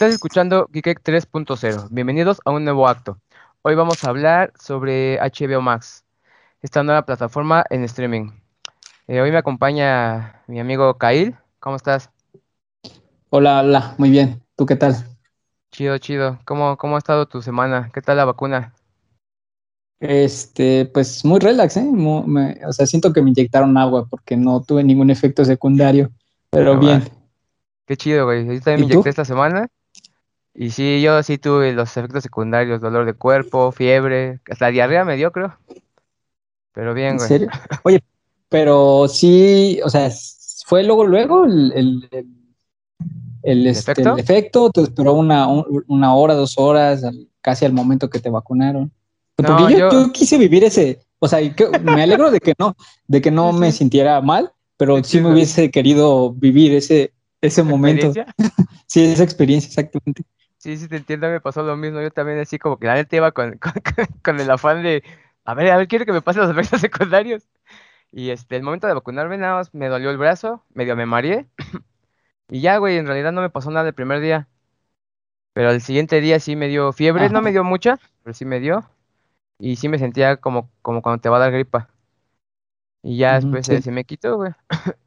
Estás 0.00 0.14
escuchando 0.14 0.66
Geekek 0.72 1.02
3.0. 1.02 1.88
Bienvenidos 1.90 2.40
a 2.46 2.52
un 2.52 2.64
nuevo 2.64 2.88
acto. 2.88 3.20
Hoy 3.60 3.74
vamos 3.74 4.02
a 4.02 4.08
hablar 4.08 4.50
sobre 4.58 5.18
HBO 5.20 5.60
Max, 5.60 6.06
esta 6.62 6.82
nueva 6.82 7.04
plataforma 7.04 7.66
en 7.68 7.84
streaming. 7.84 8.30
Eh, 9.08 9.20
hoy 9.20 9.30
me 9.30 9.36
acompaña 9.36 10.42
mi 10.46 10.58
amigo 10.58 10.96
Kail. 10.96 11.36
¿Cómo 11.58 11.76
estás? 11.76 12.08
Hola, 13.28 13.60
hola, 13.60 13.94
muy 13.98 14.08
bien. 14.08 14.42
¿Tú 14.56 14.64
qué 14.64 14.74
tal? 14.74 14.94
Chido, 15.70 15.98
chido. 15.98 16.38
¿Cómo, 16.46 16.78
cómo 16.78 16.94
ha 16.94 16.98
estado 16.98 17.26
tu 17.26 17.42
semana? 17.42 17.90
¿Qué 17.92 18.00
tal 18.00 18.16
la 18.16 18.24
vacuna? 18.24 18.72
Este, 19.98 20.86
pues 20.86 21.26
muy 21.26 21.40
relax, 21.40 21.76
¿eh? 21.76 21.86
o 22.66 22.72
sea, 22.72 22.86
siento 22.86 23.12
que 23.12 23.20
me 23.20 23.28
inyectaron 23.28 23.76
agua 23.76 24.06
porque 24.08 24.34
no 24.34 24.62
tuve 24.62 24.82
ningún 24.82 25.10
efecto 25.10 25.44
secundario, 25.44 26.10
pero 26.48 26.78
bien. 26.78 27.04
Qué 27.84 27.98
chido, 27.98 28.24
güey. 28.24 28.46
Yo 28.46 28.60
también 28.62 28.88
me 28.88 28.94
inyecté 28.94 29.10
esta 29.10 29.26
semana. 29.26 29.68
Y 30.54 30.70
sí, 30.70 31.00
yo 31.00 31.22
sí 31.22 31.38
tuve 31.38 31.72
los 31.72 31.96
efectos 31.96 32.22
secundarios, 32.22 32.80
dolor 32.80 33.06
de 33.06 33.14
cuerpo, 33.14 33.72
fiebre, 33.72 34.40
hasta 34.50 34.68
diarrea 34.68 35.04
me 35.04 35.16
dio, 35.16 35.32
creo. 35.32 35.56
Pero 36.72 36.94
bien, 36.94 37.16
güey. 37.16 37.22
¿En 37.22 37.28
serio? 37.28 37.48
Oye, 37.84 38.02
pero 38.48 39.06
sí, 39.08 39.80
o 39.84 39.88
sea, 39.88 40.10
fue 40.66 40.82
luego, 40.82 41.06
luego 41.06 41.44
el, 41.44 41.72
el, 41.74 42.08
el, 43.42 43.66
este, 43.66 43.92
¿Efecto? 43.92 44.14
el 44.14 44.20
efecto, 44.20 44.70
te 44.70 44.82
esperó 44.82 45.14
una, 45.14 45.46
una 45.86 46.14
hora, 46.14 46.34
dos 46.34 46.58
horas, 46.58 47.02
casi 47.40 47.64
al 47.64 47.72
momento 47.72 48.10
que 48.10 48.18
te 48.18 48.30
vacunaron. 48.30 48.92
Porque 49.36 49.78
yo, 49.78 50.12
quise 50.12 50.36
vivir 50.36 50.64
ese, 50.64 51.00
o 51.18 51.28
sea, 51.28 51.38
me 51.82 52.02
alegro 52.02 52.30
de 52.30 52.40
que 52.40 52.54
no, 52.58 52.76
de 53.06 53.22
que 53.22 53.30
no 53.30 53.52
me 53.52 53.72
sintiera 53.72 54.20
mal, 54.20 54.52
pero 54.76 55.02
sí 55.04 55.20
me 55.20 55.32
hubiese 55.32 55.70
querido 55.70 56.32
vivir 56.32 56.74
ese, 56.74 57.12
ese 57.40 57.62
momento. 57.62 58.12
sí, 58.86 59.04
esa 59.04 59.22
experiencia, 59.22 59.68
exactamente. 59.68 60.24
Sí, 60.60 60.76
sí, 60.76 60.88
te 60.88 60.96
entiendo, 60.98 61.26
me 61.30 61.40
pasó 61.40 61.62
lo 61.62 61.74
mismo. 61.74 62.02
Yo 62.02 62.10
también 62.10 62.38
así 62.38 62.58
como 62.58 62.78
que 62.78 62.86
la 62.86 62.94
neta 62.94 63.16
iba 63.16 63.32
con, 63.32 63.58
con, 64.22 64.40
el 64.40 64.50
afán 64.50 64.82
de, 64.82 65.02
a 65.46 65.54
ver, 65.54 65.70
a 65.70 65.78
ver, 65.78 65.88
quiero 65.88 66.04
que 66.04 66.12
me 66.12 66.20
pasen 66.20 66.42
los 66.42 66.50
efectos 66.50 66.80
secundarios. 66.82 67.48
Y 68.12 68.28
este, 68.28 68.56
el 68.56 68.62
momento 68.62 68.86
de 68.86 68.92
vacunarme 68.92 69.38
nada 69.38 69.54
más 69.54 69.72
me 69.74 69.88
dolió 69.88 70.10
el 70.10 70.18
brazo, 70.18 70.62
medio 70.74 70.96
me 70.96 71.06
mareé. 71.06 71.46
y 72.50 72.60
ya, 72.60 72.76
güey, 72.76 72.98
en 72.98 73.06
realidad 73.06 73.32
no 73.32 73.40
me 73.40 73.48
pasó 73.48 73.70
nada 73.70 73.88
el 73.88 73.94
primer 73.94 74.20
día. 74.20 74.48
Pero 75.54 75.70
el 75.70 75.80
siguiente 75.80 76.20
día 76.20 76.40
sí 76.40 76.56
me 76.56 76.68
dio 76.68 76.92
fiebre, 76.92 77.30
no 77.30 77.40
me 77.40 77.52
dio 77.52 77.64
mucha, 77.64 77.98
pero 78.22 78.34
sí 78.34 78.44
me 78.44 78.60
dio 78.60 78.84
y 79.58 79.76
sí 79.76 79.88
me 79.88 79.98
sentía 79.98 80.36
como, 80.36 80.70
como 80.82 81.00
cuando 81.00 81.22
te 81.22 81.30
va 81.30 81.38
a 81.38 81.40
dar 81.40 81.52
gripa. 81.52 81.88
Y 83.02 83.16
ya 83.16 83.40
después 83.40 83.66
se, 83.66 83.90
me 83.90 84.04
quitó, 84.04 84.36
güey. 84.36 84.52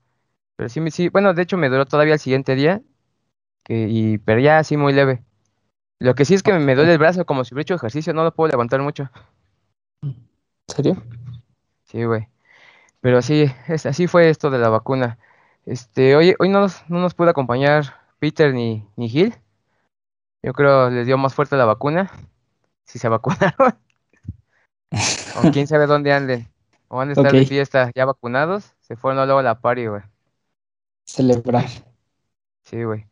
pero 0.56 0.70
sí, 0.70 0.82
sí, 0.90 1.10
bueno, 1.10 1.36
de 1.36 1.44
hecho 1.44 1.58
me 1.58 1.70
duró 1.70 1.86
todavía 1.86 2.16
el 2.16 2.20
siguiente 2.20 2.56
día, 2.56 2.82
que, 3.64 3.88
y, 3.88 4.18
pero 4.18 4.40
ya 4.40 4.58
así 4.58 4.78
muy 4.78 4.94
leve. 4.94 5.24
Lo 6.04 6.16
que 6.16 6.26
sí 6.26 6.34
es 6.34 6.44
que 6.44 6.52
me 6.52 6.76
duele 6.76 6.92
el 6.92 6.98
brazo, 6.98 7.26
como 7.26 7.46
si 7.46 7.54
hubiera 7.54 7.62
hecho 7.62 7.76
ejercicio, 7.76 8.14
no 8.14 8.26
lo 8.26 8.36
puedo 8.36 8.52
levantar 8.52 8.82
mucho. 8.82 9.10
¿En 10.02 10.28
serio? 10.68 11.02
Sí, 11.86 12.04
güey. 12.04 12.28
Pero 13.00 13.22
sí, 13.22 13.50
es, 13.70 13.86
así 13.86 14.08
fue 14.08 14.30
esto 14.30 14.50
de 14.50 14.58
la 14.58 14.68
vacuna. 14.68 15.18
Este, 15.66 16.18
hoy, 16.18 16.36
hoy 16.40 16.50
no 16.50 16.60
nos, 16.60 16.84
no 16.90 17.00
nos 17.00 17.14
pudo 17.14 17.30
acompañar 17.30 18.02
Peter 18.20 18.54
ni, 18.54 18.86
ni 18.98 19.08
Gil. 19.08 19.34
Yo 20.42 20.52
creo 20.52 20.90
les 20.90 21.08
dio 21.08 21.18
más 21.18 21.34
fuerte 21.34 21.56
la 21.56 21.64
vacuna. 21.64 22.12
Si 22.84 23.00
se 23.00 23.08
vacunaron. 23.08 23.74
O 25.38 25.52
quién 25.54 25.68
sabe 25.68 25.88
dónde 25.88 26.12
anden. 26.12 26.50
O 26.90 26.98
van 26.98 27.12
a 27.12 27.14
estar 27.14 27.32
de 27.32 27.46
fiesta 27.46 27.92
ya 27.96 28.04
vacunados. 28.04 28.76
Se 28.82 28.98
fueron 28.98 29.26
luego 29.26 29.40
a 29.40 29.44
la 29.44 29.62
party, 29.62 29.86
güey. 29.86 30.02
Celebrar. 31.06 31.70
Sí, 32.66 32.84
güey. 32.84 33.08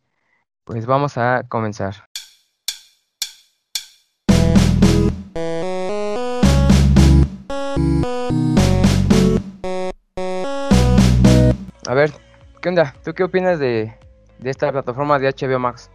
Pues 0.66 0.86
vamos 0.86 1.18
a 1.18 1.44
comenzar. 1.48 2.11
A 11.88 11.94
ver, 11.94 12.12
¿qué 12.62 12.70
onda? 12.70 12.96
¿Tú 13.04 13.14
qué 13.14 13.24
opinas 13.24 13.60
de, 13.60 13.94
de 14.40 14.50
esta 14.50 14.72
plataforma 14.72 15.20
de 15.20 15.28
HBO 15.28 15.60
Max? 15.60 15.90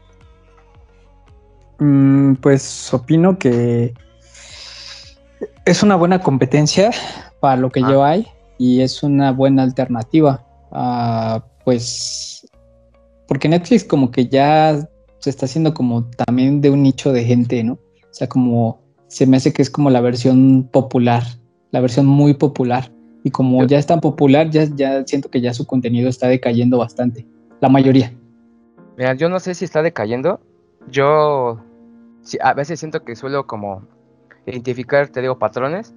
Mm, 1.79 2.35
pues 2.35 2.93
opino 2.93 3.39
que 3.39 3.95
es 5.65 5.83
una 5.83 5.97
buena 5.97 6.21
competencia 6.21 6.91
para 7.41 7.57
lo 7.57 7.71
que 7.71 7.81
yo 7.81 8.05
ah. 8.05 8.11
hay 8.11 8.29
y 8.59 8.83
es 8.83 9.03
una 9.03 9.33
buena 9.33 9.63
alternativa. 9.63 10.45
pues 11.65 12.47
porque 13.29 13.49
Netflix 13.49 13.85
como 13.85 14.11
que 14.11 14.29
ya 14.29 14.89
se 15.19 15.31
está 15.31 15.47
haciendo 15.47 15.75
como 15.75 16.05
también 16.11 16.61
de 16.61 16.71
un 16.71 16.83
nicho 16.83 17.13
de 17.13 17.25
gente, 17.25 17.65
¿no? 17.65 17.79
O 18.16 18.19
sea, 18.19 18.31
como 18.31 18.81
se 19.09 19.27
me 19.27 19.37
hace 19.37 19.53
que 19.53 19.60
es 19.60 19.69
como 19.69 19.91
la 19.91 20.00
versión 20.00 20.71
popular, 20.72 21.22
la 21.71 21.81
versión 21.81 22.06
muy 22.06 22.32
popular. 22.32 22.91
Y 23.25 23.31
como 23.31 23.62
ya 23.66 23.77
es 23.77 23.84
tan 23.84 24.00
popular, 24.00 24.49
ya, 24.49 24.65
ya 24.75 25.06
siento 25.06 25.28
que 25.28 25.43
ya 25.43 25.53
su 25.53 25.66
contenido 25.66 26.09
está 26.09 26.27
decayendo 26.27 26.78
bastante. 26.78 27.27
La 27.60 27.69
mayoría. 27.69 28.15
Mira, 28.97 29.12
yo 29.12 29.28
no 29.28 29.38
sé 29.38 29.54
si 29.54 29.66
está 29.66 29.82
decayendo. 29.82 30.41
Yo 30.91 31.60
a 32.41 32.54
veces 32.54 32.81
siento 32.81 33.04
que 33.04 33.16
suelo 33.16 33.47
como 33.47 33.87
identificar, 34.47 35.09
te 35.10 35.21
digo, 35.21 35.38
patrones. 35.38 35.93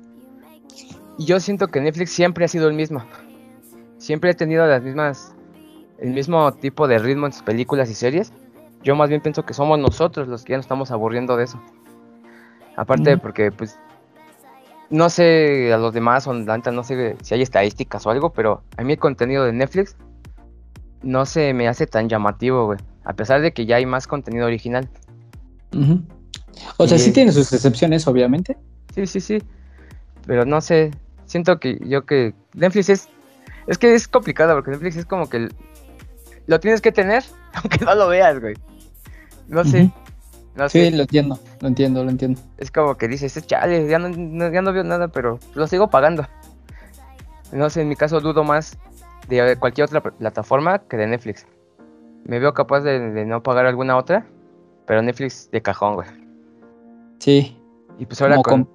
Y 1.18 1.24
yo 1.24 1.40
siento 1.40 1.68
que 1.68 1.80
Netflix 1.80 2.12
siempre 2.12 2.44
ha 2.44 2.50
sido 2.50 2.68
el 2.68 2.74
mismo. 2.74 3.02
Siempre 3.98 4.32
ha 4.32 4.34
tenido 4.34 4.68
las 4.68 4.84
mismas, 4.84 5.34
el 6.00 6.10
mismo 6.10 6.52
tipo 6.52 6.86
de 6.90 7.00
ritmo 7.00 7.28
en 7.28 7.32
sus 7.32 7.44
películas 7.44 7.90
y 7.90 7.94
series. 7.94 8.34
Yo 8.84 8.98
más 8.98 9.08
bien 9.08 9.22
pienso 9.22 9.46
que 9.46 9.54
somos 9.54 9.80
nosotros 9.80 10.28
los 10.28 10.44
que 10.44 10.52
ya 10.52 10.58
nos 10.58 10.66
estamos 10.66 10.92
aburriendo 10.92 11.38
de 11.38 11.46
eso. 11.46 11.62
Aparte, 12.80 13.18
porque 13.18 13.52
pues 13.52 13.78
no 14.90 15.10
sé 15.10 15.74
a 15.74 15.78
los 15.78 15.94
demás, 15.94 16.26
o 16.28 16.34
no 16.34 16.84
sé 16.86 17.18
si 17.22 17.34
hay 17.34 17.42
estadísticas 17.42 18.06
o 18.06 18.10
algo, 18.10 18.32
pero 18.32 18.64
a 18.78 18.84
mí 18.84 18.94
el 18.94 19.00
contenido 19.00 19.44
de 19.44 19.52
Netflix 19.52 19.98
no 21.04 21.26
se 21.26 21.54
me 21.54 21.68
hace 21.68 21.88
tan 21.88 22.08
llamativo, 22.08 22.68
güey. 22.68 22.80
A 23.04 23.12
pesar 23.12 23.42
de 23.42 23.52
que 23.52 23.66
ya 23.66 23.76
hay 23.76 23.86
más 23.86 24.08
contenido 24.08 24.46
original. 24.46 24.88
O 26.78 26.88
sea, 26.88 26.98
sí 26.98 27.12
tiene 27.12 27.34
sus 27.34 27.52
excepciones, 27.52 28.08
obviamente. 28.08 28.56
Sí, 28.96 29.06
sí, 29.08 29.20
sí. 29.20 29.44
Pero 30.26 30.46
no 30.46 30.62
sé, 30.62 30.92
siento 31.26 31.60
que 31.60 31.80
yo 31.86 32.06
que 32.06 32.34
Netflix 32.54 32.90
es... 32.90 33.10
Es 33.68 33.78
que 33.78 33.94
es 33.94 34.08
complicado 34.08 34.56
porque 34.56 34.72
Netflix 34.72 34.96
es 34.96 35.06
como 35.06 35.30
que 35.30 35.50
lo 36.48 36.60
tienes 36.62 36.80
que 36.80 36.94
tener, 36.94 37.26
aunque 37.56 37.84
no 37.84 37.94
lo 37.94 38.08
veas, 38.08 38.40
güey. 38.40 38.56
No 39.50 39.66
sé. 39.66 39.92
Sí, 40.68 40.92
lo 40.92 41.02
entiendo, 41.02 41.40
lo 41.62 41.68
entiendo, 41.68 42.04
lo 42.04 42.10
entiendo. 42.10 42.42
Es 42.58 42.72
como 42.72 42.96
que 42.96 43.08
dices, 43.08 43.46
chale, 43.46 43.88
ya 43.88 44.00
no, 44.00 44.52
ya 44.52 44.62
no 44.62 44.74
veo 44.74 44.84
nada, 44.84 45.08
pero 45.08 45.40
lo 45.56 45.68
sigo 45.68 45.90
pagando. 45.90 46.26
No 47.52 47.70
sé, 47.70 47.82
en 47.82 47.90
mi 47.90 47.96
caso 47.96 48.20
dudo 48.20 48.44
más 48.44 48.78
de 49.28 49.58
cualquier 49.58 49.86
otra 49.86 50.02
plataforma 50.02 50.80
que 50.80 50.98
de 50.98 51.08
Netflix. 51.08 51.46
Me 52.26 52.40
veo 52.40 52.54
capaz 52.54 52.82
de 52.82 53.26
no 53.26 53.42
pagar 53.42 53.66
alguna 53.66 53.98
otra, 53.98 54.26
pero 54.86 55.02
Netflix 55.02 55.50
de 55.52 55.62
cajón, 55.62 55.96
güey. 55.96 56.08
Sí. 57.20 57.56
Y 58.00 58.06
pues 58.06 58.22
ahora 58.22 58.38
con, 58.38 58.68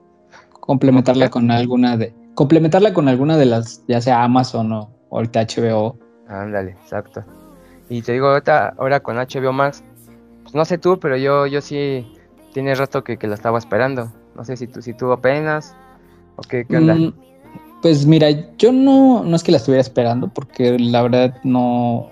complementarla 0.51 1.29
con 1.29 1.51
alguna 1.51 1.97
de 1.97 2.15
complementarla 2.35 2.93
con 2.93 3.09
alguna 3.09 3.37
de 3.37 3.47
las 3.47 3.85
ya 3.89 4.01
sea 4.01 4.23
Amazon 4.23 4.73
o, 4.73 4.91
ahorita 5.11 5.43
HBO. 5.43 5.99
Ándale, 6.29 6.71
exacto. 6.71 7.25
Y 7.89 8.03
te 8.03 8.13
digo 8.13 8.29
ahorita 8.29 8.75
ahora 8.79 9.01
con 9.01 9.17
HBO 9.17 9.53
Max, 9.53 9.83
no 10.55 10.65
sé 10.65 10.79
tú, 10.79 10.99
pero 10.99 11.17
yo 11.17 11.47
yo 11.47 11.61
sí 11.61 12.07
tiene 12.53 12.75
rato 12.75 13.05
que, 13.05 13.19
que 13.19 13.27
la 13.27 13.35
estaba 13.35 13.59
esperando. 13.59 14.11
No 14.37 14.45
sé 14.45 14.57
si 14.57 14.67
tú 14.67 14.81
si 14.81 14.95
tú 14.95 15.13
apenas 15.13 15.77
o 16.37 16.43
qué, 16.43 16.65
qué 16.65 16.77
onda. 16.77 16.95
Mm, 16.95 17.13
pues 17.83 18.07
mira, 18.07 18.31
yo 18.57 18.73
no 18.73 19.25
no 19.25 19.37
es 19.37 19.43
que 19.43 19.53
la 19.53 19.59
estuviera 19.59 19.81
esperando 19.81 20.29
porque 20.29 20.79
la 20.79 21.03
verdad 21.03 21.35
no 21.45 22.09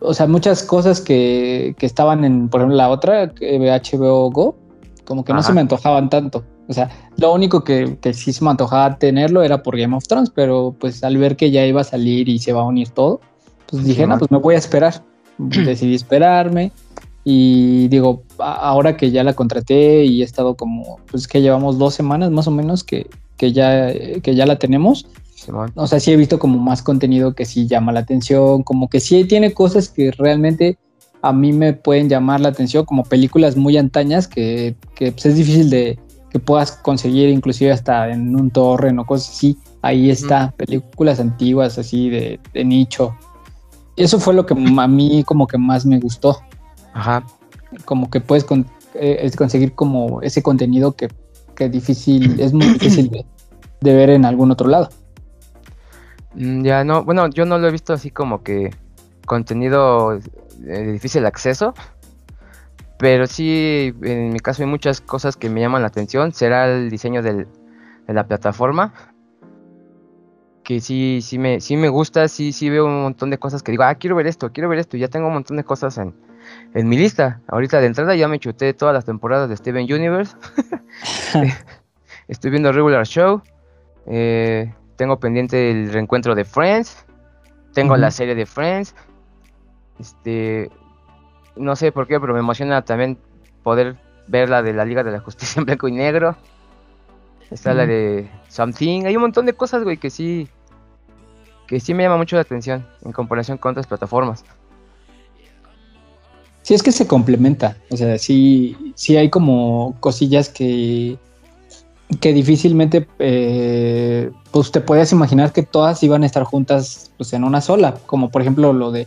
o 0.00 0.14
sea, 0.14 0.26
muchas 0.26 0.62
cosas 0.62 1.00
que, 1.00 1.74
que 1.78 1.86
estaban 1.86 2.24
en, 2.24 2.48
por 2.48 2.60
ejemplo, 2.60 2.76
la 2.76 2.90
otra, 2.90 3.32
HBO 3.40 4.30
Go, 4.30 4.56
como 5.04 5.24
que 5.24 5.32
no 5.32 5.42
se 5.42 5.52
me 5.52 5.60
antojaban 5.60 6.10
tanto. 6.10 6.44
O 6.68 6.72
sea, 6.72 6.90
lo 7.16 7.32
único 7.32 7.64
que, 7.64 7.96
que, 8.00 8.12
sí 8.12 8.32
se 8.32 8.44
me 8.44 8.50
antojaba 8.50 8.98
tenerlo 8.98 9.42
era 9.42 9.62
por 9.62 9.76
Game 9.76 9.96
of 9.96 10.06
Thrones, 10.06 10.30
pero 10.30 10.74
pues 10.78 11.02
al 11.04 11.16
ver 11.16 11.36
que 11.36 11.50
ya 11.50 11.64
iba 11.64 11.80
a 11.80 11.84
salir 11.84 12.28
y 12.28 12.38
se 12.38 12.52
va 12.52 12.62
a 12.62 12.64
unir 12.64 12.90
todo, 12.90 13.20
pues 13.66 13.84
dije, 13.84 14.06
no, 14.06 14.18
pues 14.18 14.30
me 14.30 14.38
voy 14.38 14.54
a 14.54 14.58
esperar. 14.58 15.02
Decidí 15.38 15.94
esperarme 15.94 16.72
y 17.28 17.88
digo, 17.88 18.22
ahora 18.38 18.96
que 18.96 19.10
ya 19.10 19.24
la 19.24 19.32
contraté 19.32 20.04
y 20.04 20.22
he 20.22 20.24
estado 20.24 20.54
como, 20.54 21.00
pues 21.10 21.26
que 21.26 21.42
llevamos 21.42 21.76
dos 21.76 21.92
semanas 21.92 22.30
más 22.30 22.46
o 22.46 22.52
menos 22.52 22.84
que, 22.84 23.10
que, 23.36 23.52
ya, 23.52 23.92
que 24.22 24.36
ya 24.36 24.46
la 24.46 24.60
tenemos. 24.60 25.08
o 25.74 25.86
sea, 25.88 25.98
sí 25.98 26.12
he 26.12 26.16
visto 26.16 26.38
como 26.38 26.60
más 26.60 26.82
contenido 26.82 27.34
que 27.34 27.44
sí 27.44 27.66
llama 27.66 27.90
la 27.90 27.98
atención, 27.98 28.62
como 28.62 28.88
que 28.88 29.00
sí 29.00 29.24
tiene 29.24 29.52
cosas 29.52 29.88
que 29.88 30.12
realmente 30.12 30.78
a 31.20 31.32
mí 31.32 31.52
me 31.52 31.72
pueden 31.72 32.08
llamar 32.08 32.40
la 32.40 32.50
atención 32.50 32.84
como 32.84 33.02
películas 33.02 33.56
muy 33.56 33.76
antañas 33.76 34.28
que, 34.28 34.76
pues, 34.96 35.26
es 35.26 35.34
difícil 35.34 35.68
de 35.68 35.98
que 36.30 36.38
puedas 36.38 36.70
conseguir 36.70 37.28
inclusive 37.30 37.72
hasta 37.72 38.08
en 38.08 38.36
un 38.36 38.52
torre 38.52 38.96
o 38.96 39.04
cosas 39.04 39.30
así. 39.30 39.58
Ahí 39.82 40.10
está, 40.10 40.54
películas 40.56 41.18
antiguas 41.18 41.76
así 41.76 42.08
de, 42.08 42.38
nicho. 42.64 43.16
Eso 43.96 44.20
fue 44.20 44.32
lo 44.32 44.46
que 44.46 44.54
a 44.54 44.86
mí 44.86 45.24
como 45.24 45.48
que 45.48 45.58
más 45.58 45.84
me 45.84 45.98
gustó. 45.98 46.38
Ajá. 46.96 47.22
como 47.84 48.08
que 48.08 48.20
puedes 48.20 48.46
eh, 48.94 49.30
conseguir 49.36 49.74
como 49.74 50.22
ese 50.22 50.42
contenido 50.42 50.92
que, 50.92 51.08
que 51.54 51.68
difícil, 51.68 52.40
es 52.40 52.54
muy 52.54 52.66
difícil 52.68 53.10
de, 53.82 53.94
ver 53.94 54.08
en 54.08 54.24
algún 54.24 54.50
otro 54.50 54.66
lado. 54.66 54.88
Mm, 56.34 56.62
ya 56.62 56.84
no, 56.84 57.04
bueno, 57.04 57.28
yo 57.28 57.44
no 57.44 57.58
lo 57.58 57.68
he 57.68 57.70
visto 57.70 57.92
así 57.92 58.10
como 58.10 58.42
que 58.42 58.70
contenido 59.26 60.18
de 60.58 60.92
difícil 60.92 61.26
acceso, 61.26 61.74
pero 62.98 63.26
sí, 63.26 63.92
en 64.02 64.30
mi 64.32 64.40
caso 64.40 64.62
hay 64.62 64.68
muchas 64.68 65.02
cosas 65.02 65.36
que 65.36 65.50
me 65.50 65.60
llaman 65.60 65.82
la 65.82 65.88
atención. 65.88 66.32
Será 66.32 66.66
el 66.66 66.88
diseño 66.88 67.20
de 67.22 67.46
la 68.08 68.26
plataforma, 68.26 68.94
que 70.64 70.80
sí, 70.80 71.18
sí 71.20 71.38
me, 71.38 71.60
sí 71.60 71.76
me 71.76 71.90
gusta, 71.90 72.26
sí, 72.28 72.52
sí 72.52 72.70
veo 72.70 72.86
un 72.86 73.02
montón 73.02 73.28
de 73.28 73.36
cosas 73.36 73.62
que 73.62 73.70
digo, 73.70 73.82
ah, 73.82 73.96
quiero 73.96 74.16
ver 74.16 74.26
esto, 74.26 74.50
quiero 74.50 74.70
ver 74.70 74.78
esto, 74.78 74.96
ya 74.96 75.08
tengo 75.08 75.26
un 75.26 75.34
montón 75.34 75.58
de 75.58 75.64
cosas 75.64 75.98
en, 75.98 76.14
en 76.74 76.88
mi 76.88 76.96
lista. 76.96 77.40
Ahorita 77.48 77.80
de 77.80 77.86
entrada 77.86 78.14
ya 78.14 78.28
me 78.28 78.38
chuté 78.38 78.74
todas 78.74 78.94
las 78.94 79.04
temporadas 79.04 79.48
de 79.48 79.56
Steven 79.56 79.84
Universe. 79.84 80.36
Estoy 82.28 82.50
viendo 82.50 82.72
Regular 82.72 83.06
Show. 83.06 83.42
Eh, 84.06 84.72
tengo 84.96 85.18
pendiente 85.18 85.70
el 85.70 85.92
reencuentro 85.92 86.34
de 86.34 86.44
Friends. 86.44 87.04
Tengo 87.72 87.96
la 87.96 88.10
serie 88.10 88.34
de 88.34 88.46
Friends. 88.46 88.94
Este, 89.98 90.70
no 91.56 91.76
sé 91.76 91.92
por 91.92 92.06
qué, 92.06 92.18
pero 92.18 92.32
me 92.32 92.40
emociona 92.40 92.82
también 92.82 93.18
poder 93.62 93.96
ver 94.26 94.48
la 94.48 94.62
de 94.62 94.72
la 94.72 94.84
Liga 94.84 95.02
de 95.04 95.12
la 95.12 95.20
Justicia 95.20 95.60
en 95.60 95.66
blanco 95.66 95.88
y 95.88 95.92
negro. 95.92 96.36
Está 97.50 97.74
la 97.74 97.86
de 97.86 98.28
Something. 98.48 99.04
Hay 99.04 99.14
un 99.16 99.22
montón 99.22 99.46
de 99.46 99.52
cosas, 99.52 99.84
güey, 99.84 99.98
que 99.98 100.10
sí. 100.10 100.48
Que 101.66 101.80
sí 101.80 101.94
me 101.94 102.02
llama 102.02 102.16
mucho 102.16 102.36
la 102.36 102.42
atención 102.42 102.86
en 103.04 103.12
comparación 103.12 103.58
con 103.58 103.72
otras 103.72 103.86
plataformas. 103.86 104.44
Sí, 106.66 106.74
es 106.74 106.82
que 106.82 106.90
se 106.90 107.06
complementa. 107.06 107.76
O 107.90 107.96
sea, 107.96 108.18
sí, 108.18 108.76
sí 108.96 109.16
hay 109.16 109.30
como 109.30 109.94
cosillas 110.00 110.48
que. 110.48 111.16
que 112.18 112.32
difícilmente. 112.32 113.06
Eh, 113.20 114.32
pues 114.50 114.72
te 114.72 114.80
puedes 114.80 115.12
imaginar 115.12 115.52
que 115.52 115.62
todas 115.62 116.02
iban 116.02 116.24
a 116.24 116.26
estar 116.26 116.42
juntas 116.42 117.12
pues, 117.18 117.32
en 117.34 117.44
una 117.44 117.60
sola. 117.60 117.94
Como 118.06 118.30
por 118.30 118.42
ejemplo 118.42 118.72
lo 118.72 118.90
de 118.90 119.06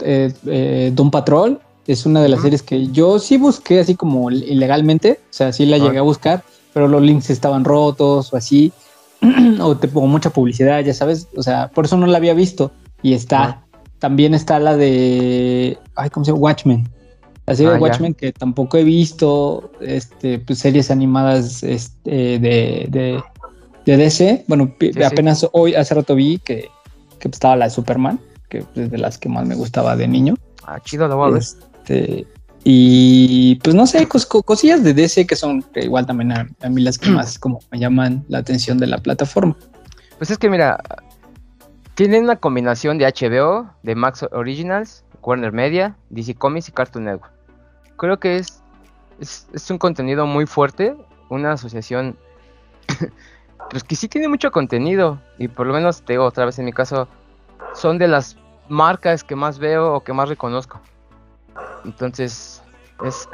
eh, 0.00 0.32
eh, 0.46 0.90
Doom 0.92 1.12
Patrol 1.12 1.60
es 1.86 2.06
una 2.06 2.20
de 2.20 2.28
las 2.28 2.42
series 2.42 2.64
que 2.64 2.88
yo 2.88 3.20
sí 3.20 3.36
busqué 3.36 3.78
así 3.78 3.94
como 3.94 4.28
ilegalmente, 4.32 5.20
o 5.30 5.32
sea, 5.32 5.52
sí 5.52 5.64
la 5.64 5.78
llegué 5.78 5.98
a 5.98 6.02
buscar, 6.02 6.42
pero 6.74 6.88
los 6.88 7.00
links 7.00 7.30
estaban 7.30 7.64
rotos 7.64 8.32
o 8.32 8.36
así, 8.36 8.72
o 9.60 9.76
te 9.76 9.86
pongo 9.86 10.08
mucha 10.08 10.30
publicidad, 10.30 10.82
ya 10.82 10.92
sabes, 10.92 11.28
o 11.36 11.42
sea, 11.44 11.68
por 11.68 11.84
eso 11.84 11.96
no 11.96 12.08
la 12.08 12.18
había 12.18 12.34
visto. 12.34 12.72
Y 13.00 13.12
está, 13.12 13.62
también 14.00 14.34
está 14.34 14.58
la 14.58 14.76
de, 14.76 15.78
ay, 15.94 16.10
¿cómo 16.10 16.24
se 16.24 16.32
llama? 16.32 16.40
Watchmen. 16.40 16.95
La 17.46 17.54
serie 17.54 17.70
de 17.70 17.76
ah, 17.76 17.80
Watchmen 17.80 18.14
que 18.14 18.32
tampoco 18.32 18.76
he 18.76 18.84
visto, 18.84 19.70
este, 19.80 20.40
pues 20.40 20.58
series 20.58 20.90
animadas 20.90 21.62
este, 21.62 22.38
de, 22.40 22.86
de, 22.88 23.22
de 23.84 23.96
DC. 23.96 24.44
Bueno, 24.48 24.74
apenas 25.04 25.46
hoy, 25.52 25.74
hace 25.74 25.94
rato 25.94 26.14
vi 26.16 26.38
que, 26.38 26.68
que 27.20 27.28
estaba 27.28 27.54
la 27.54 27.66
de 27.66 27.70
Superman, 27.70 28.18
que 28.48 28.64
es 28.74 28.90
de 28.90 28.98
las 28.98 29.16
que 29.18 29.28
más 29.28 29.46
me 29.46 29.54
gustaba 29.54 29.96
de 29.96 30.08
niño. 30.08 30.34
Ah, 30.64 30.80
chido, 30.82 31.06
la 31.06 31.14
voy 31.14 31.28
a 31.28 31.32
ver. 31.34 31.42
Este, 31.42 32.26
y 32.64 33.54
pues 33.62 33.76
no 33.76 33.86
sé, 33.86 34.08
cosillas 34.08 34.82
de 34.82 34.92
DC 34.92 35.24
que 35.24 35.36
son 35.36 35.64
igual 35.76 36.04
también 36.04 36.32
a, 36.32 36.68
mí 36.68 36.82
las 36.82 36.98
que 36.98 37.10
más 37.10 37.38
como 37.38 37.60
me 37.70 37.78
llaman 37.78 38.24
la 38.28 38.38
atención 38.38 38.78
de 38.78 38.88
la 38.88 38.98
plataforma. 38.98 39.56
Pues 40.18 40.32
es 40.32 40.38
que 40.38 40.50
mira, 40.50 40.82
tienen 41.94 42.24
una 42.24 42.34
combinación 42.34 42.98
de 42.98 43.04
HBO, 43.06 43.70
de 43.84 43.94
Max 43.94 44.26
Originals, 44.32 45.04
Warner 45.22 45.52
Media, 45.52 45.96
DC 46.10 46.34
Comics 46.34 46.68
y 46.68 46.72
Cartoon 46.72 47.04
Network. 47.04 47.35
Creo 47.96 48.18
que 48.18 48.36
es, 48.36 48.62
es, 49.20 49.70
un 49.70 49.78
contenido 49.78 50.26
muy 50.26 50.46
fuerte, 50.46 50.94
una 51.28 51.52
asociación 51.52 52.16
pues 53.70 53.84
que 53.84 53.96
sí 53.96 54.08
tiene 54.08 54.28
mucho 54.28 54.50
contenido 54.50 55.20
y 55.38 55.48
por 55.48 55.66
lo 55.66 55.74
menos 55.74 56.02
te 56.02 56.12
digo 56.14 56.24
otra 56.24 56.44
vez 56.44 56.58
en 56.58 56.66
mi 56.66 56.72
caso 56.72 57.08
son 57.74 57.98
de 57.98 58.08
las 58.08 58.36
marcas 58.68 59.24
que 59.24 59.36
más 59.36 59.58
veo 59.58 59.94
o 59.94 60.00
que 60.00 60.12
más 60.12 60.28
reconozco. 60.28 60.80
Entonces, 61.84 62.62
es, 63.04 63.28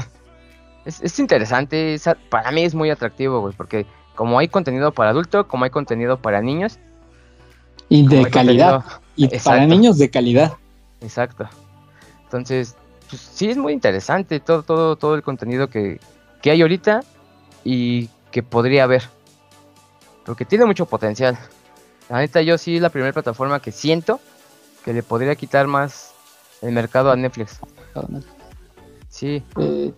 es, 0.85 1.19
interesante. 1.19 1.97
para 2.29 2.51
mí 2.51 2.63
es 2.63 2.75
muy 2.75 2.91
atractivo, 2.91 3.41
güey, 3.41 3.55
porque 3.55 3.87
como 4.15 4.39
hay 4.39 4.49
contenido 4.49 4.93
para 4.93 5.11
adulto, 5.11 5.49
como 5.49 5.65
hay 5.65 5.71
contenido 5.71 6.19
para 6.19 6.41
niños. 6.41 6.79
Y 7.89 8.07
de 8.07 8.31
calidad. 8.31 8.85
Y 9.17 9.29
para 9.39 9.67
niños 9.67 9.99
de 9.99 10.11
calidad. 10.11 10.53
Exacto. 11.01 11.49
Entonces, 12.25 12.77
pues, 13.13 13.29
sí 13.35 13.51
es 13.51 13.59
muy 13.59 13.75
interesante 13.75 14.41
todo, 14.41 14.63
todo, 14.63 14.97
todo 14.97 15.15
el 15.15 15.23
contenido 15.23 15.69
que, 15.69 16.01
que 16.41 16.51
hay 16.51 16.63
ahorita 16.63 17.03
y 17.63 18.09
que 18.31 18.43
podría 18.43 18.85
haber. 18.85 19.03
Porque 20.25 20.47
tiene 20.47 20.65
mucho 20.65 20.87
potencial. 20.87 21.37
La 22.09 22.21
neta, 22.21 22.41
yo 22.41 22.57
sí 22.57 22.77
es 22.77 22.81
la 22.81 22.89
primera 22.89 23.13
plataforma 23.13 23.61
que 23.61 23.71
siento 23.71 24.19
que 24.83 24.95
le 24.95 25.03
podría 25.03 25.35
quitar 25.35 25.67
más 25.67 26.15
el 26.63 26.73
mercado 26.73 27.11
a 27.11 27.17
Netflix. 27.17 27.61
Sí. 29.11 29.43
Eh, 29.59 29.93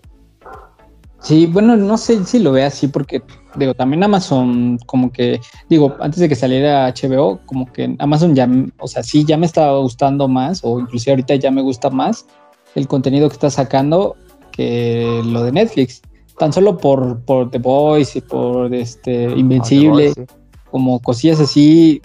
sí, 1.21 1.47
bueno, 1.47 1.77
no 1.77 1.97
sé 1.97 2.25
si 2.25 2.41
lo 2.41 2.51
ve 2.51 2.65
así 2.65 2.89
porque, 2.89 3.23
digo, 3.55 3.75
también 3.75 4.03
Amazon, 4.03 4.77
como 4.87 5.13
que, 5.13 5.41
digo, 5.69 5.95
antes 6.01 6.19
de 6.19 6.29
que 6.29 6.35
saliera 6.35 6.89
HBO, 6.89 7.39
como 7.47 7.73
que 7.73 7.95
Amazon 8.01 8.35
ya, 8.35 8.49
o 8.79 8.89
sea, 8.89 9.05
sí, 9.05 9.25
ya 9.25 9.37
me 9.37 9.47
estaba 9.47 9.79
gustando 9.79 10.27
más, 10.27 10.63
o 10.65 10.81
inclusive 10.81 11.13
ahorita 11.13 11.37
ya 11.37 11.53
me 11.53 11.63
gusta 11.63 11.91
más 11.91 12.27
el 12.75 12.89
contenido 12.89 13.29
que 13.29 13.35
está 13.35 13.51
sacando 13.51 14.17
que 14.53 15.23
lo 15.25 15.45
de 15.45 15.53
Netflix. 15.53 16.03
Tan 16.39 16.53
solo 16.53 16.79
por, 16.79 17.21
por 17.21 17.51
The 17.51 17.59
Voice 17.59 18.19
y 18.19 18.21
por 18.23 18.75
este 18.75 19.25
Invencible, 19.25 20.13
como 20.71 21.01
cosillas 21.01 21.39
así, 21.39 22.03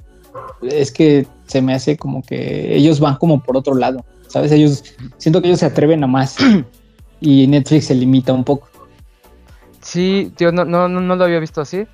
es 0.61 0.91
que 0.91 1.25
se 1.47 1.61
me 1.61 1.73
hace 1.73 1.97
como 1.97 2.21
que 2.21 2.75
ellos 2.75 2.99
van 2.99 3.15
como 3.15 3.41
por 3.41 3.57
otro 3.57 3.73
lado. 3.73 4.05
¿sabes? 4.29 4.51
Ellos, 4.51 4.83
siento 5.17 5.41
que 5.41 5.49
ellos 5.49 5.59
se 5.59 5.65
atreven 5.65 6.03
a 6.03 6.07
más 6.07 6.37
y 7.19 7.47
Netflix 7.47 7.85
se 7.85 7.95
limita 7.95 8.31
un 8.31 8.45
poco. 8.45 8.69
Sí, 9.81 10.31
tío, 10.35 10.51
no, 10.51 10.65
no, 10.65 10.87
no, 10.87 11.15
lo 11.15 11.23
había 11.23 11.39
visto 11.39 11.61
así, 11.61 11.85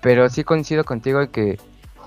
pero 0.00 0.28
sí 0.28 0.44
coincido 0.44 0.84
contigo 0.84 1.22
en 1.22 1.28
que 1.28 1.58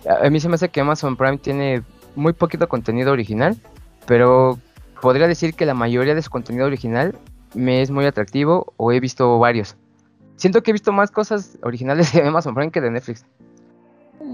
a 0.07 0.29
mí 0.29 0.39
se 0.39 0.47
me 0.47 0.55
hace 0.55 0.69
que 0.69 0.81
Amazon 0.81 1.17
Prime 1.17 1.37
tiene 1.37 1.81
muy 2.15 2.33
poquito 2.33 2.69
contenido 2.69 3.11
original, 3.11 3.57
pero 4.05 4.59
podría 5.01 5.27
decir 5.27 5.53
que 5.53 5.65
la 5.65 5.73
mayoría 5.73 6.15
de 6.15 6.21
su 6.21 6.29
contenido 6.29 6.65
original 6.65 7.15
me 7.53 7.81
es 7.81 7.91
muy 7.91 8.05
atractivo 8.05 8.73
o 8.77 8.91
he 8.91 8.99
visto 8.99 9.37
varios. 9.39 9.75
Siento 10.35 10.61
que 10.61 10.71
he 10.71 10.73
visto 10.73 10.91
más 10.91 11.11
cosas 11.11 11.57
originales 11.63 12.11
de 12.13 12.21
Amazon 12.21 12.55
Prime 12.55 12.71
que 12.71 12.81
de 12.81 12.91
Netflix. 12.91 13.25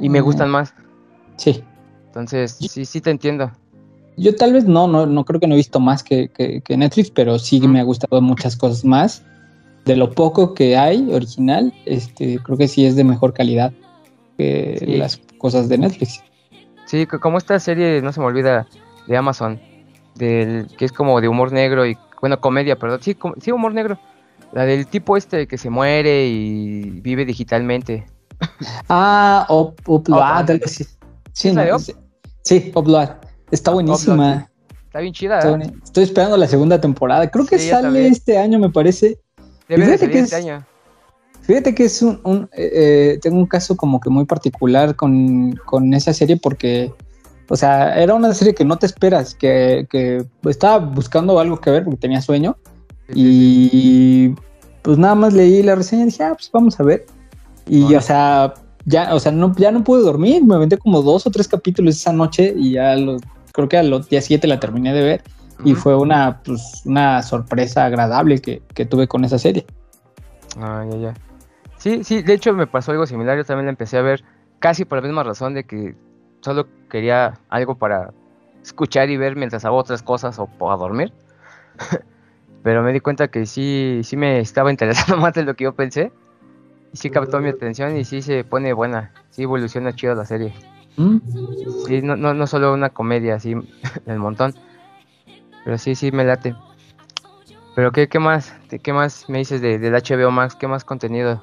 Y 0.01 0.09
me 0.09 0.21
mm. 0.21 0.23
gustan 0.23 0.49
más. 0.49 0.73
Sí. 1.37 1.63
Entonces, 2.07 2.57
sí, 2.59 2.85
sí 2.85 3.01
te 3.01 3.09
entiendo. 3.09 3.51
Yo 4.17 4.35
tal 4.35 4.53
vez 4.53 4.65
no, 4.65 4.87
no, 4.87 5.07
no 5.07 5.25
creo 5.25 5.39
que 5.39 5.47
no 5.47 5.55
he 5.55 5.57
visto 5.57 5.79
más 5.79 6.03
que, 6.03 6.29
que, 6.29 6.77
Netflix, 6.77 7.09
pero 7.09 7.39
sí 7.39 7.59
me 7.67 7.79
ha 7.79 7.83
gustado 7.83 8.21
muchas 8.21 8.55
cosas 8.55 8.85
más. 8.85 9.23
De 9.85 9.95
lo 9.95 10.11
poco 10.11 10.53
que 10.53 10.77
hay 10.77 11.11
original, 11.11 11.73
este, 11.85 12.37
creo 12.39 12.57
que 12.57 12.67
sí 12.67 12.85
es 12.85 12.95
de 12.95 13.03
mejor 13.03 13.33
calidad 13.33 13.73
que 14.37 14.77
las 14.97 15.19
cosas 15.39 15.67
de 15.67 15.79
Netflix. 15.79 16.23
Sí, 16.85 17.07
como 17.07 17.39
esta 17.39 17.59
serie, 17.59 18.01
no 18.01 18.13
se 18.13 18.19
me 18.19 18.27
olvida, 18.27 18.67
de 19.07 19.17
Amazon, 19.17 19.59
del 20.15 20.67
que 20.77 20.85
es 20.85 20.91
como 20.91 21.19
de 21.21 21.27
humor 21.27 21.51
negro 21.51 21.85
y, 21.85 21.97
bueno, 22.21 22.39
comedia, 22.39 22.77
perdón, 22.77 22.99
sí, 23.01 23.17
sí 23.41 23.51
humor 23.51 23.73
negro. 23.73 23.99
La 24.51 24.65
del 24.65 24.85
tipo 24.87 25.17
este 25.17 25.47
que 25.47 25.57
se 25.57 25.69
muere 25.69 26.27
y 26.27 27.01
vive 27.01 27.25
digitalmente. 27.25 28.05
Ah, 28.89 29.47
Upload, 29.49 30.61
sí. 30.65 30.85
Sí, 31.31 31.55
sí, 32.43 32.71
Upload. 32.75 33.09
Está 33.51 33.71
buenísima. 33.71 34.49
Está 34.85 34.99
bien 34.99 35.13
chida. 35.13 35.39
¿eh? 35.39 35.73
Estoy 35.83 36.03
esperando 36.03 36.37
la 36.37 36.47
segunda 36.47 36.79
temporada. 36.79 37.29
Creo 37.29 37.45
que 37.45 37.57
sale 37.57 38.07
este 38.07 38.37
año, 38.37 38.59
me 38.59 38.69
parece. 38.69 39.19
fíjate 39.67 40.09
que 40.09 40.19
este 40.19 40.35
año. 40.35 40.65
Fíjate 41.41 41.75
que 41.75 41.85
es 41.85 42.01
un, 42.01 42.49
eh, 42.53 42.71
eh, 42.73 43.19
tengo 43.21 43.37
un 43.37 43.47
caso 43.47 43.75
como 43.75 43.99
que 43.99 44.09
muy 44.09 44.25
particular 44.25 44.95
con, 44.95 45.57
esa 45.93 46.13
serie 46.13 46.37
porque, 46.37 46.93
o 47.49 47.55
sea, 47.55 48.01
era 48.01 48.13
una 48.13 48.33
serie 48.33 48.53
que 48.53 48.65
no 48.65 48.77
te 48.77 48.85
esperas, 48.85 49.35
que, 49.35 49.87
que 49.89 50.25
estaba 50.43 50.79
buscando 50.79 51.39
algo 51.39 51.59
que 51.59 51.71
ver 51.71 51.83
porque 51.83 51.99
tenía 51.99 52.21
sueño. 52.21 52.57
Y 53.13 54.33
pues 54.81 54.97
nada 54.97 55.15
más 55.15 55.33
leí 55.33 55.61
la 55.61 55.75
reseña 55.75 56.03
y 56.03 56.05
dije, 56.05 56.23
ah, 56.23 56.33
pues 56.33 56.49
vamos 56.51 56.79
a 56.79 56.83
ver. 56.83 57.05
Y, 57.67 57.95
o 57.95 58.01
sea, 58.01 58.53
ya, 58.85 59.13
o 59.13 59.19
sea, 59.19 59.31
no, 59.31 59.53
ya 59.55 59.71
no 59.71 59.83
pude 59.83 60.01
dormir, 60.01 60.43
me 60.43 60.55
aventé 60.55 60.77
como 60.77 61.01
dos 61.01 61.25
o 61.25 61.31
tres 61.31 61.47
capítulos 61.47 61.95
esa 61.95 62.11
noche 62.11 62.53
y 62.57 62.73
ya 62.73 62.95
los 62.95 63.21
creo 63.53 63.69
que 63.69 63.77
al 63.77 64.05
día 64.09 64.21
7 64.21 64.45
la 64.47 64.59
terminé 64.59 64.93
de 64.93 65.03
ver. 65.03 65.23
Y 65.63 65.75
fue 65.75 65.95
una, 65.95 66.41
pues, 66.43 66.81
una 66.83 67.21
sorpresa 67.21 67.85
agradable 67.85 68.41
que, 68.41 68.85
tuve 68.85 69.07
con 69.07 69.23
esa 69.23 69.39
serie. 69.39 69.65
Ah, 70.59 70.83
ya, 70.89 70.97
ya. 70.97 71.13
Sí, 71.77 72.03
sí, 72.03 72.21
de 72.21 72.33
hecho 72.33 72.53
me 72.53 72.67
pasó 72.67 72.91
algo 72.91 73.05
similar, 73.05 73.37
yo 73.37 73.45
también 73.45 73.65
la 73.67 73.71
empecé 73.71 73.97
a 73.97 74.01
ver 74.01 74.23
casi 74.59 74.85
por 74.85 74.97
la 74.97 75.03
misma 75.03 75.23
razón 75.23 75.53
de 75.53 75.65
que 75.65 75.95
solo 76.43 76.67
quería 76.89 77.39
algo 77.49 77.75
para 77.75 78.11
escuchar 78.61 79.09
y 79.09 79.17
ver 79.17 79.35
mientras 79.35 79.65
hago 79.65 79.77
otras 79.77 80.03
cosas 80.03 80.37
o 80.39 80.45
para 80.45 80.75
dormir. 80.77 81.11
Pero 82.63 82.83
me 82.83 82.93
di 82.93 82.99
cuenta 82.99 83.27
que 83.29 83.45
sí, 83.45 84.01
sí 84.03 84.15
me 84.17 84.39
estaba 84.39 84.69
interesando 84.71 85.17
más 85.17 85.33
de 85.33 85.43
lo 85.43 85.55
que 85.55 85.63
yo 85.63 85.73
pensé. 85.73 86.11
Y 86.91 86.97
sí 86.97 87.09
captó 87.09 87.39
mi 87.39 87.49
atención 87.49 87.97
y 87.97 88.05
sí 88.05 88.21
se 88.21 88.43
pone 88.43 88.71
buena. 88.73 89.11
Sí 89.31 89.43
evoluciona 89.43 89.95
chido 89.95 90.13
la 90.13 90.25
serie. 90.25 90.53
¿Mm? 90.97 91.17
Sí, 91.87 92.01
no, 92.03 92.15
no, 92.15 92.35
no 92.35 92.45
solo 92.45 92.71
una 92.71 92.89
comedia 92.91 93.35
así 93.35 93.55
del 94.05 94.19
montón. 94.19 94.53
Pero 95.65 95.77
sí, 95.77 95.95
sí 95.95 96.11
me 96.11 96.23
late. 96.23 96.55
Pero 97.75 97.91
qué, 97.91 98.07
qué 98.07 98.19
más, 98.19 98.53
qué 98.83 98.93
más 98.93 99.27
me 99.27 99.39
dices 99.39 99.59
de, 99.61 99.79
del 99.79 99.95
HBO 99.95 100.29
Max, 100.29 100.55
qué 100.55 100.67
más 100.67 100.85
contenido. 100.85 101.41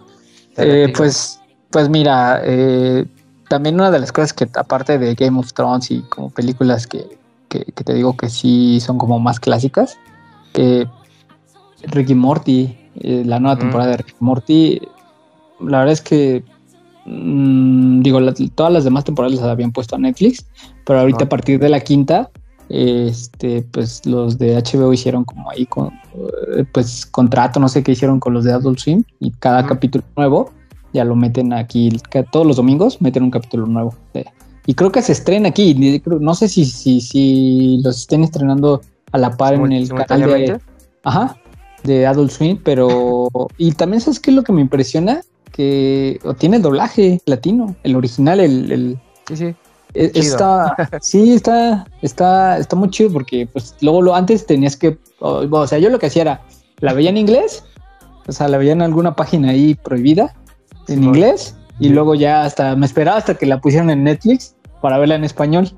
te 0.54 0.84
Eh, 0.84 0.92
pues, 0.96 1.40
pues 1.70 1.88
mira, 1.88 2.40
eh, 2.44 3.04
también 3.50 3.74
una 3.74 3.90
de 3.90 3.98
las 3.98 4.12
cosas 4.12 4.32
que 4.32 4.48
aparte 4.54 4.96
de 4.96 5.14
Game 5.16 5.36
of 5.38 5.52
Thrones 5.52 5.90
y 5.90 6.02
como 6.02 6.30
películas 6.30 6.86
que, 6.86 7.04
que- 7.48 7.64
que 7.64 7.82
te 7.84 7.94
digo 7.94 8.16
que 8.16 8.28
sí 8.30 8.78
son 8.80 8.96
como 8.96 9.18
más 9.18 9.40
clásicas, 9.40 9.98
eh, 10.54 10.86
Ricky 11.82 12.14
Morty, 12.14 12.78
eh, 13.00 13.24
la 13.26 13.40
nueva 13.40 13.56
Mm. 13.56 13.58
temporada 13.58 13.90
de 13.90 13.96
Ricky 13.96 14.14
Morty, 14.20 14.80
la 15.60 15.78
verdad 15.78 15.92
es 15.94 16.00
que 16.00 16.44
mm, 17.06 18.02
digo, 18.02 18.20
la- 18.20 18.34
todas 18.54 18.72
las 18.72 18.84
demás 18.84 19.02
temporadas 19.04 19.36
las 19.40 19.46
habían 19.48 19.72
puesto 19.72 19.96
a 19.96 19.98
Netflix, 19.98 20.46
pero 20.86 21.00
ahorita 21.00 21.20
Ah. 21.22 21.24
a 21.24 21.28
partir 21.28 21.58
de 21.58 21.68
la 21.70 21.80
quinta, 21.80 22.30
este, 22.68 23.62
pues 23.72 24.06
los 24.06 24.38
de 24.38 24.56
HBO 24.56 24.92
hicieron 24.92 25.24
como 25.24 25.50
ahí 25.50 25.66
con, 25.66 25.88
eh, 26.56 26.64
pues 26.72 27.06
contrato, 27.06 27.58
no 27.58 27.68
sé 27.68 27.82
qué 27.82 27.92
hicieron 27.92 28.20
con 28.20 28.32
los 28.34 28.44
de 28.44 28.52
Adult 28.52 28.78
Swim 28.78 29.02
y 29.18 29.32
cada 29.32 29.66
capítulo 29.66 30.04
nuevo 30.16 30.52
ya 30.92 31.04
lo 31.04 31.14
meten 31.16 31.52
aquí, 31.52 31.90
todos 32.30 32.46
los 32.46 32.56
domingos 32.56 33.00
meten 33.00 33.22
un 33.24 33.30
capítulo 33.30 33.66
nuevo. 33.66 33.94
de- 34.14 34.26
y 34.66 34.74
creo 34.74 34.92
que 34.92 35.02
se 35.02 35.12
estrena 35.12 35.48
aquí, 35.48 35.74
no 36.20 36.34
sé 36.34 36.48
si, 36.48 36.64
si, 36.64 37.00
si 37.00 37.80
los 37.82 38.00
estén 38.02 38.22
estrenando 38.22 38.82
a 39.10 39.18
la 39.18 39.36
par 39.36 39.54
en 39.54 39.72
el 39.72 39.88
canal 39.88 40.30
de. 40.30 40.60
Ajá, 41.02 41.36
de 41.82 42.06
Adult 42.06 42.30
Swim, 42.30 42.58
pero. 42.62 43.28
Y 43.56 43.72
también, 43.72 44.00
¿sabes 44.00 44.20
qué 44.20 44.30
es 44.30 44.36
lo 44.36 44.44
que 44.44 44.52
me 44.52 44.60
impresiona? 44.60 45.22
Que 45.50 46.20
tiene 46.38 46.58
doblaje 46.60 47.20
latino, 47.26 47.74
el 47.82 47.96
original, 47.96 48.38
el. 48.40 48.70
el- 48.70 48.98
Sí, 49.26 49.36
sí. 49.36 49.54
e- 49.94 50.12
está. 50.14 50.76
Sí, 51.00 51.32
está, 51.32 51.86
está, 52.02 52.58
está 52.58 52.76
muy 52.76 52.90
chido 52.90 53.10
porque, 53.12 53.48
pues, 53.52 53.74
luego 53.80 54.02
lo 54.02 54.14
antes 54.14 54.46
tenías 54.46 54.76
que. 54.76 54.98
O, 55.20 55.46
o 55.50 55.66
sea, 55.66 55.78
yo 55.78 55.88
lo 55.90 55.98
que 55.98 56.06
hacía 56.06 56.22
era. 56.22 56.42
La 56.80 56.92
veía 56.92 57.10
en 57.10 57.16
inglés, 57.16 57.64
o 58.28 58.32
sea, 58.32 58.46
la 58.48 58.56
veía 58.58 58.72
en 58.72 58.82
alguna 58.82 59.16
página 59.16 59.50
ahí 59.50 59.74
prohibida, 59.74 60.34
en 60.90 61.04
inglés, 61.04 61.56
y 61.78 61.84
Sí. 61.88 61.90
luego 61.94 62.14
ya 62.14 62.44
hasta. 62.44 62.76
Me 62.76 62.86
esperaba 62.86 63.18
hasta 63.18 63.34
que 63.34 63.46
la 63.46 63.60
pusieran 63.60 63.90
en 63.90 64.04
Netflix 64.04 64.54
para 64.82 64.98
verla 64.98 65.14
en 65.16 65.24
español. 65.24 65.70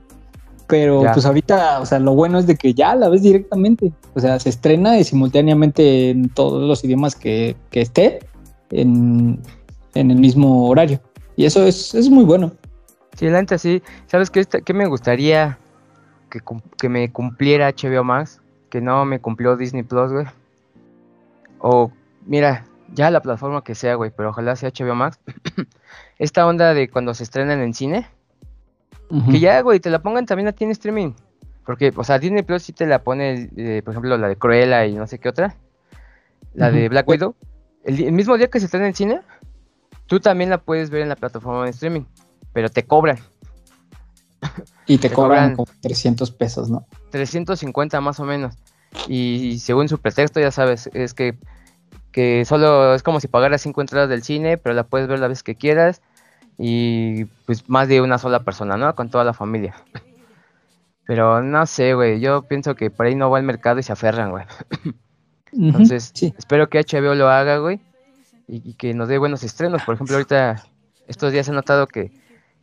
Pero 0.68 1.02
Ya. 1.02 1.12
pues 1.12 1.26
ahorita, 1.26 1.80
o 1.80 1.86
sea, 1.86 1.98
lo 1.98 2.14
bueno 2.14 2.38
es 2.38 2.46
de 2.46 2.56
que 2.56 2.72
ya 2.72 2.94
la 2.94 3.08
ves 3.10 3.22
directamente. 3.22 3.92
O 4.14 4.20
sea, 4.20 4.38
se 4.40 4.48
estrena 4.48 4.98
y 4.98 5.04
simultáneamente 5.04 6.10
en 6.10 6.28
todos 6.30 6.62
los 6.66 6.82
idiomas 6.84 7.14
que, 7.14 7.56
que 7.70 7.82
esté 7.82 8.20
en, 8.70 9.38
en 9.94 10.10
el 10.10 10.18
mismo 10.18 10.68
horario. 10.68 10.98
Y 11.36 11.44
eso 11.44 11.64
es, 11.66 11.94
es 11.94 12.08
muy 12.08 12.24
bueno. 12.24 12.52
Sí, 13.18 13.26
la 13.28 13.40
neta 13.40 13.58
sí. 13.58 13.82
¿Sabes 14.06 14.30
qué, 14.30 14.44
qué 14.46 14.72
me 14.72 14.86
gustaría 14.86 15.58
que, 16.30 16.40
que 16.78 16.88
me 16.88 17.12
cumpliera 17.12 17.68
HBO 17.70 18.02
Max? 18.04 18.40
Que 18.70 18.80
no 18.80 19.04
me 19.04 19.20
cumplió 19.20 19.56
Disney 19.56 19.82
Plus, 19.82 20.10
güey. 20.12 20.26
O, 21.60 21.90
mira, 22.26 22.64
ya 22.94 23.10
la 23.10 23.20
plataforma 23.20 23.64
que 23.64 23.74
sea, 23.74 23.94
güey, 23.94 24.10
pero 24.14 24.30
ojalá 24.30 24.56
sea 24.56 24.70
HBO 24.70 24.94
Max. 24.94 25.18
Esta 26.18 26.46
onda 26.46 26.74
de 26.74 26.88
cuando 26.88 27.14
se 27.14 27.24
estrenan 27.24 27.60
en 27.60 27.74
cine, 27.74 28.06
Ujú. 29.10 29.30
que 29.32 29.40
ya, 29.40 29.60
güey, 29.60 29.80
te 29.80 29.90
la 29.90 30.00
pongan 30.00 30.26
también 30.26 30.48
a 30.48 30.52
ti 30.52 30.64
en 30.64 30.70
streaming. 30.70 31.12
Porque, 31.64 31.92
o 31.94 32.04
sea, 32.04 32.18
Disney 32.18 32.42
Plus 32.42 32.62
sí 32.62 32.72
te 32.72 32.86
la 32.86 33.02
pone, 33.02 33.48
eh, 33.56 33.82
por 33.84 33.92
ejemplo, 33.92 34.16
la 34.18 34.28
de 34.28 34.36
Cruella 34.36 34.84
y 34.86 34.94
no 34.94 35.06
sé 35.06 35.18
qué 35.18 35.28
otra. 35.28 35.54
La 36.54 36.70
de. 36.70 36.88
Black 36.88 37.08
Widow. 37.08 37.34
El, 37.84 38.12
mismo 38.12 38.36
día 38.36 38.48
que 38.48 38.58
se 38.58 38.66
estrena 38.66 38.86
en 38.88 38.94
cine, 38.94 39.20
tú 40.06 40.20
también 40.20 40.50
la 40.50 40.58
puedes 40.58 40.90
ver 40.90 41.02
en 41.02 41.08
la 41.08 41.16
plataforma 41.16 41.64
de 41.64 41.70
streaming. 41.70 42.02
Pero 42.52 42.68
te 42.68 42.84
cobran. 42.84 43.18
Y 44.86 44.98
te 44.98 45.08
te 45.08 45.14
cobran 45.14 45.54
cobran- 45.54 45.56
como 45.56 45.68
300 45.80 46.30
pesos, 46.32 46.68
¿no? 46.68 46.86
350 47.10 48.00
más 48.00 48.18
o 48.20 48.24
menos. 48.24 48.56
Y, 49.08 49.58
según 49.60 49.88
su 49.88 49.98
pretexto, 49.98 50.40
ya 50.40 50.50
sabes, 50.50 50.90
es 50.92 51.14
que, 51.14 51.38
que 52.12 52.44
solo 52.44 52.94
es 52.94 53.02
como 53.02 53.20
si 53.20 53.28
pagaras 53.28 53.62
cinco 53.62 53.80
entradas 53.80 54.08
del 54.08 54.22
cine, 54.22 54.58
pero 54.58 54.74
la 54.74 54.84
puedes 54.84 55.08
ver 55.08 55.18
la 55.18 55.28
vez 55.28 55.42
que 55.42 55.56
quieras. 55.56 56.02
Y 56.58 57.24
pues 57.46 57.68
más 57.68 57.88
de 57.88 58.00
una 58.00 58.18
sola 58.18 58.40
persona, 58.40 58.76
¿no? 58.76 58.94
Con 58.94 59.10
toda 59.10 59.24
la 59.24 59.32
familia. 59.32 59.74
Pero 61.06 61.42
no 61.42 61.66
sé, 61.66 61.94
güey. 61.94 62.20
Yo 62.20 62.42
pienso 62.42 62.74
que 62.74 62.90
por 62.90 63.06
ahí 63.06 63.14
no 63.14 63.30
va 63.30 63.38
el 63.38 63.44
mercado 63.44 63.80
y 63.80 63.82
se 63.82 63.92
aferran, 63.92 64.30
güey. 64.30 64.44
Entonces, 65.52 66.12
sí. 66.14 66.32
espero 66.38 66.68
que 66.68 66.78
HBO 66.80 67.14
lo 67.14 67.28
haga, 67.28 67.58
güey. 67.58 67.80
Y, 68.46 68.70
y 68.70 68.74
que 68.74 68.94
nos 68.94 69.08
dé 69.08 69.18
buenos 69.18 69.42
estrenos. 69.42 69.82
Por 69.82 69.94
ejemplo, 69.94 70.16
ahorita, 70.16 70.62
estos 71.08 71.32
días 71.32 71.48
he 71.48 71.52
notado 71.52 71.86
que, 71.86 72.12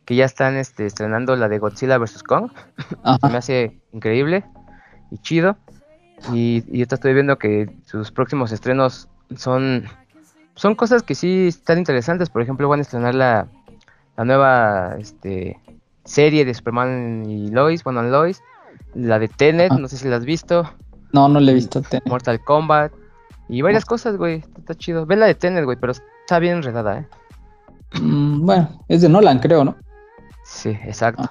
que 0.04 0.14
ya 0.16 0.24
están 0.24 0.56
este, 0.56 0.86
estrenando 0.86 1.36
la 1.36 1.48
de 1.48 1.58
Godzilla 1.58 1.98
vs. 1.98 2.22
Kong. 2.22 2.50
Se 2.78 2.96
me 2.96 3.00
Ajá. 3.04 3.38
hace 3.38 3.80
increíble 3.92 4.44
y 5.10 5.18
chido. 5.18 5.56
Y, 6.32 6.64
y 6.70 6.82
estoy 6.82 7.14
viendo 7.14 7.38
que 7.38 7.70
sus 7.84 8.12
próximos 8.12 8.52
estrenos 8.52 9.09
son, 9.36 9.84
son 10.54 10.74
cosas 10.74 11.02
que 11.02 11.14
sí 11.14 11.48
están 11.48 11.78
interesantes. 11.78 12.30
Por 12.30 12.42
ejemplo, 12.42 12.68
van 12.68 12.80
a 12.80 12.82
estrenar 12.82 13.14
la, 13.14 13.46
la 14.16 14.24
nueva 14.24 14.96
este, 14.98 15.58
serie 16.04 16.44
de 16.44 16.54
Superman 16.54 17.24
y 17.28 17.48
Lois, 17.48 17.84
bueno, 17.84 18.02
Lois. 18.02 18.42
La 18.94 19.18
de 19.18 19.28
Tenet, 19.28 19.70
Ah. 19.72 19.78
no 19.78 19.86
sé 19.88 19.96
si 19.96 20.08
la 20.08 20.16
has 20.16 20.24
visto. 20.24 20.68
No, 21.12 21.28
no 21.28 21.38
le 21.40 21.52
he 21.52 21.54
visto. 21.54 21.80
Tenet. 21.82 22.06
Mortal 22.06 22.42
Kombat. 22.44 22.92
Y 23.48 23.62
varias 23.62 23.84
cosas, 23.84 24.16
güey. 24.16 24.36
Está, 24.38 24.58
está 24.60 24.74
chido. 24.74 25.06
Ve 25.06 25.16
la 25.16 25.26
de 25.26 25.34
Tenet, 25.34 25.64
güey, 25.64 25.76
pero 25.80 25.92
está 25.92 26.38
bien 26.38 26.58
enredada, 26.58 26.98
¿eh? 27.00 27.06
Mm, 28.00 28.44
bueno, 28.46 28.84
es 28.88 29.00
de 29.02 29.08
Nolan, 29.08 29.38
creo, 29.40 29.64
¿no? 29.64 29.76
Sí, 30.44 30.70
exacto. 30.84 31.28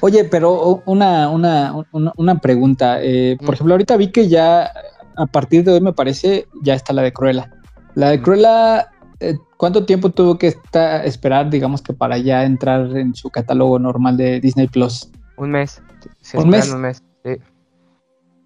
Oye, 0.00 0.24
pero 0.24 0.82
una, 0.86 1.28
una, 1.30 1.74
una, 1.92 2.12
una 2.16 2.38
pregunta. 2.38 2.98
eh, 3.02 3.36
por 3.38 3.50
Mm. 3.50 3.52
ejemplo, 3.54 3.74
ahorita 3.74 3.96
vi 3.96 4.10
que 4.10 4.28
ya 4.28 4.70
a 5.16 5.26
partir 5.26 5.64
de 5.64 5.72
hoy 5.72 5.80
me 5.80 5.92
parece 5.92 6.46
ya 6.62 6.74
está 6.74 6.92
la 6.92 7.02
de 7.02 7.12
Cruella. 7.12 7.50
La 7.94 8.10
de. 8.10 8.20
Cruella, 8.20 8.90
eh, 9.20 9.36
¿cuánto 9.56 9.84
tiempo 9.84 10.10
tuvo 10.10 10.38
que 10.38 10.48
estar, 10.48 11.04
esperar, 11.06 11.50
digamos 11.50 11.82
que 11.82 11.92
para 11.92 12.18
ya 12.18 12.44
entrar 12.44 12.96
en 12.96 13.14
su 13.14 13.30
catálogo 13.30 13.78
normal 13.78 14.16
de 14.16 14.40
Disney 14.40 14.68
Plus? 14.68 15.10
Un 15.36 15.50
mes. 15.50 15.82
Se 16.20 16.38
¿Un 16.38 16.48
mes? 16.48 16.70
Un 16.70 16.80
mes. 16.80 17.02
sí. 17.24 17.36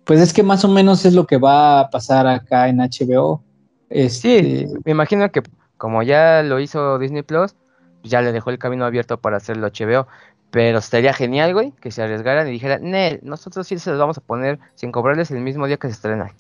Pues 0.04 0.20
es 0.20 0.32
que 0.32 0.42
más 0.42 0.64
o 0.64 0.68
menos 0.68 1.04
es 1.04 1.12
lo 1.12 1.26
que 1.26 1.36
va 1.36 1.80
a 1.80 1.90
pasar 1.90 2.26
acá 2.26 2.68
en 2.68 2.78
HBO. 2.78 3.42
Este, 3.90 4.66
Sí, 4.66 4.66
me 4.84 4.92
imagino 4.92 5.30
que 5.30 5.42
como 5.76 6.02
ya 6.02 6.42
lo 6.42 6.60
hizo 6.60 6.98
Disney 6.98 7.22
Plus, 7.22 7.54
ya 8.02 8.22
le 8.22 8.32
dejó 8.32 8.48
el 8.48 8.58
camino 8.58 8.86
abierto 8.86 9.20
para 9.20 9.36
hacerlo 9.36 9.66
HBO. 9.66 10.06
Pero 10.50 10.78
estaría 10.78 11.12
genial, 11.12 11.52
güey, 11.52 11.72
que 11.72 11.90
se 11.90 12.02
arriesgaran 12.02 12.48
y 12.48 12.52
dijeran, 12.52 12.90
Nel, 12.90 13.20
nosotros 13.22 13.66
sí 13.66 13.78
se 13.78 13.90
los 13.90 13.98
vamos 13.98 14.16
a 14.16 14.22
poner 14.22 14.58
sin 14.76 14.92
cobrarles 14.92 15.30
el 15.30 15.40
mismo 15.40 15.66
día 15.66 15.76
que 15.76 15.88
se 15.88 15.92
estrena. 15.92 16.34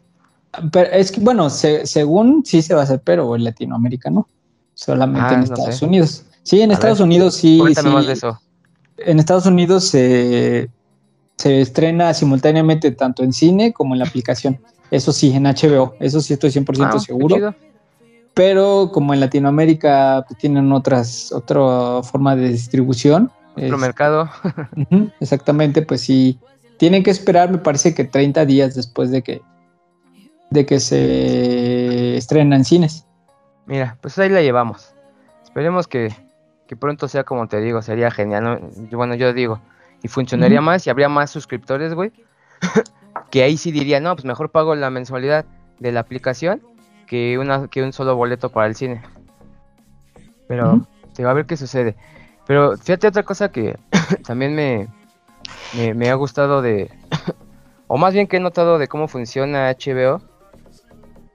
Pero 0.72 0.90
es 0.90 1.10
que, 1.12 1.20
bueno, 1.20 1.50
se- 1.50 1.86
según 1.86 2.44
sí 2.44 2.62
se 2.62 2.74
va 2.74 2.80
a 2.80 2.84
hacer, 2.84 3.00
pero 3.04 3.34
en 3.36 3.44
Latinoamérica 3.44 4.10
no. 4.10 4.28
Solamente 4.74 5.28
Ah, 5.30 5.34
en 5.34 5.38
no 5.40 5.44
Estados 5.44 5.76
sé. 5.76 5.84
Unidos. 5.84 6.24
Sí, 6.42 6.60
en 6.60 6.70
A 6.70 6.74
Estados 6.74 6.98
ver, 6.98 7.04
Unidos 7.06 7.34
sí. 7.34 7.58
Cuéntame 7.58 7.88
sí. 7.90 7.94
más 7.94 8.06
de 8.06 8.12
eso. 8.12 8.40
En 8.98 9.18
Estados 9.18 9.46
Unidos 9.46 9.84
se, 9.88 10.68
se 11.36 11.60
estrena 11.60 12.14
simultáneamente 12.14 12.90
tanto 12.92 13.22
en 13.22 13.32
cine 13.32 13.72
como 13.72 13.94
en 13.94 14.00
la 14.00 14.06
aplicación. 14.06 14.58
Eso 14.90 15.12
sí, 15.12 15.32
en 15.32 15.44
HBO. 15.46 15.94
Eso 16.00 16.20
sí 16.20 16.32
estoy 16.32 16.50
100% 16.50 16.96
Ah, 16.96 16.98
seguro. 16.98 17.54
Pero 18.34 18.90
como 18.92 19.12
en 19.14 19.20
Latinoamérica 19.20 20.24
pues, 20.28 20.38
tienen 20.38 20.70
otras, 20.72 21.32
otra 21.32 22.02
forma 22.02 22.36
de 22.36 22.48
distribución. 22.50 23.30
Otro 23.56 23.74
es- 23.74 23.80
mercado. 23.80 24.30
Exactamente, 25.20 25.82
pues 25.82 26.00
sí. 26.02 26.38
Tienen 26.76 27.02
que 27.02 27.10
esperar, 27.10 27.50
me 27.50 27.58
parece 27.58 27.94
que 27.94 28.04
30 28.04 28.46
días 28.46 28.74
después 28.76 29.10
de 29.10 29.22
que, 29.22 29.42
de 30.50 30.66
que 30.66 30.80
se 30.80 32.16
estrena 32.16 32.56
en 32.56 32.64
cines. 32.64 33.06
Mira, 33.66 33.98
pues 34.00 34.18
ahí 34.18 34.28
la 34.28 34.42
llevamos. 34.42 34.94
Esperemos 35.42 35.86
que, 35.86 36.14
que 36.66 36.76
pronto 36.76 37.08
sea 37.08 37.24
como 37.24 37.48
te 37.48 37.60
digo, 37.60 37.82
sería 37.82 38.10
genial. 38.10 38.70
Bueno, 38.90 39.14
yo 39.14 39.32
digo, 39.32 39.60
y 40.02 40.08
funcionaría 40.08 40.60
más 40.60 40.86
y 40.86 40.90
habría 40.90 41.08
más 41.08 41.30
suscriptores, 41.30 41.94
güey. 41.94 42.12
que 43.30 43.42
ahí 43.42 43.56
sí 43.56 43.72
diría, 43.72 44.00
no, 44.00 44.14
pues 44.14 44.24
mejor 44.24 44.50
pago 44.50 44.74
la 44.74 44.90
mensualidad 44.90 45.44
de 45.78 45.92
la 45.92 46.00
aplicación 46.00 46.62
que, 47.06 47.38
una, 47.38 47.68
que 47.68 47.82
un 47.82 47.92
solo 47.92 48.16
boleto 48.16 48.50
para 48.50 48.66
el 48.66 48.74
cine. 48.74 49.02
Pero, 50.46 50.74
Ujú. 50.74 50.86
te 51.14 51.24
va 51.24 51.30
a 51.30 51.34
ver 51.34 51.46
qué 51.46 51.56
sucede. 51.56 51.96
Pero 52.46 52.76
fíjate 52.76 53.06
otra 53.08 53.22
cosa 53.22 53.50
que 53.50 53.78
también 54.26 54.54
me, 54.54 54.88
me, 55.76 55.94
me 55.94 56.08
ha 56.10 56.14
gustado 56.14 56.62
de, 56.62 56.90
o 57.86 57.98
más 57.98 58.14
bien 58.14 58.26
que 58.26 58.38
he 58.38 58.40
notado 58.40 58.78
de 58.78 58.88
cómo 58.88 59.08
funciona 59.08 59.70
HBO. 59.70 60.22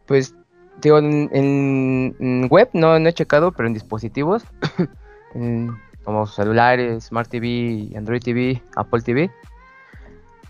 Pues, 0.05 0.35
digo, 0.81 0.97
en, 0.99 2.47
web 2.49 2.69
no, 2.73 2.97
no 2.99 3.09
he 3.09 3.13
checado, 3.13 3.51
pero 3.51 3.67
en 3.67 3.73
dispositivos, 3.73 4.43
en- 5.35 5.71
como 6.03 6.27
celulares, 6.27 7.05
Smart 7.05 7.29
TV, 7.29 7.93
Android 7.95 8.21
TV, 8.21 8.61
Apple 8.75 9.01
TV, 9.01 9.31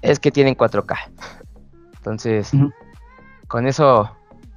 es 0.01 0.19
que 0.19 0.31
tienen 0.31 0.55
4K. 0.55 0.95
Entonces, 1.97 2.51
con 3.47 3.67
eso 3.67 4.09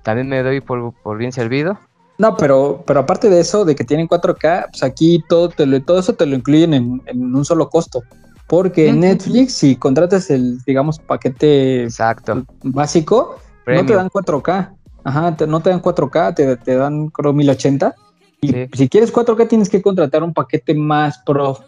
también 0.03 0.29
me 0.29 0.43
doy 0.43 0.61
por, 0.61 0.95
por 1.03 1.19
bien 1.19 1.33
servido. 1.33 1.79
No, 2.19 2.35
pero, 2.37 2.83
pero 2.87 3.01
aparte 3.01 3.29
de 3.29 3.41
eso, 3.41 3.67
de 3.67 3.75
que 3.75 3.85
tienen 3.85 4.09
4K, 4.09 4.69
pues 4.71 4.83
aquí 4.83 5.23
todo, 5.29 5.51
te 5.51 5.67
lo- 5.67 5.83
todo 5.83 5.99
eso 5.99 6.15
te 6.15 6.25
lo 6.25 6.35
incluyen 6.35 6.73
en, 6.73 7.03
en 7.07 7.35
un 7.35 7.45
solo 7.45 7.69
costo. 7.69 8.03
Porque 8.49 8.89
en. 8.89 9.01
Netflix, 9.01 9.53
si 9.53 9.77
contratas 9.77 10.31
el, 10.31 10.59
digamos, 10.65 10.99
paquete 10.99 11.83
Exacto. 11.85 12.43
básico, 12.63 13.37
no 13.67 13.85
te 13.85 13.95
dan 13.95 14.09
4K. 14.09 14.76
Ajá, 15.07 15.37
te- 15.37 15.47
no 15.47 15.61
te 15.61 15.71
dan 15.71 15.81
4K, 15.81 16.35
te, 16.35 16.57
te 16.57 16.75
dan 16.75 17.07
creo 17.09 17.33
1080. 17.33 17.95
Y 18.41 18.49
Sí. 18.49 18.67
si 18.73 18.89
quieres 18.89 19.13
4K 19.13 19.47
tienes 19.49 19.69
que 19.69 19.81
contratar 19.81 20.23
un 20.25 20.35
paquete 20.35 20.75
más 20.75 21.19
pro. 21.25 21.59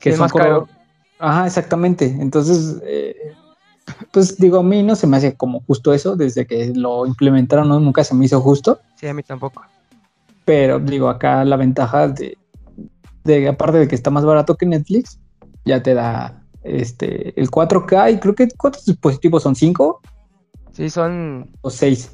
Que 0.00 0.10
es 0.10 0.18
más 0.18 0.32
caro. 0.32 0.66
Ajá, 1.20 1.46
exactamente. 1.46 2.06
Entonces, 2.06 2.82
eh, 2.84 3.14
pues 4.10 4.36
digo, 4.36 4.58
a 4.58 4.62
mí 4.64 4.82
no 4.82 4.96
se 4.96 5.06
me 5.06 5.16
hace 5.18 5.36
como 5.36 5.60
justo 5.60 5.94
eso. 5.94 6.16
Desde 6.16 6.46
que 6.46 6.72
lo 6.74 7.06
implementaron, 7.06 7.68
no, 7.68 7.78
nunca 7.78 8.02
se 8.02 8.12
me 8.14 8.24
hizo 8.24 8.40
justo. 8.40 8.80
Sí, 8.96 9.06
a 9.06 9.14
mí 9.14 9.22
tampoco. 9.22 9.62
Pero 10.44 10.80
digo, 10.80 11.08
acá 11.08 11.44
la 11.44 11.56
ventaja 11.56 12.08
de, 12.08 12.36
de 13.22 13.48
aparte 13.48 13.78
de 13.78 13.86
que 13.88 13.94
está 13.94 14.10
más 14.10 14.24
barato 14.24 14.56
que 14.56 14.66
Netflix, 14.66 15.18
ya 15.64 15.80
te 15.80 15.94
da 15.94 16.42
este 16.64 17.38
el 17.40 17.50
4K 17.50 18.10
y 18.12 18.18
creo 18.18 18.34
que 18.34 18.48
¿cuántos 18.56 18.84
dispositivos 18.84 19.44
son? 19.44 19.54
¿Cinco 19.54 20.00
Sí, 20.72 20.90
son. 20.90 21.48
o 21.60 21.70
seis? 21.70 22.10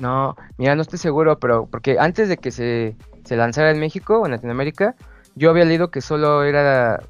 No, 0.00 0.34
mira, 0.56 0.74
no 0.74 0.80
estoy 0.80 0.98
seguro, 0.98 1.38
pero 1.38 1.66
porque 1.66 1.98
antes 1.98 2.30
de 2.30 2.38
que 2.38 2.50
se, 2.50 2.96
se 3.22 3.36
lanzara 3.36 3.70
en 3.70 3.78
México 3.78 4.18
o 4.18 4.24
en 4.24 4.32
Latinoamérica, 4.32 4.96
yo 5.34 5.50
había 5.50 5.66
leído 5.66 5.90
que 5.90 6.00
solo 6.00 6.42
era 6.42 7.02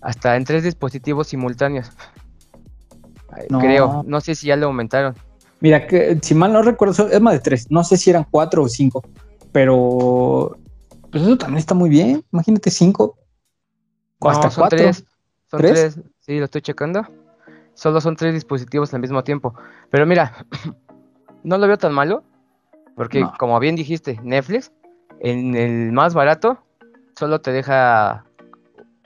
hasta 0.00 0.34
en 0.36 0.44
tres 0.46 0.64
dispositivos 0.64 1.28
simultáneos. 1.28 1.90
No. 3.50 3.60
Creo, 3.60 4.02
no 4.06 4.22
sé 4.22 4.34
si 4.34 4.46
ya 4.46 4.56
lo 4.56 4.68
aumentaron. 4.68 5.14
Mira, 5.60 5.86
que 5.86 6.18
si 6.22 6.34
mal 6.34 6.54
no 6.54 6.62
recuerdo, 6.62 7.06
es 7.06 7.20
más 7.20 7.34
de 7.34 7.40
tres. 7.40 7.70
No 7.70 7.84
sé 7.84 7.98
si 7.98 8.08
eran 8.08 8.26
cuatro 8.30 8.62
o 8.62 8.68
cinco, 8.68 9.02
pero 9.52 10.56
pues 11.10 11.22
eso 11.22 11.36
también 11.36 11.58
está 11.58 11.74
muy 11.74 11.90
bien. 11.90 12.24
Imagínate 12.32 12.70
cinco 12.70 13.18
No, 14.22 14.30
hasta 14.30 14.48
son 14.50 14.62
cuatro. 14.62 14.78
tres. 14.78 15.04
Son 15.50 15.60
¿Tres? 15.60 15.94
tres. 15.94 16.04
Sí, 16.20 16.38
lo 16.38 16.46
estoy 16.46 16.62
checando. 16.62 17.06
Solo 17.74 18.00
son 18.00 18.16
tres 18.16 18.32
dispositivos 18.32 18.94
al 18.94 19.00
mismo 19.00 19.22
tiempo. 19.22 19.54
Pero 19.90 20.06
mira, 20.06 20.46
no 21.46 21.58
lo 21.58 21.66
veo 21.68 21.78
tan 21.78 21.94
malo. 21.94 22.22
Porque 22.96 23.20
No. 23.20 23.32
como 23.38 23.58
bien 23.60 23.76
dijiste, 23.76 24.18
Netflix, 24.22 24.72
en 25.20 25.54
el 25.54 25.92
más 25.92 26.14
barato, 26.14 26.58
solo 27.14 27.40
te 27.40 27.52
deja 27.52 28.24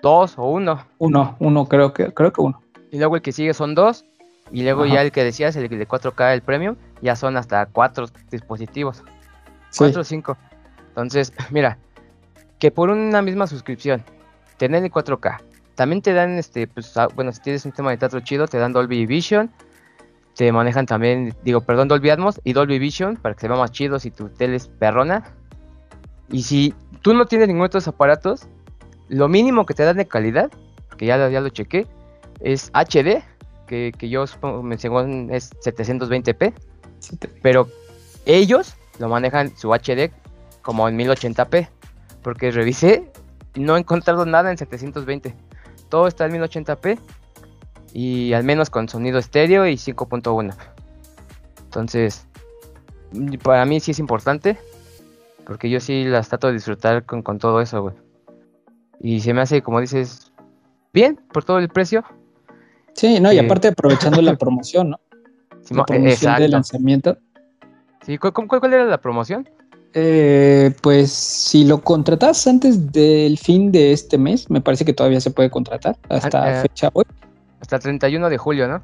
dos 0.00 0.38
o 0.38 0.44
uno. 0.44 0.84
Uno, 0.98 1.36
uno, 1.40 1.66
creo 1.66 1.92
que, 1.92 2.12
creo 2.14 2.32
que 2.32 2.40
uno. 2.40 2.60
Y 2.90 2.98
luego 2.98 3.16
el 3.16 3.22
que 3.22 3.32
sigue 3.32 3.52
son 3.52 3.74
dos. 3.74 4.04
Y 4.52 4.62
luego 4.62 4.84
Ajá. 4.84 4.94
ya 4.94 5.02
el 5.02 5.12
que 5.12 5.22
decías, 5.22 5.54
el 5.56 5.68
de 5.68 5.86
4K, 5.86 6.32
el 6.32 6.42
premium, 6.42 6.76
ya 7.02 7.14
son 7.14 7.36
hasta 7.36 7.66
cuatro 7.66 8.06
dispositivos. 8.30 9.02
Sí. 9.70 9.78
Cuatro 9.78 10.00
o 10.00 10.04
cinco. 10.04 10.36
Entonces, 10.88 11.32
mira, 11.50 11.78
que 12.58 12.70
por 12.70 12.90
una 12.90 13.22
misma 13.22 13.46
suscripción, 13.46 14.02
tener 14.56 14.82
el 14.82 14.90
4K, 14.90 15.38
también 15.74 16.00
te 16.02 16.12
dan, 16.12 16.38
este, 16.38 16.66
pues, 16.66 16.96
ah, 16.96 17.08
bueno, 17.14 17.32
si 17.32 17.40
tienes 17.40 17.64
un 17.64 17.72
tema 17.72 17.90
de 17.90 17.96
teatro 17.96 18.20
chido, 18.20 18.46
te 18.48 18.58
dan 18.58 18.72
Dolby 18.72 19.06
Vision, 19.06 19.50
te 20.36 20.50
manejan 20.52 20.86
también, 20.86 21.34
digo, 21.44 21.60
perdón, 21.60 21.88
Dolby 21.88 22.10
Atmos 22.10 22.40
y 22.44 22.52
Dolby 22.52 22.78
Vision 22.78 23.16
para 23.16 23.34
que 23.34 23.42
se 23.42 23.48
vea 23.48 23.58
más 23.58 23.72
chido 23.72 23.98
si 23.98 24.10
tu 24.10 24.28
tele 24.28 24.56
es 24.56 24.68
perrona. 24.68 25.24
Y 26.30 26.42
si 26.42 26.74
tú 27.02 27.12
no 27.14 27.26
tienes 27.26 27.48
ninguno 27.48 27.64
de 27.64 27.78
estos 27.78 27.88
aparatos, 27.88 28.46
lo 29.08 29.28
mínimo 29.28 29.66
que 29.66 29.74
te 29.74 29.82
dan 29.84 29.96
de 29.96 30.06
calidad, 30.06 30.50
que 30.96 31.06
ya, 31.06 31.28
ya 31.28 31.40
lo 31.40 31.48
chequé, 31.48 31.86
es 32.40 32.70
HD, 32.72 33.22
que, 33.66 33.92
que 33.96 34.08
yo 34.08 34.26
supongo, 34.26 34.64
según 34.78 35.28
es 35.30 35.50
720p, 35.60 36.54
Sí, 37.00 37.16
te- 37.16 37.28
pero 37.28 37.66
ellos 38.26 38.74
lo 38.98 39.08
manejan 39.08 39.56
su 39.56 39.70
HD 39.72 40.10
como 40.62 40.88
en 40.88 40.98
1080p. 40.98 41.68
Porque 42.22 42.50
revisé 42.50 43.10
y 43.54 43.60
no 43.60 43.76
he 43.76 43.80
encontrado 43.80 44.26
nada 44.26 44.50
en 44.50 44.58
720. 44.58 45.34
Todo 45.88 46.06
está 46.06 46.26
en 46.26 46.32
1080p 46.32 46.98
y 47.92 48.32
al 48.32 48.44
menos 48.44 48.70
con 48.70 48.88
sonido 48.88 49.18
estéreo 49.18 49.66
y 49.66 49.74
5.1. 49.76 50.54
Entonces, 51.64 52.26
para 53.42 53.64
mí 53.64 53.80
sí 53.80 53.90
es 53.92 53.98
importante. 53.98 54.58
Porque 55.46 55.68
yo 55.68 55.80
sí 55.80 56.04
las 56.04 56.28
trato 56.28 56.46
de 56.46 56.52
disfrutar 56.52 57.04
con, 57.04 57.22
con 57.22 57.38
todo 57.38 57.60
eso, 57.60 57.82
güey. 57.82 57.94
Y 59.00 59.20
se 59.20 59.34
me 59.34 59.40
hace, 59.40 59.62
como 59.62 59.80
dices, 59.80 60.30
bien 60.92 61.18
por 61.32 61.44
todo 61.44 61.58
el 61.58 61.68
precio. 61.68 62.04
Sí, 62.94 63.18
no, 63.18 63.32
y 63.32 63.38
Sí. 63.38 63.44
aparte 63.44 63.68
aprovechando 63.68 64.20
la 64.22 64.36
promoción, 64.36 64.90
¿no? 64.90 65.00
Sí, 65.64 65.74
La 65.74 65.82
eh, 65.82 65.84
promoción 65.86 66.36
de 66.36 66.48
lanzamiento. 66.48 67.18
Sí, 68.06 68.16
¿cu- 68.18 68.32
cu- 68.32 68.46
¿cuál, 68.46 68.60
cuál 68.60 68.74
era 68.74 68.84
la 68.84 68.98
promoción? 68.98 69.48
Eh, 69.92 70.72
pues 70.82 71.10
si 71.10 71.64
lo 71.64 71.80
contratas 71.82 72.46
antes 72.46 72.92
del 72.92 73.36
fin 73.36 73.72
de 73.72 73.92
este 73.92 74.18
mes, 74.18 74.48
me 74.50 74.60
parece 74.60 74.84
que 74.84 74.92
todavía 74.92 75.20
se 75.20 75.30
puede 75.32 75.50
contratar 75.50 75.96
hasta 76.08 76.42
Ah, 76.44 76.58
eh. 76.58 76.62
fecha 76.62 76.90
hoy. 76.92 77.04
Hasta 77.70 77.76
el 77.76 77.98
31 77.98 78.28
de 78.28 78.38
julio, 78.38 78.68
¿no? 78.68 78.82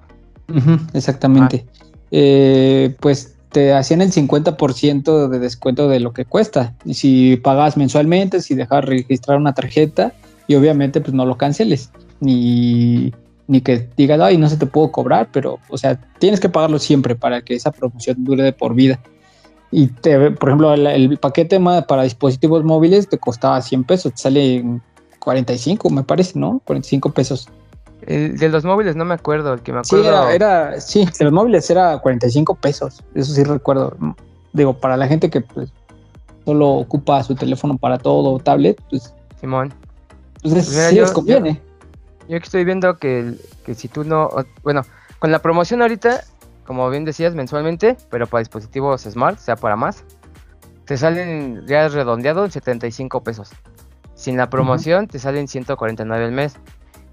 Exactamente. 0.92 1.66
Eh, 2.11 2.94
pues 3.01 3.37
te 3.51 3.72
hacían 3.72 4.03
el 4.03 4.12
50% 4.12 5.29
de 5.29 5.38
descuento 5.38 5.88
de 5.88 6.01
lo 6.01 6.12
que 6.12 6.25
cuesta. 6.25 6.75
Y 6.85 6.94
si 6.94 7.37
pagas 7.37 7.77
mensualmente, 7.77 8.40
si 8.40 8.55
dejas 8.55 8.85
registrar 8.85 9.38
una 9.38 9.55
tarjeta 9.55 10.12
y 10.46 10.55
obviamente 10.55 11.01
pues 11.01 11.14
no 11.14 11.25
lo 11.25 11.37
canceles. 11.37 11.90
Ni, 12.20 13.12
ni 13.46 13.61
que 13.61 13.88
digas, 13.96 14.20
ay, 14.20 14.38
no 14.38 14.49
se 14.49 14.57
te 14.57 14.66
puedo 14.66 14.92
cobrar, 14.92 15.31
pero 15.33 15.59
o 15.68 15.79
sea, 15.79 16.01
tienes 16.18 16.40
que 16.40 16.49
pagarlo 16.49 16.79
siempre 16.79 17.14
para 17.14 17.42
que 17.42 17.55
esa 17.55 17.72
promoción 17.72 18.25
dure 18.25 18.42
de 18.42 18.53
por 18.53 18.75
vida. 18.75 19.01
Y 19.70 19.88
te, 19.88 20.31
por 20.33 20.49
ejemplo, 20.49 20.72
el, 20.75 20.87
el 20.87 21.18
paquete 21.18 21.61
para 21.88 22.05
dispositivos 22.05 22.64
móviles 22.64 23.09
te 23.09 23.18
costaba 23.18 23.61
100 23.61 23.85
pesos, 23.85 24.12
te 24.12 24.22
sale 24.22 24.57
en 24.57 24.83
45, 25.18 25.90
me 25.90 26.05
parece, 26.05 26.38
¿no? 26.38 26.61
45 26.64 27.11
pesos. 27.12 27.49
El 28.07 28.38
de 28.38 28.49
los 28.49 28.64
móviles 28.64 28.95
no 28.97 29.05
me 29.05 29.14
acuerdo, 29.14 29.53
el 29.55 29.61
que 29.62 29.73
me 29.73 29.83
Sí, 29.85 29.97
acuerdo. 29.97 30.31
era, 30.31 30.35
era, 30.71 30.81
sí, 30.81 31.05
de 31.19 31.25
los 31.25 31.33
móviles 31.33 31.69
era 31.71 31.99
45 31.99 32.55
pesos, 32.55 33.03
eso 33.14 33.33
sí 33.35 33.42
recuerdo. 33.45 33.97
Digo, 34.53 34.75
para 34.75 34.97
la 34.97 35.07
gente 35.09 35.29
que 35.29 35.40
pues, 35.40 35.73
solo 36.45 36.69
ocupa 36.71 37.23
su 37.25 37.35
teléfono 37.35 37.77
para 37.77 37.99
todo, 37.99 38.38
tablet, 38.38 38.81
pues, 38.90 39.12
Simón. 39.40 39.75
pues 40.42 40.55
es- 40.55 40.64
Pues 40.66 40.77
mira, 40.77 40.88
sí 40.90 40.95
yo- 40.97 41.03
les 41.03 41.11
conviene. 41.12 41.62
Yo 42.29 42.37
aquí 42.37 42.45
estoy 42.45 42.64
viendo 42.64 42.97
que, 42.99 43.35
que 43.64 43.75
si 43.75 43.88
tú 43.88 44.05
no. 44.05 44.25
o- 44.27 44.45
Bueno, 44.62 44.83
con 45.19 45.31
la 45.33 45.40
promoción 45.40 45.83
ahorita, 45.83 46.23
como 46.66 46.88
bien 46.90 47.05
decías, 47.05 47.35
mensualmente, 47.35 47.97
pero 48.11 48.27
para 48.27 48.40
dispositivos 48.40 49.03
smart, 49.03 49.38
sea 49.38 49.57
para 49.57 49.77
más, 49.77 50.05
te 50.85 50.97
salen 50.97 51.64
ya 51.66 51.88
redondeado 51.88 52.45
en 52.45 52.51
75 52.53 53.23
pesos. 53.23 53.51
Sin 54.14 54.37
la 54.37 54.49
promoción, 54.49 55.09
te 55.09 55.19
salen 55.19 55.47
149 55.49 56.25
al 56.25 56.33
mes. 56.33 56.55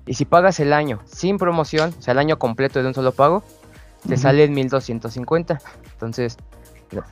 Y 0.05 0.15
si 0.15 0.25
pagas 0.25 0.59
el 0.59 0.73
año 0.73 0.99
sin 1.05 1.37
promoción, 1.37 1.93
o 1.97 2.01
sea, 2.01 2.11
el 2.11 2.19
año 2.19 2.37
completo 2.37 2.81
de 2.81 2.87
un 2.87 2.93
solo 2.93 3.11
pago, 3.13 3.43
te 4.07 4.15
Ujú. 4.15 4.21
sale 4.23 4.43
en 4.43 4.53
1250. 4.53 5.61
Entonces, 5.93 6.37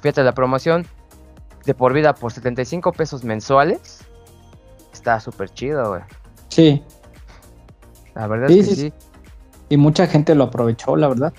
fíjate, 0.02 0.24
la 0.24 0.34
promoción 0.34 0.86
de 1.66 1.74
por 1.74 1.94
vida 1.94 2.14
por 2.14 2.32
75 2.34 2.92
pesos 2.92 3.24
mensuales 3.24 4.00
está 4.92 5.20
súper 5.20 5.50
chido, 5.54 5.88
güey. 5.90 6.02
Sí, 6.50 6.84
La 8.14 8.28
verdad 8.28 8.50
Sí, 8.50 8.60
es 8.60 8.68
que 8.68 8.76
sí, 8.76 8.82
sí. 8.90 8.94
y 9.70 9.78
mucha 9.78 10.06
gente 10.08 10.36
lo 10.36 10.44
aprovechó, 10.46 10.98
la 10.98 11.08
verdad. 11.08 11.34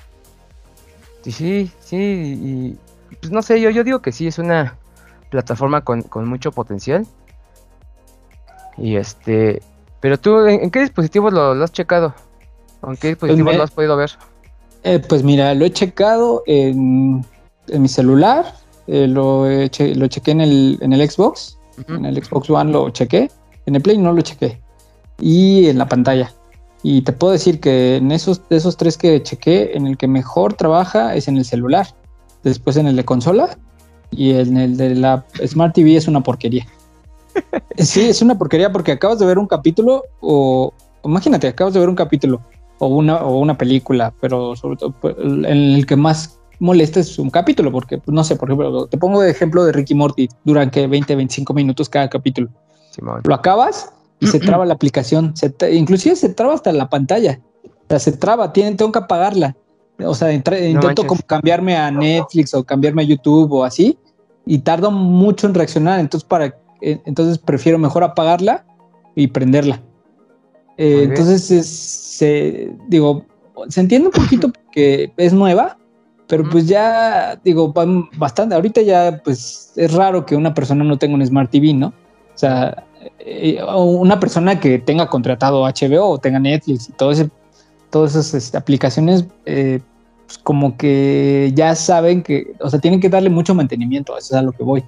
Sí, 1.22 1.30
sí, 1.32 1.72
sí, 1.80 1.96
y 2.42 2.78
pues 3.20 3.30
no 3.30 3.42
sé, 3.42 3.60
yo, 3.60 3.68
yo 3.68 3.84
digo 3.84 4.00
que 4.00 4.10
sí, 4.10 4.26
es 4.26 4.38
una 4.38 4.78
plataforma 5.28 5.82
con, 5.82 6.00
con 6.02 6.26
mucho 6.26 6.50
potencial. 6.50 7.06
Y 8.78 8.96
este, 8.96 9.60
pero 10.02 10.18
tú, 10.20 10.46
¿en, 10.46 10.70
qué 10.70 10.80
dispositivos 10.80 11.32
lo, 11.32 11.54
lo 11.54 11.64
has 11.64 11.72
checado? 11.72 12.12
¿O 12.82 12.90
¿En 12.90 12.96
qué 12.98 13.08
dispositivos 13.08 13.52
me- 13.52 13.56
lo 13.56 13.64
has 13.64 13.70
podido 13.70 13.96
ver? 13.96 14.10
Eh, 14.84 14.98
pues 15.08 15.22
mira, 15.22 15.54
lo 15.54 15.64
he 15.64 15.70
checado 15.70 16.42
en, 16.46 17.24
en 17.68 17.82
mi 17.82 17.88
celular, 17.88 18.52
eh, 18.88 19.06
lo, 19.06 19.48
he 19.48 19.70
che- 19.70 19.94
lo 19.94 20.08
chequé 20.08 20.32
en 20.32 20.40
el, 20.42 20.78
en 20.82 20.92
el 20.92 21.08
Xbox, 21.08 21.56
en 21.88 22.04
el 22.04 22.22
Xbox 22.22 22.50
One 22.50 22.70
lo 22.72 22.90
chequé, 22.90 23.30
en 23.66 23.76
el 23.76 23.80
Play 23.80 23.96
no 23.96 24.12
lo 24.12 24.20
chequé, 24.20 24.60
y 25.20 25.68
en 25.68 25.78
la 25.78 25.86
pantalla. 25.88 26.32
Y 26.82 27.02
te 27.02 27.12
puedo 27.12 27.32
decir 27.32 27.60
que 27.60 27.96
en 27.96 28.10
esos, 28.10 28.46
de 28.48 28.56
esos 28.56 28.76
tres 28.76 28.98
que 28.98 29.22
chequé, 29.22 29.70
en 29.74 29.86
el 29.86 29.96
que 29.96 30.08
mejor 30.08 30.54
trabaja 30.54 31.14
es 31.14 31.28
en 31.28 31.36
el 31.36 31.44
celular, 31.44 31.86
después 32.42 32.76
en 32.76 32.88
el 32.88 32.96
de 32.96 33.04
consola, 33.04 33.56
y 34.10 34.32
en 34.34 34.56
el 34.56 34.76
de 34.76 34.96
la 34.96 35.24
Smart 35.46 35.74
TV 35.74 35.96
es 35.96 36.08
una 36.08 36.22
porquería. 36.22 36.66
Sí, 37.78 38.08
es 38.08 38.22
una 38.22 38.38
porquería 38.38 38.70
porque 38.70 38.92
acabas 38.92 39.18
de 39.18 39.26
ver 39.26 39.38
un 39.38 39.46
capítulo 39.46 40.04
o 40.20 40.72
imagínate, 41.04 41.48
acabas 41.48 41.74
de 41.74 41.80
ver 41.80 41.88
un 41.88 41.94
capítulo 41.94 42.40
o 42.78 42.86
una, 42.86 43.16
o 43.16 43.38
una 43.38 43.56
película, 43.56 44.12
pero 44.20 44.56
sobre 44.56 44.76
todo 44.76 44.92
pues, 45.00 45.16
en 45.18 45.44
el 45.44 45.86
que 45.86 45.96
más 45.96 46.38
molesta 46.58 47.00
es 47.00 47.18
un 47.18 47.30
capítulo, 47.30 47.72
porque 47.72 47.98
pues, 47.98 48.14
no 48.14 48.22
sé, 48.24 48.36
por 48.36 48.48
ejemplo, 48.48 48.86
te 48.86 48.98
pongo 48.98 49.20
de 49.20 49.30
ejemplo 49.30 49.64
de 49.64 49.72
Ricky 49.72 49.94
Morty, 49.94 50.28
duran 50.44 50.70
que 50.70 50.86
20, 50.86 51.16
25 51.16 51.54
minutos 51.54 51.88
cada 51.88 52.08
capítulo. 52.08 52.48
Simón. 52.90 53.22
Lo 53.24 53.34
acabas 53.34 53.92
y 54.20 54.26
se 54.26 54.38
traba 54.38 54.64
la 54.64 54.74
aplicación, 54.74 55.36
se 55.36 55.52
inclusive 55.72 56.14
se 56.14 56.28
traba 56.28 56.54
hasta 56.54 56.72
la 56.72 56.88
pantalla, 56.88 57.40
o 57.64 57.88
sea, 57.88 57.98
se 57.98 58.12
traba, 58.12 58.52
tienen, 58.52 58.76
tengo 58.76 58.92
que 58.92 59.00
apagarla. 59.00 59.56
O 60.04 60.14
sea, 60.14 60.32
intento 60.32 61.06
como 61.06 61.20
cambiarme 61.22 61.76
a 61.76 61.90
Netflix 61.90 62.54
o 62.54 62.64
cambiarme 62.64 63.02
a 63.02 63.04
YouTube 63.04 63.52
o 63.52 63.64
así 63.64 63.96
y 64.46 64.58
tardo 64.58 64.90
mucho 64.90 65.46
en 65.46 65.54
reaccionar. 65.54 66.00
Entonces, 66.00 66.26
para, 66.26 66.46
eh, 66.46 66.54
entonces 66.82 67.38
prefiero 67.38 67.78
mejor 67.78 68.04
apagarla 68.04 68.64
y 69.14 69.28
prenderla. 69.28 69.80
Eh, 70.76 71.04
entonces, 71.04 71.66
se, 71.66 72.72
digo, 72.88 73.24
se 73.68 73.80
entiende 73.80 74.08
un 74.08 74.12
poquito 74.12 74.50
porque 74.52 75.12
es 75.16 75.32
nueva, 75.32 75.78
pero 76.28 76.48
pues 76.48 76.66
ya, 76.66 77.38
digo, 77.44 77.72
bastante. 78.16 78.54
Ahorita 78.54 78.80
ya, 78.82 79.20
pues 79.22 79.72
es 79.76 79.92
raro 79.92 80.24
que 80.24 80.36
una 80.36 80.54
persona 80.54 80.84
no 80.84 80.98
tenga 80.98 81.14
un 81.14 81.26
Smart 81.26 81.50
TV, 81.50 81.74
¿no? 81.74 81.88
O 81.88 82.38
sea, 82.38 82.84
eh, 83.18 83.62
una 83.76 84.18
persona 84.18 84.58
que 84.58 84.78
tenga 84.78 85.08
contratado 85.08 85.64
HBO 85.64 86.08
o 86.08 86.18
tenga 86.18 86.38
Netflix 86.38 86.88
y 86.88 86.92
todo 86.92 87.12
ese, 87.12 87.30
todas 87.90 88.12
esas 88.12 88.34
este, 88.34 88.56
aplicaciones, 88.56 89.26
eh, 89.44 89.80
pues 90.26 90.38
como 90.38 90.76
que 90.76 91.52
ya 91.54 91.74
saben 91.74 92.22
que, 92.22 92.54
o 92.60 92.70
sea, 92.70 92.80
tienen 92.80 93.00
que 93.00 93.10
darle 93.10 93.28
mucho 93.28 93.54
mantenimiento, 93.54 94.16
eso 94.16 94.34
es 94.34 94.40
a 94.40 94.42
lo 94.42 94.52
que 94.52 94.62
voy. 94.62 94.82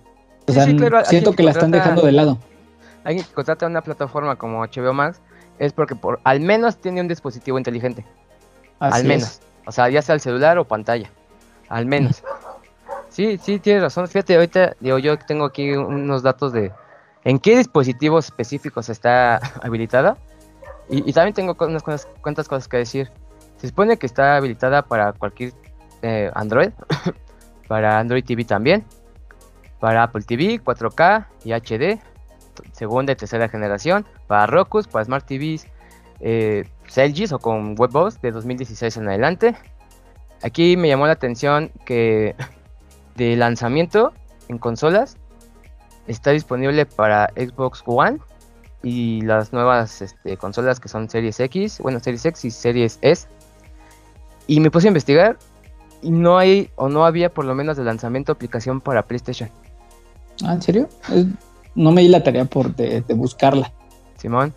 O 0.47 0.53
sea, 0.53 0.65
siento 0.65 1.33
que, 1.33 1.43
la 1.43 1.51
están 1.51 1.71
dejando 1.71 2.03
de 2.03 2.13
lado. 2.13 2.39
Alguien 3.05 3.25
que 3.25 3.33
contrata 3.33 3.67
una 3.67 3.83
plataforma 3.83 4.37
como 4.37 4.65
HBO 4.65 4.93
Max 4.93 5.21
es 5.59 5.73
porque 5.73 5.95
por 5.95 6.21
al 6.25 6.41
menos 6.41 6.77
tiene 6.77 7.01
un 7.01 7.09
dispositivo 7.09 7.59
inteligente. 7.59 8.05
al 8.79 9.05
menos. 9.05 9.41
O 9.67 9.73
sea, 9.73 9.89
ya 9.89 10.03
sea 10.03 10.15
el 10.15 10.21
celular 10.21 10.59
o 10.59 10.65
pantalla. 10.65 11.11
Al 11.69 11.87
menos. 11.87 12.23
Sí, 13.11 13.39
sí, 13.41 13.61
tienes 13.61 13.81
razón. 13.81 14.09
Fíjate, 14.09 14.35
ahorita 14.35 14.75
digo, 14.81 14.99
yo 14.99 15.17
tengo 15.17 15.45
aquí 15.45 15.71
unos 15.71 16.25
datos 16.25 16.53
de 16.53 16.73
en 17.23 17.39
qué 17.39 17.57
dispositivos 17.57 18.25
específicos 18.25 18.89
está 18.89 19.37
habilitada. 19.63 20.17
Y, 20.89 21.13
también 21.13 21.33
tengo 21.33 21.57
unas 21.61 21.85
cuantas, 22.21 22.49
cosas 22.49 22.67
que 22.67 22.79
decir. 22.79 23.13
Se 23.57 23.69
supone 23.69 23.99
que 23.99 24.07
está 24.07 24.37
habilitada 24.37 24.83
para 24.83 25.13
cualquier 25.13 25.53
eh, 26.03 26.29
Android, 26.35 26.71
para 27.69 28.01
Android 28.01 28.25
TV 28.25 28.45
también, 28.45 28.85
para 29.85 30.05
Apple 30.05 30.23
TV, 30.23 30.63
4K 30.65 31.27
y 31.45 31.53
HD, 31.53 32.01
segunda 32.73 33.13
y 33.13 33.17
tercera 33.17 33.51
generación, 33.51 34.07
para 34.27 34.47
Roku, 34.47 34.83
para 34.85 35.05
Smart 35.05 35.27
TVs, 35.27 35.67
eh, 36.21 36.65
o 37.31 37.39
con 37.39 37.75
WebOS 37.79 38.19
de 38.23 38.31
2016 38.31 38.97
en 38.97 39.09
adelante. 39.09 39.55
Aquí 40.43 40.79
me 40.79 40.89
llamó 40.89 41.07
la 41.07 41.13
atención 41.13 41.71
que 41.85 42.35
de 43.17 43.37
lanzamiento 43.37 44.15
en 44.49 44.57
consolas 44.57 45.19
está 46.07 46.31
disponible 46.31 46.87
para 46.87 47.29
Xbox 47.37 47.83
One 47.85 48.21
y 48.83 49.21
las 49.21 49.53
nuevas 49.53 50.01
este, 50.01 50.39
consolas 50.39 50.81
que 50.81 50.89
son 50.89 51.11
Series 51.11 51.39
X, 51.41 51.79
bueno, 51.81 52.01
Series 52.01 52.25
X 52.25 52.43
y 52.47 52.51
Series 52.51 52.99
S. 53.03 53.29
Y 54.47 54.61
me 54.61 54.71
puse 54.71 54.87
a 54.87 54.89
investigar 54.89 55.37
y 56.01 56.11
no 56.11 56.39
hay 56.39 56.71
o 56.77 56.89
no 56.89 57.05
había 57.05 57.29
por 57.29 57.45
lo 57.45 57.55
menos 57.55 57.77
de 57.77 57.85
lanzamiento 57.85 58.33
aplicación 58.33 58.81
para 58.81 59.03
PlayStation. 59.03 59.51
Ah, 60.43 60.55
¿en 60.55 60.63
serio? 60.63 60.89
No 61.75 61.93
me 61.93 62.03
di 62.03 62.09
la 62.09 62.23
tarea 62.23 62.45
por 62.45 62.75
de, 62.75 63.03
buscarla. 63.15 63.73
Simón. 64.17 64.53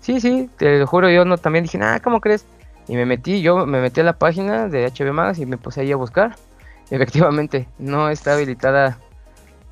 Sí, 0.00 0.20
sí, 0.20 0.48
te 0.56 0.78
lo 0.78 0.86
juro, 0.86 1.10
yo 1.10 1.24
no 1.24 1.36
también 1.36 1.64
dije, 1.64 1.78
ah, 1.82 2.00
¿cómo 2.02 2.20
crees? 2.20 2.44
Y 2.88 2.94
me 2.94 3.06
metí, 3.06 3.42
yo 3.42 3.66
me 3.66 3.80
metí 3.80 4.00
a 4.00 4.04
la 4.04 4.14
página 4.14 4.68
de 4.68 4.86
HB 4.86 5.12
Max 5.12 5.38
y 5.38 5.46
me 5.46 5.58
puse 5.58 5.82
ahí 5.82 5.92
a 5.92 5.96
buscar. 5.96 6.36
efectivamente, 6.90 7.68
no 7.78 8.08
está 8.08 8.34
habilitada 8.34 8.98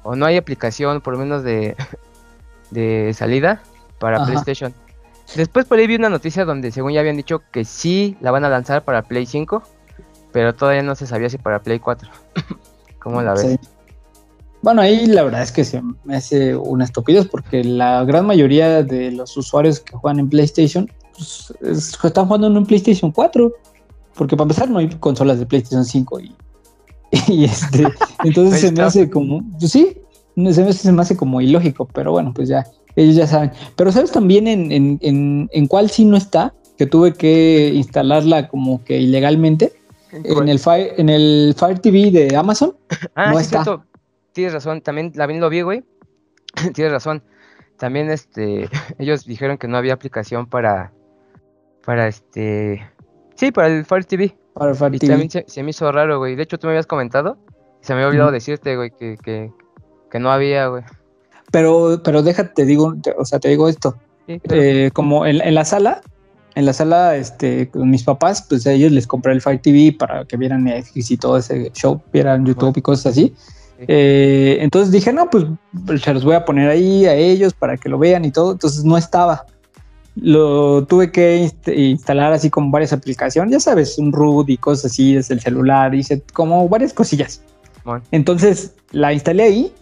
o 0.03 0.15
no 0.15 0.27
hay 0.27 0.37
aplicación 0.37 1.01
por 1.01 1.15
lo 1.15 1.19
menos 1.19 1.43
de, 1.43 1.77
de 2.71 3.13
salida 3.15 3.61
para 3.99 4.25
PlayStation. 4.25 4.73
Después 5.35 5.67
por 5.67 5.79
ahí 5.79 5.87
vi 5.87 5.97
una 5.97 6.09
noticia 6.09 6.45
donde 6.45 6.71
según 6.71 6.93
ya 6.93 7.01
habían 7.01 7.17
dicho 7.17 7.43
que 7.51 7.65
sí 7.65 8.17
la 8.21 8.31
van 8.31 8.45
a 8.45 8.49
lanzar 8.49 8.85
para 8.85 9.03
Play 9.03 9.27
5, 9.27 9.63
pero 10.33 10.55
todavía 10.55 10.83
no 10.83 10.95
se 10.95 11.07
sabía 11.07 11.29
si 11.29 11.37
para 11.37 11.61
Play 11.61 11.81
4. 11.81 12.09
¿Cómo 12.99 13.21
la 13.23 13.35
ves? 13.35 13.59
Bueno, 14.63 14.83
ahí 14.83 15.07
la 15.07 15.23
verdad 15.23 15.43
es 15.43 15.53
que 15.53 15.65
se 15.65 15.83
me 16.05 16.17
hace 16.17 16.57
una 16.57 16.85
estupidez 16.85 17.27
porque 17.27 17.63
la 17.63 18.05
gran 18.05 18.27
mayoría 18.27 18.83
de 18.83 19.13
los 19.13 19.37
usuarios 19.37 19.81
que 19.81 19.97
juegan 19.97 20.19
en 20.19 20.29
PlayStation 20.29 20.91
pues, 21.17 21.53
están 22.05 22.27
jugando 22.27 22.49
en 22.49 22.57
un 22.57 22.67
PlayStation 22.67 23.13
4. 23.13 23.53
Porque 24.15 24.37
para 24.37 24.47
empezar 24.47 24.69
no 24.69 24.81
hay 24.81 24.89
consolas 24.89 25.39
de 25.39 25.47
PlayStation 25.47 25.85
5 25.85 26.21
y 26.21 26.35
Y 27.29 27.45
este, 27.45 27.87
entonces 28.25 28.61
se 28.61 28.73
me 28.73 28.83
hace 28.83 29.09
como, 29.09 29.43
pues 29.59 29.73
sí, 29.73 29.97
se 30.53 30.93
me, 30.93 31.03
hace 31.03 31.17
como 31.17 31.41
ilógico, 31.41 31.89
pero 31.93 32.13
bueno, 32.13 32.33
pues 32.35 32.49
ya, 32.49 32.67
ellos 32.97 33.17
ya 33.17 33.27
saben. 33.27 33.53
Pero 33.77 33.93
sabes 33.93 34.13
también 34.13 34.47
en, 34.47 34.71
en, 34.73 35.49
en, 35.53 35.67
cuál 35.67 35.91
sí 35.91 36.05
no 36.05 36.17
está, 36.17 36.55
que 36.77 36.87
tuve 36.87 37.15
que 37.15 37.73
instalarla 37.75 38.49
como 38.49 38.85
que 38.85 38.99
ilegalmente. 38.99 39.73
¿En, 40.11 40.49
el 40.49 40.59
Fire, 40.59 40.95
en 40.97 41.11
el 41.11 41.55
Fire 41.57 41.79
TV 41.81 42.11
de 42.11 42.35
Amazon. 42.35 42.75
Ah, 43.15 43.33
no 43.33 43.39
está. 43.39 43.85
Tienes 44.39 44.55
razón, 44.55 44.83
también, 44.83 45.11
la 45.17 45.27
bien 45.27 45.41
lo 45.41 45.51
vi, 45.51 45.63
güey. 45.63 45.83
Tienes 46.73 46.93
razón. 46.93 47.25
También 47.77 48.09
este, 48.09 48.69
ellos 49.01 49.25
dijeron 49.25 49.59
que 49.59 49.67
no 49.67 49.77
había 49.77 49.95
aplicación 49.95 50.47
para, 50.47 50.93
para 51.85 52.07
este, 52.07 52.89
sí, 53.35 53.51
para 53.51 53.67
el 53.67 53.85
Fire 53.85 54.05
TV 54.05 54.37
y 54.93 54.99
también 55.01 55.29
se, 55.29 55.63
me 55.65 55.71
hizo 55.71 55.91
raro, 55.91 56.19
güey. 56.19 56.37
De 56.37 56.45
hecho, 56.45 56.57
tú 56.57 56.69
me 56.69 56.75
habías 56.75 56.87
comentado. 56.87 57.37
se 57.81 57.95
me 57.95 57.99
había 57.99 58.11
olvidado 58.11 58.31
decirte, 58.31 58.77
güey, 58.77 58.93
que, 58.93 59.17
que, 60.09 60.19
no 60.21 60.31
había, 60.31 60.69
güey. 60.69 60.85
Pero, 61.51 62.01
pero 62.05 62.23
déjate, 62.23 62.65
digo, 62.65 62.95
o 63.19 63.25
sea, 63.25 63.41
te 63.41 63.49
digo 63.49 63.69
esto. 63.69 63.97
Eh, 64.29 64.93
como 64.93 65.27
en, 65.27 65.53
la 65.53 65.65
sala, 65.65 66.01
en 66.55 66.65
la 66.65 66.73
sala, 66.73 67.17
este, 67.17 67.71
con 67.71 67.91
mis 67.91 68.05
papás, 68.05 68.47
pues 68.49 68.65
a 68.69 68.71
ellos 68.71 68.93
les 68.93 69.09
compré 69.09 69.33
el 69.33 69.41
Fire 69.41 69.61
TV 69.61 69.97
para 69.99 70.25
que 70.27 70.37
vieran 70.37 70.63
Netflix 70.63 71.11
y 71.11 71.17
todo 71.17 71.39
ese 71.39 71.73
show, 71.73 72.01
vieran 72.13 72.47
YouTube 72.47 72.77
y 72.77 72.83
cosas 72.83 73.07
así. 73.07 73.35
Eh, 73.87 74.59
entonces 74.61 74.91
dije, 74.91 75.13
no, 75.13 75.31
pues 75.31 75.45
se 76.03 76.13
los 76.13 76.25
voy 76.25 76.35
a 76.35 76.45
poner 76.45 76.69
ahí 76.69 77.07
a 77.07 77.15
ellos 77.15 77.55
para 77.55 77.77
que 77.77 77.89
lo 77.89 77.99
vean 77.99 78.25
y 78.25 78.33
todo. 78.33 78.53
Entonces 78.53 78.85
no 78.85 78.99
estaba 78.99 79.47
lo 80.21 80.85
tuve 80.87 81.13
que 81.13 81.51
instalar 81.67 82.33
así 82.33 82.51
con 82.51 82.71
varias 82.71 82.93
aplicaciones, 82.93 83.53
ya 83.53 83.61
sabes, 83.61 83.99
un 83.99 84.13
root 84.13 84.49
y 84.49 84.57
cosas 84.57 84.93
así 84.93 85.15
desde 85.15 85.35
el 85.35 85.41
celular, 85.41 85.95
hice 85.95 86.23
como 86.33 86.69
varias 86.69 86.93
cosillas. 86.93 87.43
Entonces 88.11 88.75
la 88.91 89.13
instalé 89.13 89.45
ahí, 89.45 89.73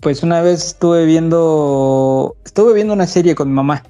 pues 0.00 0.22
una 0.22 0.42
vez 0.42 0.66
estuve 0.66 1.06
viendo, 1.06 2.36
estuve 2.44 2.74
viendo 2.74 2.92
una 2.92 3.06
serie 3.06 3.34
con 3.34 3.48
mi 3.48 3.54
mamá. 3.54 3.82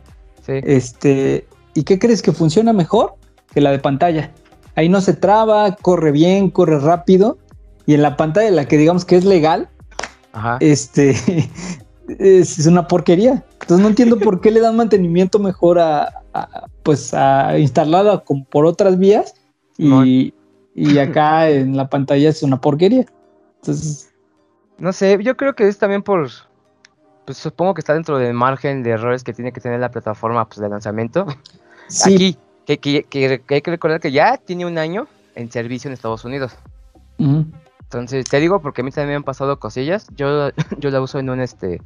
Este, 0.46 1.46
¿y 1.74 1.82
qué 1.84 1.98
crees 1.98 2.22
que 2.22 2.32
funciona 2.32 2.72
mejor 2.72 3.14
que 3.52 3.60
la 3.60 3.70
de 3.70 3.78
pantalla? 3.78 4.30
Ahí 4.76 4.88
no 4.88 5.00
se 5.00 5.14
traba, 5.14 5.76
corre 5.76 6.12
bien, 6.12 6.50
corre 6.50 6.78
rápido. 6.78 7.38
Y 7.86 7.94
en 7.94 8.02
la 8.02 8.16
pantalla, 8.16 8.50
la 8.50 8.66
que 8.66 8.78
digamos 8.78 9.04
que 9.04 9.16
es 9.16 9.24
legal, 9.24 9.68
este 10.60 11.14
es 12.18 12.66
una 12.66 12.86
porquería. 12.88 13.44
Entonces 13.52 13.82
no 13.82 13.88
entiendo 13.88 14.18
por 14.18 14.40
qué 14.40 14.50
le 14.50 14.60
dan 14.60 14.76
mantenimiento 14.76 15.38
mejor 15.38 15.78
a, 15.78 16.22
pues 16.82 17.14
a 17.14 17.58
instalarla 17.58 18.18
como 18.18 18.44
por 18.44 18.66
otras 18.66 18.98
vías 18.98 19.34
y, 19.78 20.32
acá 20.98 21.48
en 21.50 21.76
la 21.76 21.88
pantalla 21.88 22.28
es 22.28 22.42
una 22.42 22.60
porquería. 22.60 23.06
Entonces 23.60 24.10
no 24.78 24.92
sé, 24.92 25.18
yo 25.22 25.36
creo 25.36 25.54
que 25.54 25.68
es 25.68 25.78
también 25.78 26.02
por 26.02 26.28
pues 27.24 27.38
supongo 27.38 27.72
que 27.72 27.80
está 27.80 27.94
dentro 27.94 28.18
del 28.18 28.34
margen 28.34 28.82
de 28.82 28.90
errores 28.90 29.24
que 29.24 29.32
tiene 29.32 29.52
que 29.52 29.60
tener 29.60 29.80
la 29.80 29.90
plataforma 29.90 30.46
pues, 30.46 30.60
de 30.60 30.68
lanzamiento. 30.68 31.26
Sí. 31.86 32.38
Aquí, 32.66 33.04
que, 33.10 33.42
hay 33.46 33.60
que 33.60 33.70
recordar 33.70 34.00
que 34.00 34.10
ya 34.10 34.38
tiene 34.38 34.64
un 34.64 34.78
año 34.78 35.06
en 35.34 35.50
servicio 35.50 35.88
en 35.88 35.92
Estados 35.92 36.24
Unidos. 36.24 36.56
Entonces, 37.94 38.24
te 38.24 38.40
digo 38.40 38.60
porque 38.60 38.80
a 38.80 38.84
mí 38.84 38.90
también 38.90 39.10
me 39.10 39.14
han 39.16 39.22
pasado 39.22 39.60
cosillas. 39.60 40.08
Yo, 40.16 40.50
yo 40.78 40.90
la 40.90 41.00
uso 41.00 41.20
en 41.20 41.30
un 41.30 41.40
este 41.40 41.80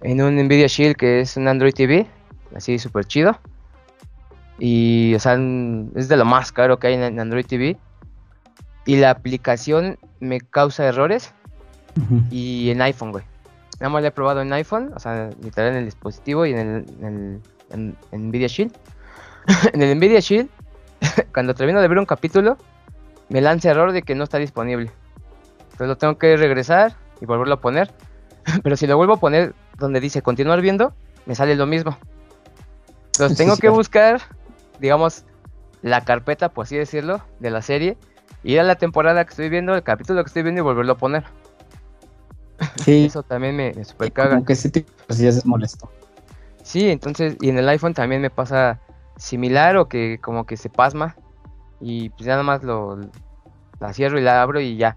en 0.00 0.22
un 0.22 0.36
Nvidia 0.36 0.66
Shield 0.66 0.96
que 0.96 1.20
es 1.20 1.36
un 1.36 1.48
Android 1.48 1.74
TV, 1.74 2.06
así 2.54 2.78
súper 2.78 3.04
chido. 3.06 3.36
Y, 4.58 5.14
o 5.16 5.18
sea, 5.18 5.34
es 5.96 6.08
de 6.08 6.16
lo 6.16 6.24
más 6.24 6.52
caro 6.52 6.78
que 6.78 6.86
hay 6.86 6.94
en 6.94 7.18
Android 7.18 7.44
TV. 7.44 7.76
Y 8.86 8.96
la 8.96 9.10
aplicación 9.10 9.98
me 10.20 10.40
causa 10.40 10.86
errores. 10.86 11.32
Y 12.30 12.70
en 12.70 12.80
iPhone, 12.80 13.10
güey. 13.10 13.24
Nada 13.80 13.90
más 13.90 14.02
la 14.02 14.08
he 14.08 14.12
probado 14.12 14.40
en 14.40 14.52
iPhone, 14.52 14.92
o 14.94 15.00
sea, 15.00 15.30
literal 15.42 15.72
en 15.72 15.78
el 15.78 15.84
dispositivo 15.84 16.46
y 16.46 16.52
en 16.52 16.86
el 17.00 17.40
Nvidia 18.12 18.46
Shield. 18.46 18.72
en 19.72 19.82
el 19.82 19.98
Nvidia 19.98 20.20
Shield, 20.20 20.48
cuando 21.34 21.54
termino 21.54 21.80
de 21.80 21.88
ver 21.88 21.98
un 21.98 22.06
capítulo, 22.06 22.56
me 23.32 23.40
lanza 23.40 23.70
error 23.70 23.92
de 23.92 24.02
que 24.02 24.14
no 24.14 24.24
está 24.24 24.36
disponible. 24.36 24.90
Entonces 25.62 25.88
lo 25.88 25.96
tengo 25.96 26.18
que 26.18 26.36
regresar 26.36 26.94
y 27.20 27.24
volverlo 27.24 27.54
a 27.54 27.60
poner. 27.60 27.90
Pero 28.62 28.76
si 28.76 28.86
lo 28.86 28.96
vuelvo 28.98 29.14
a 29.14 29.20
poner 29.20 29.54
donde 29.78 30.00
dice 30.00 30.20
continuar 30.20 30.60
viendo, 30.60 30.92
me 31.24 31.34
sale 31.34 31.56
lo 31.56 31.66
mismo. 31.66 31.96
Entonces 33.06 33.38
tengo 33.38 33.56
que 33.56 33.70
buscar, 33.70 34.20
digamos, 34.80 35.24
la 35.80 36.04
carpeta, 36.04 36.50
por 36.50 36.64
así 36.64 36.76
decirlo, 36.76 37.22
de 37.40 37.50
la 37.50 37.62
serie, 37.62 37.96
ir 38.44 38.60
a 38.60 38.64
la 38.64 38.74
temporada 38.74 39.24
que 39.24 39.30
estoy 39.30 39.48
viendo, 39.48 39.74
el 39.74 39.82
capítulo 39.82 40.22
que 40.22 40.28
estoy 40.28 40.42
viendo 40.42 40.60
y 40.60 40.64
volverlo 40.64 40.92
a 40.92 40.98
poner. 40.98 41.24
Sí. 42.84 43.06
Eso 43.06 43.24
también 43.24 43.56
me, 43.56 43.72
me 43.72 43.84
super 43.84 44.12
caga. 44.12 44.34
Como 44.34 44.44
que 44.44 44.52
ese 44.52 44.70
tipo 44.70 44.92
de 45.08 45.28
es 45.28 45.44
molesto. 45.44 45.90
Sí, 46.62 46.90
entonces, 46.90 47.36
y 47.40 47.48
en 47.48 47.58
el 47.58 47.68
iPhone 47.68 47.92
también 47.92 48.22
me 48.22 48.30
pasa 48.30 48.78
similar 49.16 49.76
o 49.76 49.88
que 49.88 50.18
como 50.20 50.46
que 50.46 50.56
se 50.56 50.68
pasma 50.68 51.16
y 51.82 52.10
pues 52.10 52.26
nada 52.26 52.42
más 52.42 52.62
lo 52.62 52.98
la 53.80 53.92
cierro 53.92 54.18
y 54.18 54.22
la 54.22 54.40
abro 54.40 54.60
y 54.60 54.76
ya. 54.76 54.96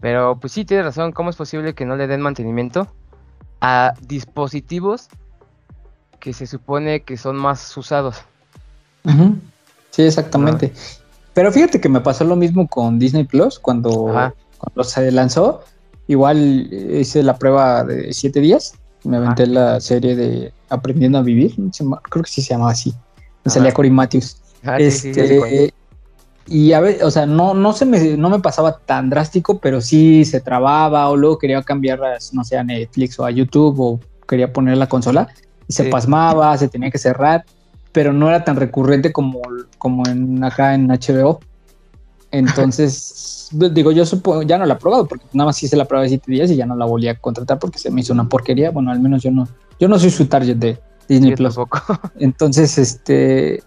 Pero 0.00 0.38
pues 0.38 0.52
sí, 0.52 0.64
tienes 0.64 0.84
razón, 0.84 1.12
¿cómo 1.12 1.30
es 1.30 1.36
posible 1.36 1.74
que 1.74 1.86
no 1.86 1.96
le 1.96 2.06
den 2.06 2.20
mantenimiento 2.20 2.88
a 3.60 3.94
dispositivos 4.00 5.08
que 6.20 6.32
se 6.32 6.46
supone 6.46 7.02
que 7.02 7.16
son 7.16 7.36
más 7.36 7.76
usados? 7.76 8.16
Sí, 9.90 10.02
exactamente. 10.02 10.72
Pero 11.34 11.52
fíjate 11.52 11.80
que 11.80 11.88
me 11.88 12.00
pasó 12.00 12.24
lo 12.24 12.36
mismo 12.36 12.66
con 12.68 12.98
Disney 12.98 13.24
Plus 13.24 13.58
cuando, 13.58 14.32
cuando 14.58 14.84
se 14.84 15.10
lanzó. 15.12 15.62
Igual 16.08 16.72
hice 16.72 17.22
la 17.22 17.38
prueba 17.38 17.84
de 17.84 18.12
siete 18.12 18.40
días. 18.40 18.74
Me 19.04 19.16
aventé 19.16 19.46
la 19.46 19.80
serie 19.80 20.16
de 20.16 20.52
Aprendiendo 20.68 21.18
a 21.18 21.22
Vivir. 21.22 21.54
Creo 22.10 22.24
que 22.24 22.30
sí 22.30 22.42
se 22.42 22.54
llamaba 22.54 22.72
así. 22.72 22.94
Me 23.44 23.50
salía 23.50 23.72
Cory 23.72 23.90
Matthews. 23.90 24.40
Ah, 24.64 24.78
este, 24.78 25.72
y 26.46 26.72
a 26.72 26.80
ver, 26.80 27.04
o 27.04 27.10
sea, 27.10 27.26
no, 27.26 27.52
no 27.52 27.72
se 27.74 27.84
me, 27.84 28.16
no 28.16 28.30
me 28.30 28.40
pasaba 28.40 28.78
tan 28.78 29.10
drástico, 29.10 29.58
pero 29.58 29.80
sí 29.80 30.24
se 30.24 30.40
trababa 30.40 31.08
o 31.10 31.16
luego 31.16 31.38
quería 31.38 31.62
cambiar, 31.62 32.00
no 32.32 32.44
sé, 32.44 32.56
a 32.56 32.64
Netflix 32.64 33.18
o 33.20 33.24
a 33.24 33.30
YouTube 33.30 33.78
o 33.78 34.00
quería 34.26 34.52
poner 34.52 34.78
la 34.78 34.88
consola 34.88 35.28
y 35.66 35.72
se 35.74 35.84
pasmaba, 35.84 36.56
se 36.56 36.68
tenía 36.68 36.90
que 36.90 36.98
cerrar, 36.98 37.44
pero 37.92 38.12
no 38.12 38.28
era 38.28 38.44
tan 38.44 38.56
recurrente 38.56 39.12
como, 39.12 39.42
como 39.76 40.06
en 40.08 40.42
acá 40.42 40.74
en 40.74 40.88
HBO. 40.88 41.40
Entonces, 42.30 43.48
digo, 43.72 43.92
yo 43.92 44.06
supongo, 44.06 44.42
ya 44.42 44.56
no 44.56 44.64
la 44.64 44.74
he 44.74 44.78
probado 44.78 45.06
porque 45.06 45.26
nada 45.34 45.48
más 45.48 45.62
hice 45.62 45.76
la 45.76 45.84
prueba 45.84 46.04
de 46.04 46.08
siete 46.08 46.32
días 46.32 46.50
y 46.50 46.56
ya 46.56 46.64
no 46.64 46.76
la 46.76 46.86
volví 46.86 47.08
a 47.08 47.18
contratar 47.18 47.58
porque 47.58 47.78
se 47.78 47.90
me 47.90 48.00
hizo 48.00 48.14
una 48.14 48.26
porquería. 48.26 48.70
Bueno, 48.70 48.90
al 48.90 49.00
menos 49.00 49.22
yo 49.22 49.30
no, 49.30 49.46
yo 49.78 49.88
no 49.88 49.98
soy 49.98 50.10
su 50.10 50.26
target 50.26 50.56
de 50.56 50.78
Disney 51.06 51.34
Plus. 51.34 51.56
Entonces, 52.18 52.78
este, 52.78 53.62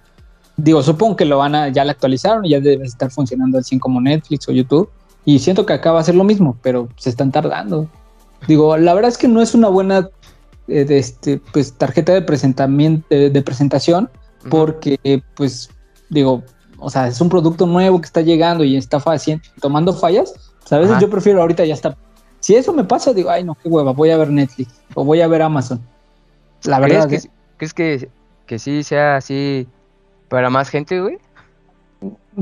digo, 0.63 0.83
supongo 0.83 1.15
que 1.15 1.25
lo 1.25 1.37
van 1.37 1.55
a, 1.55 1.69
ya 1.69 1.83
la 1.83 1.91
actualizaron 1.91 2.45
y 2.45 2.49
ya 2.49 2.59
debe 2.59 2.85
estar 2.85 3.11
funcionando 3.11 3.57
al 3.57 3.63
100 3.63 3.79
como 3.79 4.01
Netflix 4.01 4.47
o 4.47 4.51
YouTube. 4.51 4.89
Y 5.25 5.39
siento 5.39 5.65
que 5.65 5.73
acá 5.73 5.91
va 5.91 5.99
a 5.99 6.03
ser 6.03 6.15
lo 6.15 6.23
mismo, 6.23 6.57
pero 6.61 6.89
se 6.97 7.09
están 7.09 7.31
tardando. 7.31 7.87
Digo, 8.47 8.75
la 8.77 8.93
verdad 8.93 9.09
es 9.09 9.17
que 9.17 9.27
no 9.27 9.41
es 9.41 9.53
una 9.53 9.67
buena 9.67 10.09
eh, 10.67 10.85
este, 10.89 11.39
pues, 11.51 11.73
tarjeta 11.73 12.13
de, 12.13 12.21
de, 13.29 13.41
presentación 13.41 14.09
porque, 14.49 15.21
pues, 15.35 15.69
digo, 16.09 16.43
o 16.79 16.89
sea, 16.89 17.07
es 17.07 17.21
un 17.21 17.29
producto 17.29 17.67
nuevo 17.67 18.01
que 18.01 18.07
está 18.07 18.21
llegando 18.21 18.63
y 18.63 18.75
está 18.75 18.99
fácil, 18.99 19.39
tomando 19.59 19.93
fallas. 19.93 20.33
Pues, 20.59 20.73
a 20.73 20.79
veces 20.79 20.97
yo 20.99 21.09
prefiero 21.09 21.41
ahorita 21.41 21.65
ya 21.65 21.75
está. 21.75 21.95
Si 22.39 22.55
eso 22.55 22.73
me 22.73 22.83
pasa, 22.83 23.13
digo, 23.13 23.29
ay, 23.29 23.43
no, 23.43 23.55
qué 23.55 23.69
hueva, 23.69 23.93
voy 23.93 24.09
a 24.09 24.17
ver 24.17 24.31
Netflix 24.31 24.73
o 24.95 25.05
voy 25.05 25.21
a 25.21 25.27
ver 25.27 25.43
Amazon. 25.43 25.79
La 26.63 26.79
verdad. 26.79 27.07
¿Crees 27.07 27.21
que, 27.21 27.27
¿eh? 27.27 27.31
¿crees 27.57 27.73
que, 27.73 28.09
que 28.47 28.59
sí 28.59 28.81
sea 28.81 29.17
así 29.17 29.67
para 30.31 30.49
más 30.49 30.69
gente, 30.69 31.01
güey? 31.01 31.17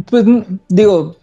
Pues 0.06 0.24
digo, 0.68 1.16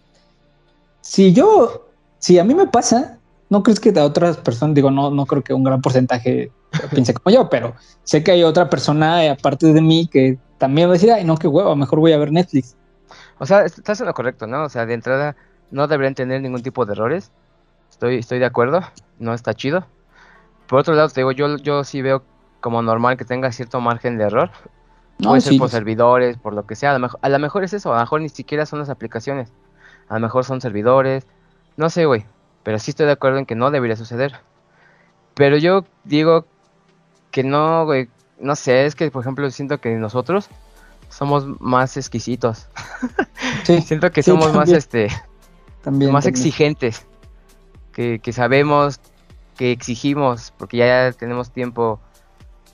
si 0.99 1.31
yo, 1.33 1.87
si 2.19 2.37
a 2.39 2.43
mí 2.43 2.53
me 2.53 2.67
pasa, 2.67 3.19
no 3.49 3.63
crees 3.63 3.79
que 3.79 3.97
a 3.97 4.03
otras 4.03 4.35
personas, 4.35 4.75
digo, 4.75 4.91
no, 4.91 5.09
no 5.09 5.25
creo 5.25 5.41
que 5.41 5.53
un 5.53 5.63
gran 5.63 5.81
porcentaje 5.81 6.51
piense 6.91 7.13
como 7.13 7.33
yo, 7.33 7.49
pero 7.49 7.73
sé 8.03 8.21
que 8.21 8.31
hay 8.31 8.43
otra 8.43 8.69
persona 8.69 9.23
eh, 9.23 9.29
aparte 9.29 9.71
de 9.71 9.81
mí 9.81 10.07
que 10.07 10.37
también 10.57 10.89
va 10.89 10.91
a 10.91 10.93
decir, 10.95 11.09
ay, 11.09 11.23
no, 11.23 11.37
qué 11.37 11.47
huevo, 11.47 11.73
mejor 11.77 12.01
voy 12.01 12.11
a 12.11 12.17
ver 12.17 12.33
Netflix. 12.33 12.75
O 13.39 13.45
sea, 13.45 13.63
estás 13.63 14.01
en 14.01 14.07
lo 14.07 14.13
correcto, 14.13 14.45
¿no? 14.45 14.65
O 14.65 14.69
sea, 14.69 14.85
de 14.85 14.93
entrada 14.93 15.37
no 15.71 15.87
deberían 15.87 16.15
tener 16.15 16.41
ningún 16.41 16.63
tipo 16.63 16.85
de 16.85 16.91
errores. 16.91 17.31
Estoy, 17.89 18.17
estoy 18.17 18.39
de 18.39 18.45
acuerdo, 18.45 18.81
no 19.19 19.33
está 19.33 19.53
chido. 19.53 19.87
Por 20.67 20.79
otro 20.79 20.95
lado, 20.95 21.07
te 21.07 21.21
digo, 21.21 21.31
yo, 21.31 21.55
yo 21.59 21.85
sí 21.85 22.01
veo 22.01 22.23
como 22.59 22.81
normal 22.81 23.15
que 23.15 23.23
tenga 23.23 23.53
cierto 23.53 23.79
margen 23.79 24.17
de 24.17 24.25
error. 24.25 24.51
No, 25.19 25.29
Puede 25.29 25.41
ser 25.41 25.57
por 25.57 25.69
servidores, 25.69 26.37
por 26.37 26.53
lo 26.53 26.65
que 26.67 26.75
sea. 26.75 26.91
A 26.91 26.93
lo, 26.93 26.99
mejor, 26.99 27.19
a 27.23 27.29
lo 27.29 27.39
mejor 27.39 27.63
es 27.63 27.73
eso, 27.73 27.91
a 27.91 27.95
lo 27.95 28.01
mejor 28.01 28.21
ni 28.21 28.29
siquiera 28.29 28.65
son 28.65 28.79
las 28.79 28.89
aplicaciones. 28.89 29.51
A 30.09 30.15
lo 30.15 30.19
mejor 30.19 30.45
son 30.45 30.61
servidores. 30.61 31.25
No 31.75 31.89
sé, 31.89 32.05
güey. 32.05 32.25
Pero 32.63 32.79
sí 32.79 32.91
estoy 32.91 33.05
de 33.05 33.13
acuerdo 33.13 33.39
en 33.39 33.45
que 33.45 33.55
no 33.55 33.71
debería 33.71 33.95
suceder. 33.95 34.39
Pero 35.33 35.57
yo 35.57 35.85
digo 36.03 36.45
que 37.31 37.43
no, 37.43 37.85
güey. 37.85 38.09
No 38.39 38.55
sé, 38.55 38.85
es 38.85 38.95
que 38.95 39.09
por 39.09 39.23
ejemplo 39.23 39.49
siento 39.49 39.79
que 39.79 39.95
nosotros 39.95 40.49
somos 41.09 41.45
más 41.59 41.97
exquisitos. 41.97 42.67
Sí, 43.63 43.81
siento 43.81 44.11
que 44.11 44.23
somos 44.23 44.53
más 44.53 44.69
este 44.69 45.09
también, 45.81 46.11
más 46.11 46.25
exigentes. 46.25 47.05
Que, 47.91 48.19
que, 48.19 48.31
sabemos, 48.31 48.99
que 49.57 49.71
exigimos, 49.71 50.53
porque 50.57 50.77
ya 50.77 51.11
tenemos 51.11 51.51
tiempo. 51.51 51.99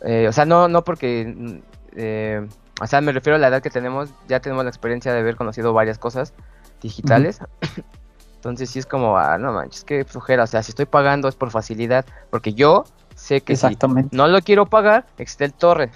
Eh, 0.02 0.28
o 0.28 0.32
sea, 0.32 0.46
no, 0.46 0.68
no 0.68 0.84
porque. 0.84 1.62
Eh, 1.96 2.48
o 2.82 2.88
sea, 2.88 3.02
me 3.02 3.12
refiero 3.12 3.36
a 3.36 3.40
la 3.40 3.48
edad 3.48 3.62
que 3.62 3.70
tenemos, 3.70 4.10
ya 4.28 4.40
tenemos 4.40 4.64
la 4.64 4.70
experiencia 4.70 5.14
de 5.14 5.20
haber 5.20 5.36
conocido 5.36 5.74
varias 5.74 5.98
cosas 5.98 6.34
digitales. 6.82 7.40
Entonces 8.36 8.70
sí 8.70 8.80
es 8.80 8.86
como, 8.86 9.18
ah, 9.18 9.38
no 9.38 9.54
manches, 9.54 9.84
qué 9.86 10.04
flujera. 10.04 10.44
O 10.44 10.48
sea, 10.48 10.64
si 10.64 10.72
estoy 10.72 10.86
pagando 10.86 11.30
es 11.30 11.36
por 11.36 11.50
facilidad, 11.50 12.06
porque 12.30 12.54
yo 12.54 12.84
sé 13.16 13.42
que 13.42 13.56
si 13.56 13.78
no 14.12 14.28
lo 14.28 14.42
quiero 14.42 14.66
pagar, 14.66 15.06
existe 15.18 15.46
el 15.46 15.54
torre. 15.54 15.92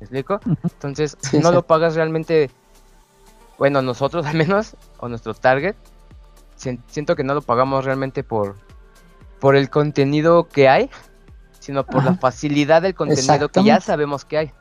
¿Me 0.00 0.04
explico? 0.04 0.40
Entonces, 0.62 1.18
no 1.34 1.52
lo 1.52 1.66
pagas 1.66 1.94
realmente, 1.94 2.50
bueno, 3.58 3.82
nosotros 3.82 4.24
al 4.26 4.36
menos, 4.36 4.74
o 4.98 5.08
nuestro 5.08 5.34
target, 5.34 5.76
siento 6.56 7.16
que 7.16 7.24
no 7.24 7.34
lo 7.34 7.42
pagamos 7.42 7.84
realmente 7.84 8.22
por, 8.22 8.56
por 9.38 9.54
el 9.54 9.68
contenido 9.68 10.48
que 10.48 10.68
hay, 10.68 10.88
sino 11.58 11.84
por 11.84 12.04
la 12.04 12.14
facilidad 12.14 12.80
del 12.80 12.94
contenido 12.94 13.50
que 13.50 13.64
ya 13.64 13.80
sabemos 13.80 14.24
que 14.24 14.38
hay. 14.38 14.52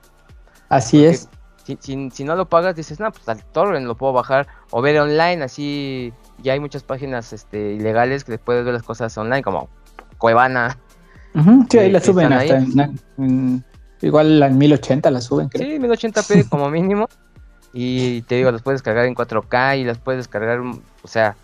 Así 0.70 1.06
es. 1.06 1.30
Si, 1.66 2.10
si, 2.10 2.24
no 2.24 2.36
lo 2.36 2.50
pagas, 2.50 2.76
dices, 2.76 3.00
no, 3.00 3.12
pues 3.12 3.30
al 3.30 3.44
torrent 3.44 3.86
lo 3.86 3.96
puedo 3.96 4.12
bajar 4.12 4.48
o 4.72 4.82
ver 4.82 5.00
online, 5.00 5.44
así 5.44 6.12
ya 6.40 6.54
hay 6.54 6.60
muchas 6.60 6.82
páginas 6.82 7.32
este, 7.32 7.74
ilegales 7.74 8.24
que 8.24 8.40
puedes 8.40 8.66
ver 8.66 8.74
las 8.74 8.82
cosas 8.82 9.16
online, 9.20 9.44
como 9.44 9.70
Cuevana, 10.18 10.80
sí, 11.70 11.78
ahí 11.78 11.92
la 11.92 12.00
suben 12.00 12.34
hasta 12.34 12.58
en, 12.58 13.64
igual 14.02 14.42
en 14.42 14.58
1080 14.58 15.12
la 15.12 15.22
suben, 15.22 15.50
creo. 15.50 15.68
Sí, 15.68 15.78
1080p 15.78 16.50
como 16.50 16.70
mínimo. 16.70 17.08
Y 17.72 18.24
te 18.24 18.36
digo, 18.36 18.52
las 18.52 18.64
puedes 18.64 18.82
cargar 18.82 19.06
en 19.06 19.14
4K 19.14 19.80
y 19.80 19.84
las 19.84 20.00
puedes 20.00 20.20
descargar, 20.20 20.60
o 20.60 21.08
sea, 21.08 21.36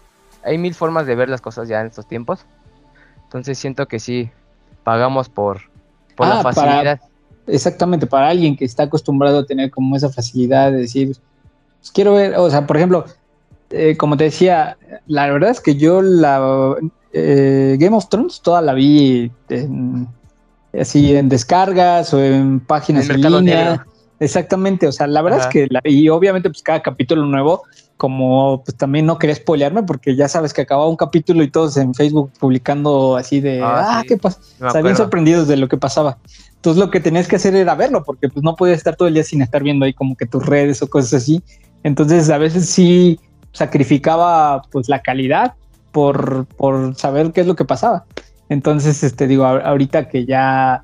hay 0.44 0.58
mil 0.58 0.74
formas 0.74 1.06
de 1.06 1.16
ver 1.16 1.30
las 1.30 1.40
cosas 1.40 1.68
ya 1.68 1.82
en 1.82 1.88
estos 1.88 2.08
tiempos. 2.08 2.46
Entonces 3.24 3.60
siento 3.60 3.88
que 3.88 4.00
sí, 4.00 4.32
pagamos 4.84 5.30
por, 5.30 5.62
por 6.16 6.28
la 6.28 6.40
ah, 6.40 6.44
facilidad. 6.44 7.00
Exactamente, 7.48 8.08
para 8.08 8.30
alguien 8.30 8.56
que 8.56 8.66
está 8.66 8.84
acostumbrado 8.84 9.40
a 9.40 9.46
tener 9.46 9.72
como 9.72 9.96
esa 9.96 10.10
facilidad 10.10 10.72
de 10.72 10.80
decir, 10.80 11.18
pues 11.80 11.92
quiero 11.92 12.14
ver, 12.14 12.36
o 12.36 12.50
sea, 12.50 12.66
por 12.66 12.78
ejemplo, 12.78 13.06
eh, 13.70 13.96
como 13.98 14.18
te 14.18 14.26
decía, 14.26 14.78
la 15.08 15.30
verdad 15.30 15.52
es 15.52 15.60
que 15.60 15.76
yo 15.76 16.02
la 16.02 16.76
eh, 17.14 17.78
Game 17.80 17.96
of 17.96 18.10
Thrones 18.10 18.42
toda 18.42 18.62
la 18.62 18.74
vi 18.74 19.32
así 20.80 21.16
en 21.16 21.30
descargas 21.30 22.14
o 22.14 22.24
en 22.24 22.60
páginas 22.60 23.10
en, 23.10 23.22
línea. 23.22 23.86
Exactamente, 24.20 24.88
o 24.88 24.92
sea, 24.92 25.08
la 25.08 25.22
verdad 25.22 25.42
es 25.42 25.48
que, 25.48 25.68
y 25.84 26.10
obviamente 26.10 26.50
pues 26.50 26.62
cada 26.62 26.82
capítulo 26.82 27.26
nuevo, 27.26 27.64
como 27.98 28.64
pues 28.64 28.78
también 28.78 29.06
no 29.06 29.18
quería 29.18 29.36
spoilearme 29.36 29.84
porque 29.84 30.16
ya 30.16 30.28
sabes 30.28 30.54
que 30.54 30.62
acababa 30.62 30.88
un 30.88 30.96
capítulo 30.96 31.44
y 31.44 31.52
todos 31.52 31.78
en 31.78 31.94
Facebook 31.94 32.32
publicando 32.40 33.16
así 33.16 33.40
de, 33.40 33.62
ah, 33.62 34.00
ah 34.00 34.04
¿qué 34.08 34.18
pasa? 34.18 34.40
O 34.62 34.70
sea, 34.70 34.82
bien 34.82 34.96
sorprendidos 34.96 35.48
de 35.48 35.58
lo 35.58 35.68
que 35.68 35.78
pasaba. 35.78 36.18
Entonces 36.66 36.84
lo 36.84 36.90
que 36.90 37.00
tenías 37.00 37.28
que 37.28 37.36
hacer 37.36 37.56
era 37.56 37.76
verlo 37.76 38.04
porque 38.04 38.28
pues 38.28 38.44
no 38.44 38.56
podías 38.56 38.80
estar 38.80 38.96
todo 38.96 39.08
el 39.08 39.14
día 39.14 39.24
sin 39.24 39.44
estar 39.44 39.62
viendo 39.62 39.86
ahí 39.86 39.94
como 39.94 40.18
que 40.18 40.26
tus 40.26 40.44
redes 40.44 40.82
o 40.82 40.90
cosas 40.90 41.22
así. 41.22 41.44
Entonces 41.84 42.28
a 42.32 42.40
veces 42.40 42.68
sí 42.68 43.20
sacrificaba 43.52 44.64
pues 44.72 44.90
la 44.90 45.04
calidad 45.04 45.54
por, 45.92 46.48
por 46.58 46.96
saber 46.96 47.32
qué 47.34 47.42
es 47.42 47.48
lo 47.48 47.56
que 47.56 47.66
pasaba. 47.66 48.06
Entonces, 48.50 49.04
este, 49.04 49.28
digo, 49.28 49.46
ahorita 49.46 50.10
que 50.10 50.26
ya, 50.26 50.84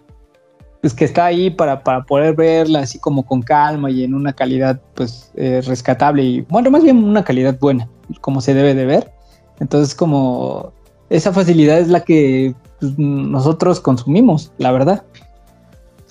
pues 0.82 0.94
que 0.94 1.06
está 1.06 1.26
ahí 1.26 1.50
para, 1.50 1.84
para 1.84 2.04
poder 2.04 2.36
verla 2.36 2.82
así 2.82 3.00
como 3.00 3.26
con 3.26 3.42
calma 3.42 3.90
y 3.90 4.04
en 4.04 4.14
una 4.14 4.34
calidad, 4.34 4.80
pues, 4.94 5.32
eh, 5.34 5.62
rescatable 5.66 6.24
y, 6.24 6.42
bueno, 6.42 6.70
más 6.70 6.84
bien 6.84 7.04
una 7.04 7.24
calidad 7.24 7.58
buena, 7.60 7.90
como 8.22 8.40
se 8.40 8.54
debe 8.54 8.76
de 8.76 8.86
ver. 8.86 9.12
Entonces, 9.60 9.96
como 9.96 10.74
esa 11.10 11.34
facilidad 11.34 11.80
es 11.80 11.88
la 11.88 12.02
que 12.02 12.54
pues, 12.80 13.00
nosotros 13.00 13.80
consumimos, 13.80 14.54
la 14.60 14.72
verdad. 14.72 15.04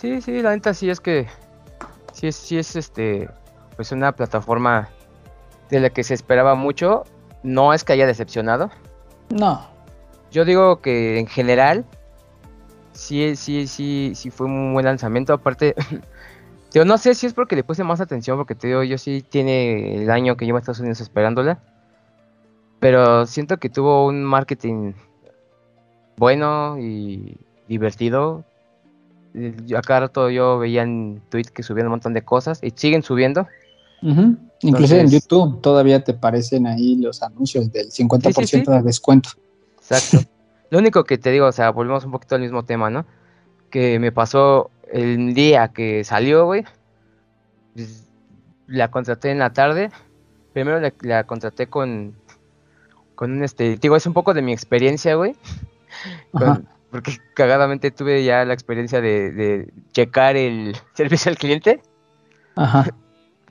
Sí, 0.01 0.21
sí, 0.23 0.41
la 0.41 0.55
neta 0.55 0.73
sí 0.73 0.89
es 0.89 1.01
que, 1.01 1.27
sí 2.13 2.29
es, 2.29 2.37
sí 2.37 2.57
es, 2.57 2.75
este, 2.75 3.29
pues 3.77 3.93
una 3.93 4.13
plataforma 4.13 4.89
de 5.69 5.81
la 5.81 5.91
que 5.91 6.05
se 6.05 6.15
esperaba 6.15 6.55
mucho. 6.55 7.05
No 7.43 7.75
es 7.75 7.85
que 7.85 7.93
haya 7.93 8.07
decepcionado, 8.07 8.71
no. 9.31 9.69
Yo 10.31 10.45
digo 10.45 10.81
que 10.81 11.19
en 11.19 11.27
general 11.27 11.85
sí, 12.93 13.37
sí, 13.37 13.67
sí, 13.67 14.13
sí 14.15 14.31
fue 14.31 14.47
un 14.47 14.75
buen 14.75 14.85
lanzamiento. 14.85 15.33
Aparte, 15.33 15.75
yo 16.73 16.85
no 16.85 16.99
sé 16.99 17.15
si 17.15 17.27
es 17.27 17.35
porque 17.35 17.57
le 17.57 17.65
puse 17.65 17.85
más 17.85 18.01
atención, 18.01 18.37
porque 18.37 18.55
te 18.55 18.69
digo, 18.69 18.83
yo 18.83 18.99
sí 18.99 19.25
tiene 19.29 20.03
el 20.03 20.11
año 20.11 20.37
que 20.37 20.45
llevo 20.45 20.57
a 20.57 20.61
Estados 20.61 20.81
Unidos 20.81 21.01
esperándola. 21.01 21.61
Pero 22.81 23.27
siento 23.27 23.59
que 23.59 23.69
tuvo 23.69 24.07
un 24.07 24.25
marketing 24.25 24.95
bueno 26.17 26.79
y 26.79 27.37
divertido. 27.69 28.45
A 29.77 29.83
cada 29.83 30.01
rato 30.01 30.31
yo 30.31 30.59
veía 30.59 30.83
en 30.83 31.23
tweets 31.29 31.51
que 31.51 31.63
subían 31.63 31.87
un 31.87 31.93
montón 31.93 32.15
de 32.15 32.23
cosas 32.23 32.61
y 32.63 32.73
siguen 32.75 33.03
subiendo. 33.03 33.47
Ujú. 34.03 34.37
Inclusive 34.63 35.01
en 35.01 35.11
YouTube 35.11 35.61
todavía 35.61 36.03
te 36.03 36.13
aparecen 36.13 36.67
ahí 36.67 36.97
los 36.97 37.23
anuncios 37.23 37.71
del 37.73 37.91
50% 37.91 38.47
sí. 38.47 38.63
de 38.67 38.83
descuento. 38.83 39.31
Exacto. 39.79 40.29
Lo 40.71 40.79
único 40.79 41.05
que 41.05 41.19
te 41.19 41.31
digo, 41.31 41.47
o 41.47 41.53
sea, 41.53 41.71
volvemos 41.71 42.05
un 42.05 42.13
poquito 42.13 42.35
al 42.35 42.41
mismo 42.41 42.65
tema, 42.65 42.91
¿no? 42.91 43.07
Que 43.71 43.99
me 43.99 44.13
pasó 44.13 44.71
el 44.93 45.35
día 45.35 45.69
que 45.69 46.05
salió, 46.05 46.47
güey. 46.47 46.65
pues, 47.75 48.07
la 48.67 48.91
contraté 48.91 49.31
en 49.31 49.39
la 49.39 49.53
tarde. 49.53 49.91
Primero 50.53 50.81
la, 50.81 50.93
la 51.03 51.25
contraté 51.25 51.67
con, 51.67 52.15
con 53.15 53.33
un, 53.33 53.45
este, 53.45 53.77
digo, 53.77 53.97
es 53.97 54.07
un 54.07 54.13
poco 54.13 54.35
de 54.35 54.43
mi 54.43 54.53
experiencia, 54.53 55.15
güey. 55.15 55.35
Con-. 56.33 56.67
Porque 56.91 57.19
cagadamente 57.35 57.91
tuve 57.91 58.25
ya 58.25 58.45
la 58.45 58.55
experiencia 58.55 59.01
de, 59.01 59.33
de 59.33 59.73
checar 59.93 60.37
el 60.37 60.77
servicio 60.95 61.31
al 61.31 61.39
cliente. 61.39 61.83
Ajá. 62.57 62.87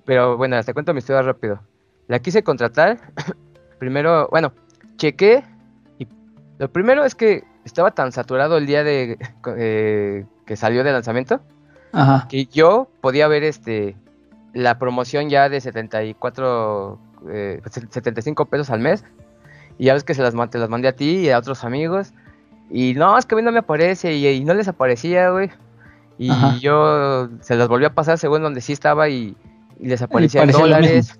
Pero 0.05 0.37
bueno, 0.37 0.61
te 0.63 0.73
cuento 0.73 0.93
mi 0.93 0.99
historia 0.99 1.21
rápido. 1.21 1.61
La 2.07 2.19
quise 2.19 2.43
contratar. 2.43 2.99
Primero, 3.79 4.27
bueno, 4.31 4.53
chequé. 4.97 5.43
Y 5.99 6.07
lo 6.57 6.71
primero 6.71 7.05
es 7.05 7.15
que 7.15 7.43
estaba 7.63 7.91
tan 7.91 8.11
saturado 8.11 8.57
el 8.57 8.65
día 8.65 8.83
de 8.83 9.17
eh, 9.57 10.25
que 10.45 10.55
salió 10.55 10.83
de 10.83 10.91
lanzamiento 10.91 11.41
Ajá. 11.91 12.27
que 12.27 12.45
yo 12.45 12.89
podía 13.01 13.27
ver 13.27 13.43
este 13.43 13.95
la 14.53 14.79
promoción 14.79 15.29
ya 15.29 15.47
de 15.47 15.61
74 15.61 16.99
eh, 17.29 17.61
75 17.89 18.45
pesos 18.45 18.69
al 18.69 18.79
mes. 18.79 19.03
Y 19.77 19.85
ya 19.85 19.93
ves 19.93 20.03
que 20.03 20.13
se 20.13 20.21
las, 20.21 20.33
te 20.49 20.57
las 20.57 20.69
mandé 20.69 20.87
a 20.87 20.95
ti 20.95 21.17
y 21.17 21.29
a 21.29 21.37
otros 21.37 21.63
amigos. 21.63 22.13
Y 22.69 22.93
no, 22.93 23.17
es 23.17 23.25
que 23.25 23.35
a 23.35 23.37
mí 23.37 23.41
no 23.41 23.51
me 23.51 23.59
aparece 23.59 24.13
y, 24.13 24.27
y 24.27 24.43
no 24.43 24.53
les 24.53 24.67
aparecía, 24.67 25.31
güey. 25.31 25.49
Y 26.17 26.29
Ajá. 26.29 26.57
yo 26.57 27.29
se 27.41 27.55
las 27.55 27.67
volví 27.67 27.85
a 27.85 27.93
pasar 27.93 28.17
según 28.17 28.43
donde 28.43 28.61
sí 28.61 28.73
estaba 28.73 29.09
y, 29.09 29.35
y 29.79 29.87
les 29.87 30.01
aparecía 30.01 30.45
lo 30.45 30.51
dólares. 30.51 31.19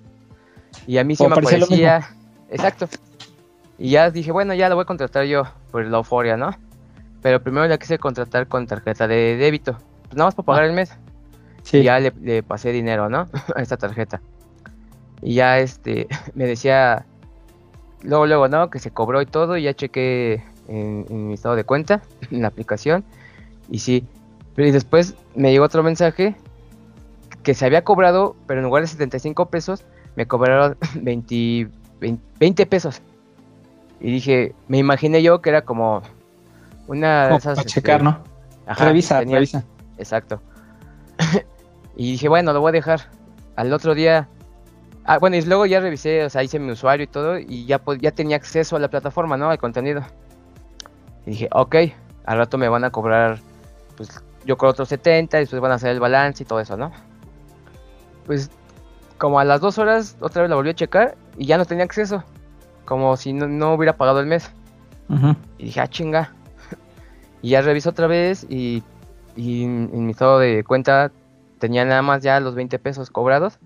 Y 0.86 0.98
a 0.98 1.04
mí 1.04 1.16
sí 1.16 1.24
O 1.24 1.28
me 1.28 1.34
aparecía. 1.34 2.08
Exacto. 2.50 2.88
Y 3.78 3.90
ya 3.90 4.10
dije, 4.10 4.30
bueno, 4.30 4.54
ya 4.54 4.68
lo 4.68 4.74
voy 4.74 4.82
a 4.82 4.86
contratar 4.86 5.24
yo 5.24 5.44
por 5.70 5.84
la 5.86 5.98
euforia, 5.98 6.36
¿no? 6.36 6.54
Pero 7.22 7.42
primero 7.42 7.66
la 7.66 7.78
quise 7.78 7.98
contratar 7.98 8.46
con 8.46 8.66
tarjeta 8.66 9.08
de 9.08 9.36
débito. 9.36 9.72
Pues 10.02 10.16
nada 10.16 10.26
más 10.26 10.34
para 10.34 10.46
pagar 10.46 10.64
el 10.64 10.72
mes. 10.72 10.92
Sí. 11.62 11.78
Y 11.78 11.82
ya 11.84 11.98
le, 11.98 12.12
le 12.20 12.42
pasé 12.42 12.72
dinero, 12.72 13.08
¿no? 13.08 13.28
a 13.56 13.62
esta 13.62 13.76
tarjeta. 13.76 14.20
Y 15.22 15.34
ya 15.34 15.58
este 15.58 16.06
me 16.34 16.44
decía, 16.44 17.06
luego, 18.02 18.26
luego, 18.26 18.48
¿no? 18.48 18.68
Que 18.70 18.78
se 18.78 18.90
cobró 18.90 19.22
y 19.22 19.26
todo. 19.26 19.56
Y 19.56 19.62
ya 19.62 19.74
chequé 19.74 20.42
en, 20.70 21.04
en 21.10 21.28
mi 21.28 21.34
estado 21.34 21.56
de 21.56 21.64
cuenta, 21.64 22.00
en 22.30 22.42
la 22.42 22.48
aplicación. 22.48 23.04
Y 23.70 23.80
sí. 23.80 24.06
Pero 24.54 24.68
y 24.68 24.70
después 24.70 25.14
me 25.34 25.52
llegó 25.52 25.64
otro 25.64 25.82
mensaje 25.82 26.34
que 27.42 27.54
se 27.54 27.64
había 27.66 27.84
cobrado, 27.84 28.36
pero 28.46 28.60
en 28.60 28.64
lugar 28.66 28.82
de 28.82 28.88
75 28.88 29.46
pesos, 29.46 29.84
me 30.16 30.26
cobraron 30.26 30.76
20, 30.94 31.68
20, 32.00 32.22
20 32.38 32.66
pesos. 32.66 33.00
Y 34.00 34.10
dije, 34.10 34.54
me 34.68 34.78
imaginé 34.78 35.22
yo 35.22 35.40
que 35.40 35.50
era 35.50 35.62
como 35.62 36.02
una 36.86 37.28
de 37.28 37.36
esas. 37.36 37.56
para 37.56 37.60
este, 37.66 37.80
checar, 37.80 38.02
¿no? 38.02 38.22
ajá, 38.66 38.84
revisa, 38.86 39.18
tenía- 39.20 39.36
revisa. 39.36 39.64
Exacto. 39.98 40.40
y 41.96 42.12
dije, 42.12 42.28
bueno, 42.28 42.52
lo 42.52 42.60
voy 42.60 42.70
a 42.70 42.72
dejar. 42.72 43.00
Al 43.56 43.72
otro 43.72 43.94
día. 43.94 44.28
Ah, 45.04 45.18
bueno, 45.18 45.36
y 45.36 45.42
luego 45.42 45.66
ya 45.66 45.80
revisé, 45.80 46.24
o 46.24 46.30
sea, 46.30 46.42
hice 46.42 46.58
mi 46.58 46.70
usuario 46.72 47.04
y 47.04 47.06
todo, 47.06 47.38
y 47.38 47.66
ya, 47.66 47.80
ya 48.00 48.10
tenía 48.12 48.36
acceso 48.36 48.76
a 48.76 48.78
la 48.78 48.88
plataforma, 48.88 49.36
¿no? 49.36 49.50
Al 49.50 49.58
contenido. 49.58 50.02
Y 51.26 51.30
dije, 51.30 51.48
ok, 51.52 51.76
al 52.24 52.38
rato 52.38 52.58
me 52.58 52.68
van 52.68 52.84
a 52.84 52.90
cobrar, 52.90 53.38
pues 53.96 54.22
yo 54.44 54.56
creo 54.56 54.70
otros 54.70 54.88
70, 54.88 55.38
y 55.38 55.40
después 55.40 55.60
van 55.60 55.72
a 55.72 55.74
hacer 55.76 55.90
el 55.90 56.00
balance 56.00 56.42
y 56.42 56.46
todo 56.46 56.60
eso, 56.60 56.76
¿no? 56.76 56.92
Pues 58.26 58.50
como 59.18 59.38
a 59.38 59.44
las 59.44 59.60
dos 59.60 59.78
horas, 59.78 60.16
otra 60.20 60.42
vez 60.42 60.48
la 60.48 60.56
volví 60.56 60.70
a 60.70 60.74
checar 60.74 61.14
y 61.36 61.44
ya 61.44 61.58
no 61.58 61.66
tenía 61.66 61.84
acceso. 61.84 62.24
Como 62.86 63.16
si 63.16 63.32
no, 63.34 63.46
no 63.46 63.74
hubiera 63.74 63.96
pagado 63.96 64.20
el 64.20 64.26
mes. 64.26 64.50
Y 65.58 65.66
dije, 65.66 65.80
ah, 65.80 65.88
chinga. 65.88 66.32
Y 67.42 67.50
ya 67.50 67.62
reviso 67.62 67.90
otra 67.90 68.06
vez 68.06 68.46
y, 68.48 68.82
y 69.34 69.64
en, 69.64 69.90
en 69.94 70.04
mi 70.06 70.12
estado 70.12 70.38
de 70.38 70.62
cuenta 70.62 71.10
tenía 71.58 71.84
nada 71.84 72.02
más 72.02 72.22
ya 72.22 72.40
los 72.40 72.54
20 72.54 72.78
pesos 72.78 73.10
cobrados. 73.10 73.58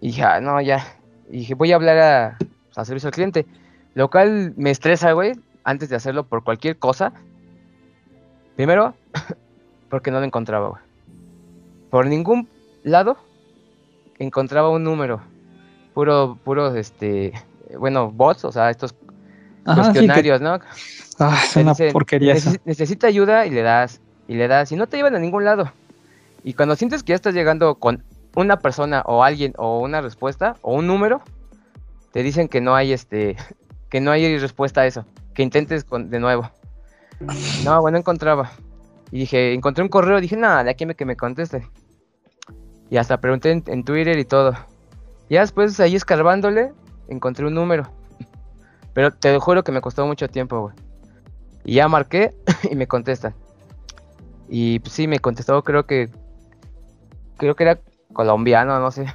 Y 0.00 0.08
dije, 0.08 0.22
ah, 0.22 0.40
no, 0.40 0.60
ya. 0.60 0.84
Y 1.28 1.38
dije, 1.38 1.54
voy 1.54 1.72
a 1.72 1.76
hablar 1.76 1.98
a, 1.98 2.38
a 2.76 2.84
servicio 2.84 3.08
al 3.08 3.12
cliente. 3.14 3.46
Lo 3.94 4.10
cual 4.10 4.54
me 4.56 4.70
estresa, 4.70 5.12
güey, 5.12 5.34
antes 5.64 5.88
de 5.88 5.96
hacerlo 5.96 6.24
por 6.26 6.44
cualquier 6.44 6.78
cosa. 6.78 7.12
Primero, 8.56 8.94
porque 9.90 10.10
no 10.10 10.20
lo 10.20 10.26
encontraba, 10.26 10.68
güey. 10.68 10.82
Por 11.90 12.06
ningún 12.06 12.48
lado 12.82 13.16
encontraba 14.18 14.70
un 14.70 14.84
número. 14.84 15.20
Puro, 15.94 16.38
puro, 16.44 16.74
este, 16.74 17.32
bueno, 17.78 18.10
bots, 18.10 18.44
o 18.44 18.52
sea, 18.52 18.70
estos 18.70 18.94
Ajá, 19.64 19.74
sí, 19.76 19.88
que- 19.88 19.92
cuestionarios, 19.98 20.40
¿no? 20.40 20.58
Ah, 21.20 21.40
es 21.44 21.56
una 21.56 21.74
porquería 21.92 22.32
eso. 22.34 22.50
"Necesi- 22.50 22.60
Necesita 22.64 23.06
ayuda 23.06 23.46
y 23.46 23.50
le 23.50 23.62
das, 23.62 24.00
y 24.26 24.34
le 24.34 24.48
das, 24.48 24.72
y 24.72 24.76
no 24.76 24.88
te 24.88 24.96
llevan 24.96 25.14
a 25.14 25.20
ningún 25.20 25.44
lado. 25.44 25.72
Y 26.42 26.54
cuando 26.54 26.74
sientes 26.76 27.02
que 27.02 27.10
ya 27.10 27.14
estás 27.14 27.34
llegando 27.34 27.76
con 27.76 28.02
una 28.34 28.58
persona 28.58 29.02
o 29.06 29.22
alguien 29.22 29.54
o 29.56 29.80
una 29.80 30.00
respuesta 30.00 30.56
o 30.62 30.74
un 30.74 30.86
número, 30.88 31.22
te 32.12 32.22
dicen 32.24 32.48
que 32.48 32.60
no 32.60 32.74
hay 32.74 32.92
este, 32.92 33.36
que 33.88 34.00
no 34.00 34.10
hay 34.10 34.36
respuesta 34.38 34.80
a 34.82 34.86
eso, 34.86 35.04
que 35.34 35.42
intentes 35.42 35.84
con, 35.84 36.10
de 36.10 36.20
nuevo. 36.20 36.50
No, 37.64 37.80
bueno, 37.80 37.98
encontraba. 37.98 38.50
Y 39.10 39.20
dije, 39.20 39.52
encontré 39.52 39.82
un 39.82 39.88
correo, 39.88 40.20
dije, 40.20 40.36
nada, 40.36 40.64
de 40.64 40.70
aquí 40.70 40.86
me 40.86 40.94
que 40.94 41.04
me 41.04 41.16
conteste. 41.16 41.68
Y 42.90 42.96
hasta 42.96 43.20
pregunté 43.20 43.62
en, 43.66 43.84
Twitter 43.84 44.18
y 44.18 44.24
todo. 44.24 44.54
Ya 45.28 45.40
después 45.40 45.78
ahí 45.80 45.96
escarbándole, 45.96 46.72
encontré 47.08 47.46
un 47.46 47.54
número. 47.54 47.90
Pero 48.92 49.12
te 49.12 49.38
juro 49.38 49.64
que 49.64 49.72
me 49.72 49.80
costó 49.80 50.06
mucho 50.06 50.28
tiempo, 50.28 50.60
güey. 50.60 50.74
Y 51.64 51.74
ya 51.74 51.88
marqué 51.88 52.34
y 52.70 52.74
me 52.76 52.86
contestan. 52.86 53.34
Y 54.48 54.78
pues 54.80 54.92
sí, 54.92 55.08
me 55.08 55.18
contestó, 55.18 55.62
creo 55.62 55.86
que. 55.86 56.10
Creo 57.36 57.56
que 57.56 57.64
era 57.64 57.80
colombiano, 58.12 58.78
no 58.78 58.90
sé. 58.90 59.06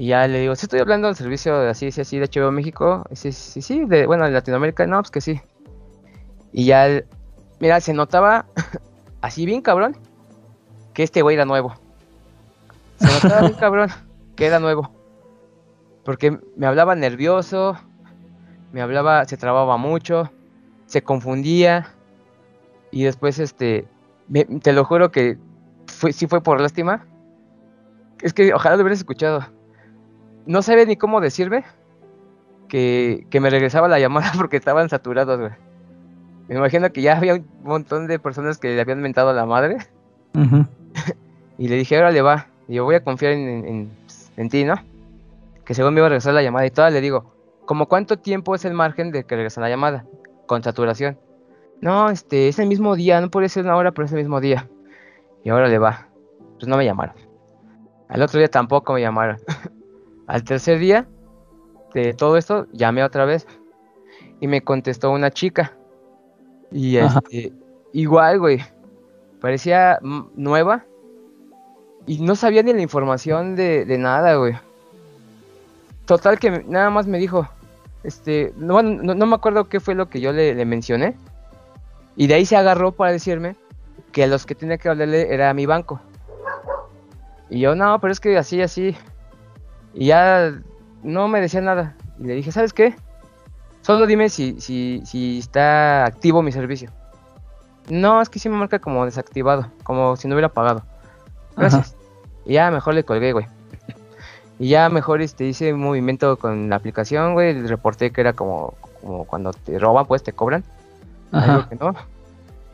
Y 0.00 0.06
ya 0.06 0.26
le 0.26 0.40
digo, 0.40 0.56
sí 0.56 0.64
estoy 0.64 0.80
hablando 0.80 1.08
del 1.08 1.14
servicio 1.16 1.58
de 1.58 1.68
así, 1.68 1.92
sí, 1.92 2.00
así 2.00 2.18
de 2.18 2.24
HBO 2.24 2.50
México. 2.50 3.04
Sí, 3.12 3.32
sí, 3.32 3.60
sí, 3.60 3.84
de, 3.84 4.06
bueno, 4.06 4.24
de 4.24 4.30
Latinoamérica, 4.30 4.86
no, 4.86 4.96
pues 5.02 5.10
que 5.10 5.20
sí. 5.20 5.38
Y 6.52 6.64
ya, 6.64 6.86
el- 6.86 7.04
mira, 7.60 7.78
se 7.82 7.92
notaba 7.92 8.46
así 9.20 9.44
bien 9.44 9.60
cabrón 9.60 9.98
que 10.94 11.02
este 11.02 11.20
güey 11.20 11.34
era 11.36 11.44
nuevo. 11.44 11.74
Se 12.96 13.08
notaba 13.08 13.42
bien 13.42 13.52
cabrón 13.60 13.90
que 14.36 14.46
era 14.46 14.58
nuevo. 14.58 14.90
Porque 16.02 16.38
me 16.56 16.66
hablaba 16.66 16.94
nervioso, 16.94 17.76
me 18.72 18.80
hablaba, 18.80 19.26
se 19.26 19.36
trababa 19.36 19.76
mucho, 19.76 20.30
se 20.86 21.02
confundía. 21.02 21.94
Y 22.90 23.04
después, 23.04 23.38
este, 23.38 23.86
me- 24.28 24.46
te 24.46 24.72
lo 24.72 24.86
juro 24.86 25.10
que 25.10 25.36
fue, 25.88 26.14
sí 26.14 26.26
fue 26.26 26.40
por 26.42 26.58
lástima. 26.58 27.04
Es 28.22 28.32
que 28.32 28.54
ojalá 28.54 28.76
lo 28.76 28.82
hubieras 28.82 29.00
escuchado. 29.00 29.44
No 30.50 30.62
sabía 30.62 30.84
ni 30.84 30.96
cómo 30.96 31.20
decirme 31.20 31.62
que, 32.68 33.24
que 33.30 33.38
me 33.40 33.50
regresaba 33.50 33.86
la 33.88 34.00
llamada 34.00 34.32
porque 34.36 34.56
estaban 34.56 34.88
saturados, 34.88 35.38
güey. 35.38 35.52
Me 36.48 36.56
imagino 36.56 36.90
que 36.92 37.02
ya 37.02 37.16
había 37.16 37.34
un 37.34 37.46
montón 37.62 38.08
de 38.08 38.18
personas 38.18 38.58
que 38.58 38.74
le 38.74 38.80
habían 38.80 39.00
mentado 39.00 39.30
a 39.30 39.32
la 39.32 39.46
madre. 39.46 39.78
Y 41.58 41.68
le 41.68 41.76
dije, 41.76 41.96
ahora 41.96 42.10
le 42.10 42.22
va. 42.22 42.48
Y 42.66 42.74
yo 42.74 42.84
voy 42.84 42.96
a 42.96 43.04
confiar 43.04 43.32
en, 43.34 43.48
en- 43.48 43.64
en- 43.66 43.90
en 44.36 44.48
ti, 44.48 44.64
¿no? 44.64 44.74
Que 45.64 45.74
según 45.74 45.94
me 45.94 46.00
iba 46.00 46.06
a 46.06 46.10
regresar 46.10 46.34
la 46.34 46.42
llamada 46.42 46.66
y 46.66 46.70
toda, 46.72 46.90
le 46.90 47.00
digo, 47.00 47.32
¿como 47.66 47.86
cuánto 47.86 48.18
tiempo 48.18 48.56
es 48.56 48.64
el 48.64 48.74
margen 48.74 49.12
de 49.12 49.22
que 49.22 49.36
regresa 49.36 49.60
la 49.60 49.68
llamada? 49.68 50.04
Con 50.46 50.64
saturación. 50.64 51.16
No, 51.80 52.10
este, 52.10 52.48
es 52.48 52.58
el 52.58 52.66
mismo 52.66 52.96
día, 52.96 53.20
no 53.20 53.30
puede 53.30 53.48
ser 53.48 53.64
una 53.64 53.76
hora, 53.76 53.92
pero 53.92 54.06
es 54.06 54.12
el 54.12 54.18
mismo 54.18 54.40
día. 54.40 54.68
Y 55.44 55.50
ahora 55.50 55.68
le 55.68 55.78
va. 55.78 56.08
Pues 56.58 56.66
no 56.66 56.76
me 56.76 56.84
llamaron. 56.84 57.14
Al 58.08 58.22
otro 58.22 58.38
día 58.38 58.48
tampoco 58.48 58.94
me 58.94 59.00
llamaron. 59.00 59.38
Al 60.30 60.44
tercer 60.44 60.78
día 60.78 61.08
de 61.92 62.14
todo 62.14 62.36
esto, 62.36 62.68
llamé 62.72 63.02
otra 63.02 63.24
vez. 63.24 63.48
Y 64.38 64.46
me 64.46 64.62
contestó 64.62 65.10
una 65.10 65.32
chica. 65.32 65.76
Y 66.70 66.98
este, 66.98 67.52
igual, 67.92 68.38
güey. 68.38 68.60
Parecía 69.40 69.98
nueva. 70.36 70.84
Y 72.06 72.20
no 72.20 72.36
sabía 72.36 72.62
ni 72.62 72.72
la 72.72 72.80
información 72.80 73.56
de, 73.56 73.84
de 73.84 73.98
nada, 73.98 74.36
güey. 74.36 74.54
Total 76.04 76.38
que 76.38 76.62
nada 76.62 76.90
más 76.90 77.08
me 77.08 77.18
dijo. 77.18 77.48
Este, 78.04 78.54
no, 78.56 78.74
bueno, 78.74 79.02
no, 79.02 79.16
no 79.16 79.26
me 79.26 79.34
acuerdo 79.34 79.68
qué 79.68 79.80
fue 79.80 79.96
lo 79.96 80.08
que 80.08 80.20
yo 80.20 80.32
le, 80.32 80.54
le 80.54 80.64
mencioné. 80.64 81.16
Y 82.14 82.28
de 82.28 82.34
ahí 82.34 82.46
se 82.46 82.56
agarró 82.56 82.92
para 82.92 83.10
decirme 83.10 83.56
que 84.12 84.22
a 84.22 84.26
los 84.28 84.46
que 84.46 84.54
tenía 84.54 84.78
que 84.78 84.88
hablarle 84.88 85.34
era 85.34 85.50
a 85.50 85.54
mi 85.54 85.66
banco. 85.66 86.00
Y 87.48 87.58
yo, 87.58 87.74
no, 87.74 88.00
pero 88.00 88.12
es 88.12 88.20
que 88.20 88.38
así, 88.38 88.62
así. 88.62 88.96
Y 89.94 90.06
ya 90.06 90.52
no 91.02 91.28
me 91.28 91.40
decía 91.40 91.60
nada. 91.60 91.96
Y 92.18 92.24
le 92.24 92.34
dije, 92.34 92.52
¿sabes 92.52 92.72
qué? 92.72 92.94
Solo 93.82 94.06
dime 94.06 94.28
si, 94.28 94.60
si, 94.60 95.02
si 95.06 95.38
está 95.38 96.04
activo 96.04 96.42
mi 96.42 96.52
servicio. 96.52 96.90
No, 97.88 98.20
es 98.20 98.28
que 98.28 98.38
sí 98.38 98.48
me 98.48 98.56
marca 98.56 98.78
como 98.78 99.04
desactivado, 99.04 99.66
como 99.82 100.16
si 100.16 100.28
no 100.28 100.34
hubiera 100.34 100.50
pagado. 100.50 100.82
Gracias. 101.56 101.96
Y 102.44 102.54
ya 102.54 102.70
mejor 102.70 102.94
le 102.94 103.04
colgué, 103.04 103.32
güey. 103.32 103.46
Y 104.58 104.68
ya 104.68 104.90
mejor 104.90 105.22
este, 105.22 105.46
hice 105.46 105.72
un 105.72 105.80
movimiento 105.80 106.36
con 106.36 106.68
la 106.68 106.76
aplicación, 106.76 107.32
güey. 107.32 107.66
Reporté 107.66 108.10
que 108.12 108.20
era 108.20 108.34
como, 108.34 108.74
como 109.00 109.24
cuando 109.24 109.52
te 109.52 109.78
roban, 109.78 110.04
pues 110.06 110.22
te 110.22 110.34
cobran. 110.34 110.62
Ajá. 111.32 111.66
Que 111.68 111.76
no. 111.76 111.94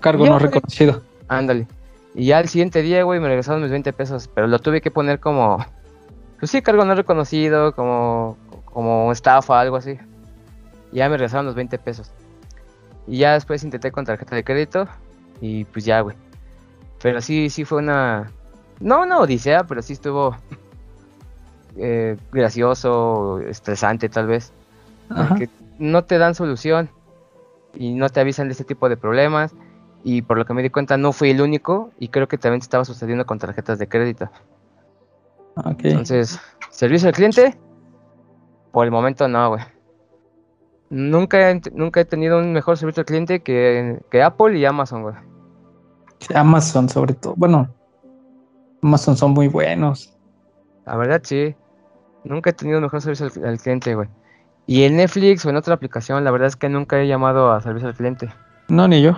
Cargo 0.01 0.25
Ya, 0.25 0.31
no 0.31 0.39
reconocido. 0.41 1.03
Ándale. 1.29 1.69
Y 2.15 2.27
ya 2.27 2.41
el 2.41 2.49
siguiente 2.49 2.83
día, 2.83 3.05
güey, 3.05 3.21
me 3.21 3.29
regresaron 3.29 3.63
mis 3.63 3.71
20 3.71 3.93
pesos. 3.93 4.29
Pero 4.35 4.49
lo 4.49 4.59
tuve 4.59 4.81
que 4.81 4.91
poner 4.91 5.21
como. 5.21 5.65
Pues 6.39 6.51
sí, 6.51 6.63
cargo 6.63 6.85
no 6.85 6.95
reconocido, 6.95 7.75
como, 7.75 8.37
como 8.67 9.11
estafa, 9.13 9.61
algo 9.61 9.77
así. 9.77 9.99
Y 10.93 10.97
ya 10.97 11.09
me 11.09 11.17
regresaron 11.17 11.47
los 11.47 11.55
20 11.55 11.79
pesos. 11.79 12.11
Y 13.07 13.19
ya 13.19 13.33
después 13.33 13.65
intenté 13.65 13.91
con 13.91 14.05
tarjeta 14.05 14.37
de 14.37 14.45
crédito. 14.45 14.87
Y 15.41 15.65
pues 15.65 15.85
ya, 15.85 16.01
güey. 16.01 16.17
Pero 17.03 17.21
sí, 17.21 17.51
sí 17.51 17.65
fue 17.65 17.79
una. 17.79 18.31
No 18.81 19.03
una 19.03 19.19
odisea, 19.19 19.65
pero 19.65 19.83
sí 19.83 19.95
estuvo. 19.95 20.37
eh, 21.77 22.17
gracioso, 22.33 23.41
estresante 23.41 24.09
tal 24.09 24.27
vez. 24.27 24.53
Porque 25.09 25.49
no 25.79 26.05
te 26.05 26.19
dan 26.19 26.35
solución. 26.35 26.91
Y 27.75 27.95
no 27.95 28.09
te 28.09 28.21
avisan 28.21 28.49
de 28.49 28.53
este 28.53 28.65
tipo 28.65 28.89
de 28.89 28.97
problemas. 28.97 29.55
Y 30.05 30.23
por 30.23 30.39
lo 30.39 30.45
que 30.45 30.55
me 30.55 30.63
di 30.63 30.71
cuenta, 30.71 30.97
no 30.97 31.13
fui 31.13 31.31
el 31.31 31.41
único. 31.41 31.91
Y 31.99 32.09
creo 32.09 32.29
que 32.29 32.39
también 32.39 32.61
estaba 32.61 32.85
sucediendo 32.85 33.25
con 33.25 33.39
tarjetas 33.39 33.79
de 33.79 33.89
crédito. 33.89 34.31
Ok. 35.57 35.85
Entonces, 35.85 36.41
servicio 36.71 37.09
al 37.09 37.15
cliente, 37.15 37.57
por 38.73 38.85
el 38.85 38.91
momento 38.91 39.27
no, 39.27 39.49
güey. 39.51 39.63
Nunca 40.91 41.51
he, 41.51 41.61
nunca 41.73 42.01
he 42.01 42.05
tenido 42.05 42.39
un 42.39 42.53
mejor 42.53 42.77
servicio 42.77 43.01
al 43.01 43.07
cliente 43.07 43.41
que, 43.41 44.01
que 44.11 44.23
Apple 44.23 44.59
y 44.59 44.65
Amazon, 44.65 45.03
güey. 45.03 45.15
Amazon 46.35 46.89
sobre 46.89 47.15
todo. 47.15 47.35
Bueno, 47.37 47.69
Amazon 48.83 49.17
son 49.17 49.33
muy 49.33 49.49
buenos. 49.49 50.17
La 50.85 50.97
verdad, 50.97 51.21
sí. 51.25 51.57
Nunca 52.25 52.51
he 52.51 52.53
tenido 52.53 52.79
un 52.79 52.85
mejor 52.85 53.01
servicio 53.01 53.27
al, 53.27 53.49
al 53.49 53.59
cliente, 53.59 53.95
güey. 53.95 54.09
Y 54.67 54.83
en 54.83 54.97
Netflix 54.97 55.45
o 55.47 55.51
en 55.51 55.57
otra 55.57 55.75
aplicación, 55.75 56.23
la 56.25 56.31
verdad 56.31 56.49
es 56.49 56.57
que 56.57 56.69
nunca 56.69 57.01
he 57.01 57.07
llamado 57.07 57.53
a 57.53 57.61
servicio 57.61 57.89
al 57.89 57.95
cliente. 57.95 58.29
No, 58.69 58.87
ni 58.89 59.01
yo. 59.01 59.13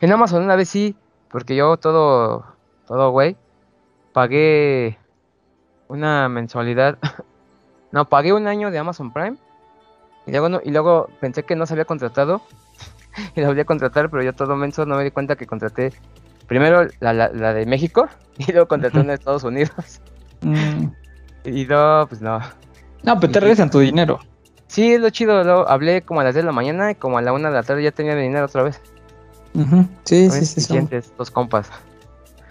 En 0.00 0.12
Amazon 0.12 0.42
una 0.42 0.56
vez 0.56 0.68
sí, 0.68 0.96
porque 1.28 1.54
yo 1.54 1.76
todo, 1.76 2.44
todo, 2.86 3.10
güey, 3.10 3.36
pagué 4.12 4.98
una 5.92 6.28
mensualidad. 6.28 6.98
No, 7.94 8.08
pagué 8.08 8.32
un 8.32 8.46
año 8.46 8.70
de 8.70 8.78
Amazon 8.78 9.12
Prime. 9.12 9.36
Y 10.26 10.30
luego, 10.30 10.48
no- 10.48 10.60
y 10.64 10.70
luego 10.70 11.10
pensé 11.20 11.42
que 11.42 11.54
no 11.54 11.66
se 11.66 11.74
había 11.74 11.84
contratado. 11.84 12.40
y 13.36 13.40
la 13.42 13.48
volví 13.48 13.60
a 13.60 13.66
contratar, 13.66 14.08
pero 14.08 14.22
yo 14.22 14.32
todo 14.32 14.56
menso 14.56 14.86
no 14.86 14.96
me 14.96 15.04
di 15.04 15.10
cuenta 15.10 15.36
que 15.36 15.46
contraté 15.46 15.92
primero 16.46 16.88
la, 17.00 17.12
la- 17.12 17.28
la 17.28 17.52
de 17.52 17.66
México 17.66 18.08
y 18.38 18.50
luego 18.50 18.66
contraté 18.66 18.98
una 18.98 19.08
de 19.08 19.14
Estados 19.16 19.44
Unidos. 19.44 20.00
Mm. 20.40 20.86
Y 21.44 21.66
no, 21.66 22.06
pues 22.08 22.22
no. 22.22 22.40
No, 23.02 23.20
pero 23.20 23.30
te 23.30 23.40
regresan 23.40 23.68
tu 23.68 23.80
dinero. 23.80 24.20
Sí, 24.68 24.94
es 24.94 25.00
lo 25.02 25.10
chido. 25.10 25.44
luego 25.44 25.68
hablé 25.68 26.00
como 26.00 26.20
a 26.22 26.24
las 26.24 26.32
10 26.32 26.44
de 26.44 26.46
la 26.46 26.52
mañana 26.52 26.92
y 26.92 26.94
como 26.94 27.18
a 27.18 27.20
la 27.20 27.34
1 27.34 27.48
de 27.48 27.54
la 27.54 27.62
tarde 27.62 27.82
ya 27.82 27.90
tenía 27.92 28.14
mi 28.14 28.22
dinero 28.22 28.46
otra 28.46 28.62
vez. 28.62 28.80
Sí, 30.04 30.30
Son 30.30 30.38
sí, 30.40 30.46
sí, 30.46 30.60
son, 30.62 30.78
eficientes, 30.78 31.12
dos 31.18 31.30
compas. 31.30 31.70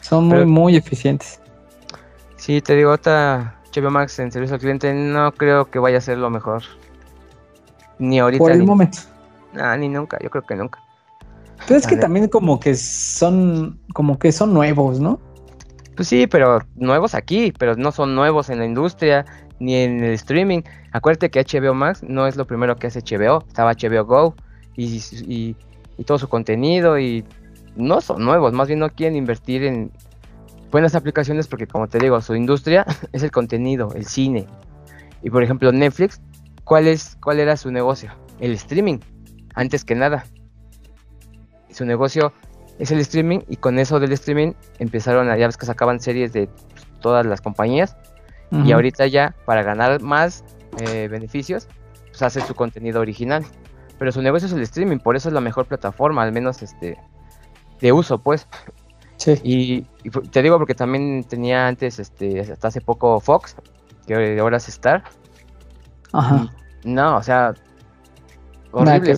son 0.01 0.25
muy, 0.27 0.45
muy 0.45 0.75
eficientes. 0.75 1.40
Sí, 2.41 2.59
te 2.59 2.75
digo, 2.75 2.89
otra 2.91 3.61
HBO 3.71 3.91
Max 3.91 4.17
en 4.17 4.31
servicio 4.31 4.55
al 4.55 4.61
cliente 4.61 4.91
no 4.95 5.31
creo 5.33 5.69
que 5.69 5.77
vaya 5.77 5.99
a 5.99 6.01
ser 6.01 6.17
lo 6.17 6.31
mejor. 6.31 6.63
Ni 7.99 8.19
ahorita 8.19 8.39
Por 8.39 8.51
el 8.51 8.57
ni, 8.57 8.65
momento. 8.65 8.97
nah, 9.53 9.77
ni 9.77 9.89
nunca, 9.89 10.17
yo 10.19 10.31
creo 10.31 10.43
que 10.43 10.55
nunca. 10.55 10.79
Pero 11.67 11.77
es 11.77 11.85
A 11.85 11.89
que 11.89 11.95
ver. 11.95 12.01
también 12.01 12.27
como 12.29 12.59
que 12.59 12.73
son, 12.73 13.79
como 13.93 14.17
que 14.17 14.31
son 14.31 14.55
nuevos, 14.55 14.99
¿no? 14.99 15.19
Pues 15.95 16.07
sí, 16.07 16.25
pero 16.25 16.63
nuevos 16.75 17.13
aquí, 17.13 17.53
pero 17.59 17.75
no 17.75 17.91
son 17.91 18.15
nuevos 18.15 18.49
en 18.49 18.57
la 18.57 18.65
industria 18.65 19.23
ni 19.59 19.75
en 19.75 20.03
el 20.03 20.13
streaming. 20.13 20.63
Acuérdate 20.93 21.29
que 21.29 21.41
HBO 21.41 21.75
Max 21.75 22.01
no 22.01 22.25
es 22.25 22.37
lo 22.37 22.47
primero 22.47 22.75
que 22.75 22.87
hace 22.87 23.01
HBO, 23.01 23.45
estaba 23.47 23.73
HBO 23.73 24.03
Go 24.05 24.35
y, 24.75 24.97
y, 25.27 25.55
y 25.97 26.03
todo 26.05 26.17
su 26.17 26.27
contenido 26.27 26.97
y 26.97 27.23
no 27.75 28.01
son 28.01 28.25
nuevos, 28.25 28.51
más 28.51 28.67
bien 28.67 28.79
no 28.79 28.89
quieren 28.89 29.15
invertir 29.15 29.63
en 29.63 29.91
buenas 30.71 30.95
aplicaciones 30.95 31.47
porque 31.47 31.67
como 31.67 31.87
te 31.87 31.99
digo, 31.99 32.19
su 32.21 32.35
industria 32.35 32.85
es 33.11 33.23
el 33.23 33.31
contenido, 33.31 33.89
el 33.95 34.05
cine. 34.05 34.47
Y 35.21 35.29
por 35.29 35.43
ejemplo 35.43 35.71
Netflix, 35.71 36.21
¿cuál, 36.63 36.87
es, 36.87 37.17
cuál 37.21 37.39
era 37.39 37.57
su 37.57 37.71
negocio? 37.71 38.11
El 38.39 38.53
streaming, 38.53 38.99
antes 39.53 39.85
que 39.85 39.93
nada. 39.93 40.25
Su 41.69 41.85
negocio 41.85 42.33
es 42.79 42.91
el 42.91 42.99
streaming 42.99 43.39
y 43.47 43.57
con 43.57 43.77
eso 43.77 43.99
del 43.99 44.11
streaming 44.13 44.53
empezaron 44.79 45.29
a, 45.29 45.37
ya 45.37 45.45
ves 45.45 45.57
que 45.57 45.65
sacaban 45.65 45.99
series 45.99 46.33
de 46.33 46.47
pues, 46.47 46.87
todas 46.99 47.25
las 47.25 47.41
compañías 47.41 47.95
y 48.65 48.73
ahorita 48.73 49.07
ya 49.07 49.33
para 49.45 49.63
ganar 49.63 50.01
más 50.01 50.43
eh, 50.81 51.07
beneficios 51.07 51.69
pues 52.07 52.21
hace 52.21 52.41
su 52.41 52.53
contenido 52.53 52.99
original 52.99 53.45
pero 53.97 54.11
su 54.11 54.21
negocio 54.21 54.47
es 54.47 54.51
el 54.51 54.61
streaming 54.61 54.97
por 54.97 55.15
eso 55.15 55.29
es 55.29 55.33
la 55.33 55.39
mejor 55.39 55.67
plataforma 55.67 56.21
al 56.21 56.33
menos 56.33 56.61
este 56.61 56.97
de 57.79 57.91
uso 57.93 58.17
pues 58.17 58.49
Sí. 59.21 59.39
y, 59.43 59.81
te 60.31 60.41
digo 60.41 60.57
porque 60.57 60.73
también 60.73 61.23
tenía 61.23 61.67
antes 61.67 61.99
este 61.99 62.39
hasta 62.39 62.69
hace 62.69 62.81
poco 62.81 63.19
Fox 63.19 63.55
que 64.07 64.39
ahora 64.39 64.57
es 64.57 64.67
Star 64.67 65.03
Ajá. 66.11 66.51
no 66.83 67.17
o 67.17 67.21
sea 67.21 67.53
horrible 68.71 69.15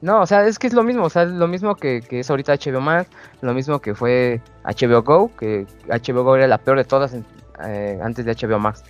no 0.00 0.22
o 0.22 0.26
sea 0.26 0.46
es 0.46 0.58
que 0.58 0.68
es 0.68 0.72
lo 0.72 0.82
mismo 0.82 1.04
o 1.04 1.10
sea 1.10 1.24
es 1.24 1.32
lo 1.32 1.46
mismo 1.46 1.74
que, 1.74 2.00
que 2.00 2.20
es 2.20 2.30
ahorita 2.30 2.54
HBO 2.54 2.80
Max 2.80 3.10
lo 3.42 3.52
mismo 3.52 3.78
que 3.78 3.94
fue 3.94 4.40
HBO 4.64 5.02
Go 5.02 5.30
que 5.36 5.66
HBO 5.86 6.24
Go 6.24 6.36
era 6.36 6.46
la 6.46 6.56
peor 6.56 6.78
de 6.78 6.84
todas 6.84 7.12
en- 7.12 7.26
eh, 7.62 8.00
antes 8.02 8.24
de 8.24 8.34
HBO 8.34 8.58
Max 8.58 8.84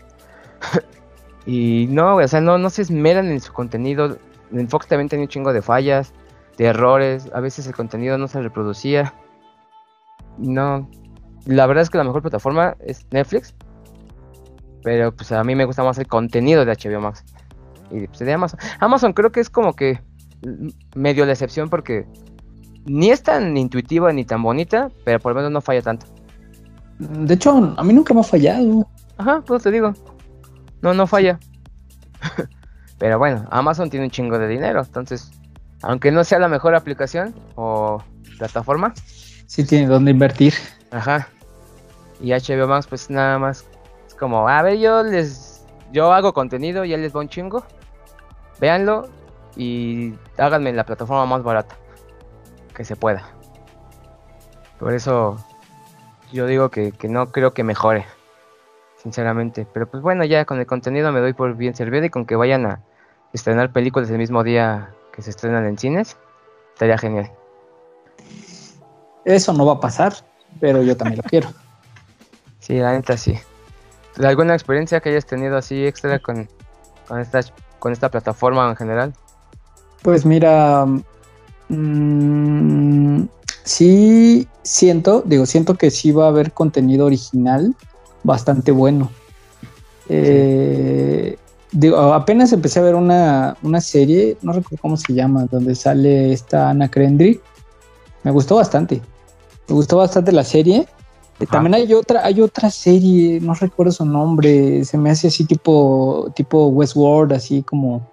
y 1.44 1.88
no 1.90 2.16
o 2.18 2.28
sea 2.28 2.40
no 2.40 2.56
no 2.56 2.70
se 2.70 2.82
esmeran 2.82 3.32
en 3.32 3.40
su 3.40 3.52
contenido 3.52 4.16
en 4.52 4.68
Fox 4.68 4.86
también 4.86 5.08
tenía 5.08 5.24
un 5.24 5.28
chingo 5.28 5.52
de 5.52 5.60
fallas 5.60 6.12
de 6.56 6.66
errores 6.66 7.28
a 7.34 7.40
veces 7.40 7.66
el 7.66 7.74
contenido 7.74 8.16
no 8.16 8.28
se 8.28 8.40
reproducía 8.40 9.12
no 10.38 10.88
la 11.46 11.66
verdad 11.66 11.82
es 11.82 11.90
que 11.90 11.98
la 11.98 12.04
mejor 12.04 12.22
plataforma 12.22 12.76
es 12.80 13.06
Netflix 13.10 13.54
pero 14.82 15.12
pues 15.14 15.32
a 15.32 15.42
mí 15.44 15.54
me 15.54 15.64
gusta 15.64 15.82
más 15.82 15.98
el 15.98 16.06
contenido 16.06 16.64
de 16.64 16.72
HBO 16.72 17.00
Max 17.00 17.24
y 17.90 18.06
pues, 18.06 18.18
de 18.20 18.32
Amazon. 18.32 18.58
Amazon 18.80 19.12
creo 19.12 19.32
que 19.32 19.40
es 19.40 19.50
como 19.50 19.74
que 19.74 20.00
medio 20.94 21.24
la 21.26 21.32
excepción 21.32 21.68
porque 21.68 22.06
ni 22.84 23.10
es 23.10 23.22
tan 23.22 23.56
intuitiva 23.56 24.12
ni 24.12 24.24
tan 24.24 24.42
bonita, 24.42 24.90
pero 25.04 25.18
por 25.18 25.32
lo 25.32 25.36
menos 25.36 25.52
no 25.52 25.60
falla 25.60 25.82
tanto. 25.82 26.06
De 26.98 27.34
hecho, 27.34 27.74
a 27.76 27.82
mí 27.82 27.92
nunca 27.92 28.14
me 28.14 28.20
ha 28.20 28.24
fallado. 28.24 28.86
Ajá, 29.16 29.42
pues 29.46 29.62
te 29.62 29.70
digo. 29.70 29.94
No, 30.82 30.92
no 30.92 31.06
falla. 31.06 31.38
pero 32.98 33.18
bueno, 33.18 33.46
Amazon 33.50 33.90
tiene 33.90 34.06
un 34.06 34.10
chingo 34.10 34.38
de 34.38 34.48
dinero, 34.48 34.82
entonces, 34.84 35.30
aunque 35.82 36.12
no 36.12 36.24
sea 36.24 36.38
la 36.38 36.48
mejor 36.48 36.74
aplicación 36.74 37.34
o 37.54 38.02
plataforma, 38.38 38.92
Sí 39.46 39.64
tiene 39.64 39.86
dónde 39.86 40.10
invertir. 40.10 40.54
ajá. 40.90 41.28
Y 42.20 42.32
HBO 42.32 42.66
Max 42.68 42.86
pues 42.86 43.10
nada 43.10 43.38
más 43.38 43.66
es 44.06 44.14
como, 44.14 44.48
a 44.48 44.62
ver, 44.62 44.78
yo 44.78 45.02
les 45.02 45.64
yo 45.92 46.12
hago 46.12 46.32
contenido, 46.32 46.84
ya 46.84 46.96
les 46.96 47.14
va 47.14 47.20
un 47.20 47.28
chingo. 47.28 47.64
Véanlo 48.60 49.08
y 49.56 50.14
háganme 50.38 50.72
la 50.72 50.84
plataforma 50.84 51.26
más 51.26 51.42
barata 51.42 51.76
que 52.74 52.84
se 52.84 52.96
pueda. 52.96 53.24
Por 54.78 54.92
eso 54.92 55.36
yo 56.32 56.46
digo 56.46 56.70
que, 56.70 56.92
que 56.92 57.08
no 57.08 57.30
creo 57.30 57.52
que 57.52 57.62
mejore, 57.62 58.06
sinceramente. 58.96 59.66
Pero 59.72 59.86
pues 59.86 60.02
bueno, 60.02 60.24
ya 60.24 60.44
con 60.44 60.58
el 60.58 60.66
contenido 60.66 61.12
me 61.12 61.20
doy 61.20 61.32
por 61.32 61.54
bien 61.56 61.74
servido 61.74 62.04
y 62.04 62.10
con 62.10 62.26
que 62.26 62.36
vayan 62.36 62.66
a 62.66 62.80
estrenar 63.32 63.72
películas 63.72 64.10
el 64.10 64.18
mismo 64.18 64.42
día 64.42 64.90
que 65.12 65.22
se 65.22 65.30
estrenan 65.30 65.66
en 65.66 65.78
cines, 65.78 66.16
estaría 66.74 66.98
genial. 66.98 67.30
Eso 69.24 69.52
no 69.52 69.66
va 69.66 69.74
a 69.74 69.80
pasar, 69.80 70.14
pero 70.60 70.82
yo 70.82 70.96
también 70.96 71.20
lo 71.22 71.28
quiero. 71.28 71.48
Sí, 72.60 72.78
la 72.78 72.92
neta 72.92 73.16
sí. 73.16 73.38
¿Alguna 74.22 74.54
experiencia 74.54 75.00
que 75.00 75.10
hayas 75.10 75.26
tenido 75.26 75.56
así 75.56 75.84
extra 75.84 76.18
con, 76.18 76.48
con, 77.08 77.20
esta, 77.20 77.40
con 77.78 77.92
esta 77.92 78.10
plataforma 78.10 78.68
en 78.68 78.76
general? 78.76 79.14
Pues 80.02 80.24
mira, 80.24 80.86
mm, 81.68 83.22
sí 83.64 84.46
siento, 84.62 85.22
digo, 85.26 85.46
siento 85.46 85.74
que 85.74 85.90
sí 85.90 86.12
va 86.12 86.26
a 86.26 86.28
haber 86.28 86.52
contenido 86.52 87.06
original 87.06 87.74
bastante 88.22 88.70
bueno. 88.70 89.10
Eh, 90.08 91.36
digo, 91.72 91.96
apenas 92.12 92.52
empecé 92.52 92.80
a 92.80 92.82
ver 92.82 92.94
una, 92.94 93.56
una 93.62 93.80
serie, 93.80 94.36
no 94.42 94.52
recuerdo 94.52 94.78
cómo 94.80 94.96
se 94.96 95.12
llama, 95.12 95.46
donde 95.50 95.74
sale 95.74 96.32
esta 96.32 96.70
Ana 96.70 96.88
Kendrick. 96.88 97.40
Me 98.22 98.30
gustó 98.30 98.56
bastante. 98.56 99.02
Me 99.68 99.74
gustó 99.74 99.96
bastante 99.98 100.32
la 100.32 100.44
serie. 100.44 100.86
Ajá. 101.34 101.46
También 101.50 101.74
hay 101.74 101.92
otra, 101.92 102.24
hay 102.24 102.40
otra 102.40 102.70
serie, 102.70 103.40
no 103.40 103.54
recuerdo 103.54 103.92
su 103.92 104.04
nombre, 104.04 104.84
se 104.84 104.96
me 104.96 105.10
hace 105.10 105.28
así 105.28 105.44
tipo, 105.44 106.30
tipo 106.36 106.68
Westworld, 106.68 107.32
así 107.32 107.62
como, 107.62 108.08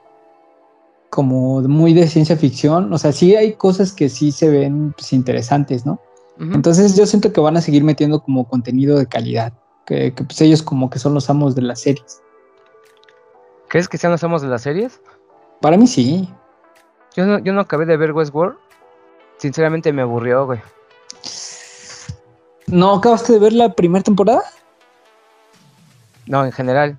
como 1.10 1.62
muy 1.62 1.94
de 1.94 2.08
ciencia 2.08 2.36
ficción. 2.36 2.92
O 2.92 2.98
sea, 2.98 3.12
sí 3.12 3.36
hay 3.36 3.54
cosas 3.54 3.94
que 3.94 4.10
sí 4.10 4.32
se 4.32 4.50
ven 4.50 4.94
pues, 4.94 5.14
interesantes, 5.14 5.86
¿no? 5.86 6.00
Entonces 6.40 6.96
yo 6.96 7.06
siento 7.06 7.32
que 7.32 7.40
van 7.40 7.56
a 7.56 7.62
seguir 7.62 7.84
metiendo 7.84 8.24
como 8.24 8.48
contenido 8.48 8.98
de 8.98 9.06
calidad. 9.06 9.54
que, 9.86 10.12
que, 10.12 10.24
pues 10.24 10.42
ellos 10.42 10.64
como 10.64 10.90
que 10.90 10.98
son 10.98 11.14
los 11.14 11.30
amos 11.30 11.54
de 11.54 11.62
las 11.62 11.82
series. 11.82 12.20
¿Crees 13.68 13.88
que 13.88 14.00
sean 14.00 14.12
los 14.12 14.24
amos 14.24 14.42
de 14.42 14.48
las 14.48 14.64
series? 14.64 15.00
Para 15.62 15.78
mí 15.78 15.86
sí. 15.86 16.28
Yo 17.16 17.26
no, 17.28 17.38
yo 17.40 17.54
no 17.54 17.62
acabé 17.62 17.86
de 17.86 17.96
ver 17.96 18.12
Westworld. 18.12 18.58
Sinceramente 19.38 19.94
me 19.94 20.02
aburrió, 20.02 20.48
güey. 20.48 20.60
¿No 22.72 22.94
acabaste 22.96 23.34
de 23.34 23.40
ver 23.40 23.54
la 23.54 23.74
primera 23.74 24.02
temporada? 24.04 24.42
No, 26.26 26.46
en 26.46 26.52
general. 26.52 26.98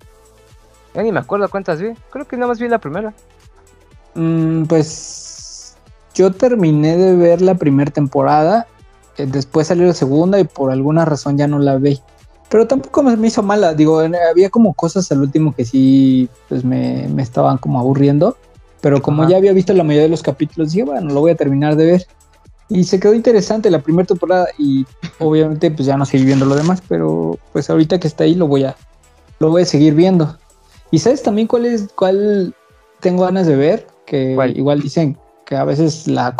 Ya 0.94 1.02
ni 1.02 1.12
me 1.12 1.20
acuerdo 1.20 1.48
cuántas 1.48 1.80
vi. 1.80 1.94
Creo 2.10 2.26
que 2.28 2.36
nada 2.36 2.48
más 2.48 2.58
vi 2.60 2.68
la 2.68 2.78
primera. 2.78 3.14
Mm, 4.14 4.64
pues 4.64 5.76
yo 6.14 6.30
terminé 6.32 6.96
de 6.96 7.16
ver 7.16 7.40
la 7.40 7.54
primera 7.54 7.90
temporada. 7.90 8.66
eh, 9.18 9.26
después 9.26 9.66
salió 9.68 9.86
la 9.86 9.94
segunda 9.94 10.38
y 10.40 10.44
por 10.44 10.70
alguna 10.72 11.04
razón 11.04 11.36
ya 11.38 11.46
no 11.46 11.58
la 11.58 11.76
vi. 11.76 12.00
Pero 12.50 12.66
tampoco 12.66 13.02
me 13.02 13.16
me 13.16 13.28
hizo 13.28 13.42
mala. 13.42 13.74
Digo, 13.74 14.00
había 14.00 14.50
como 14.50 14.74
cosas 14.74 15.10
al 15.12 15.22
último 15.22 15.54
que 15.54 15.64
sí 15.64 16.28
pues 16.48 16.64
me, 16.64 17.08
me 17.08 17.22
estaban 17.22 17.56
como 17.58 17.78
aburriendo. 17.80 18.36
Pero 18.82 19.00
como 19.00 19.22
Ajá. 19.22 19.32
ya 19.32 19.36
había 19.38 19.52
visto 19.54 19.72
la 19.72 19.84
mayoría 19.84 20.04
de 20.04 20.08
los 20.10 20.22
capítulos, 20.22 20.72
dije, 20.72 20.84
bueno, 20.84 21.12
lo 21.14 21.20
voy 21.20 21.30
a 21.30 21.36
terminar 21.36 21.76
de 21.76 21.86
ver. 21.86 22.06
Y 22.68 22.84
se 22.84 22.98
quedó 22.98 23.14
interesante 23.14 23.70
la 23.70 23.80
primera 23.80 24.06
temporada 24.06 24.46
y 24.58 24.86
obviamente 25.18 25.70
pues 25.70 25.86
ya 25.86 25.96
no 25.96 26.06
seguí 26.06 26.24
viendo 26.24 26.46
lo 26.46 26.54
demás, 26.54 26.82
pero 26.88 27.38
pues 27.52 27.68
ahorita 27.68 28.00
que 28.00 28.08
está 28.08 28.24
ahí 28.24 28.34
lo 28.34 28.46
voy 28.46 28.64
a, 28.64 28.76
lo 29.40 29.50
voy 29.50 29.62
a 29.62 29.66
seguir 29.66 29.94
viendo. 29.94 30.38
¿Y 30.90 30.98
sabes 30.98 31.22
también 31.22 31.48
cuál 31.48 31.66
es, 31.66 31.88
cuál 31.94 32.54
tengo 33.00 33.24
ganas 33.24 33.46
de 33.46 33.56
ver? 33.56 33.86
Que 34.06 34.34
¿Cuál? 34.34 34.56
igual 34.56 34.80
dicen 34.80 35.18
que 35.44 35.56
a 35.56 35.64
veces 35.64 36.06
la 36.06 36.34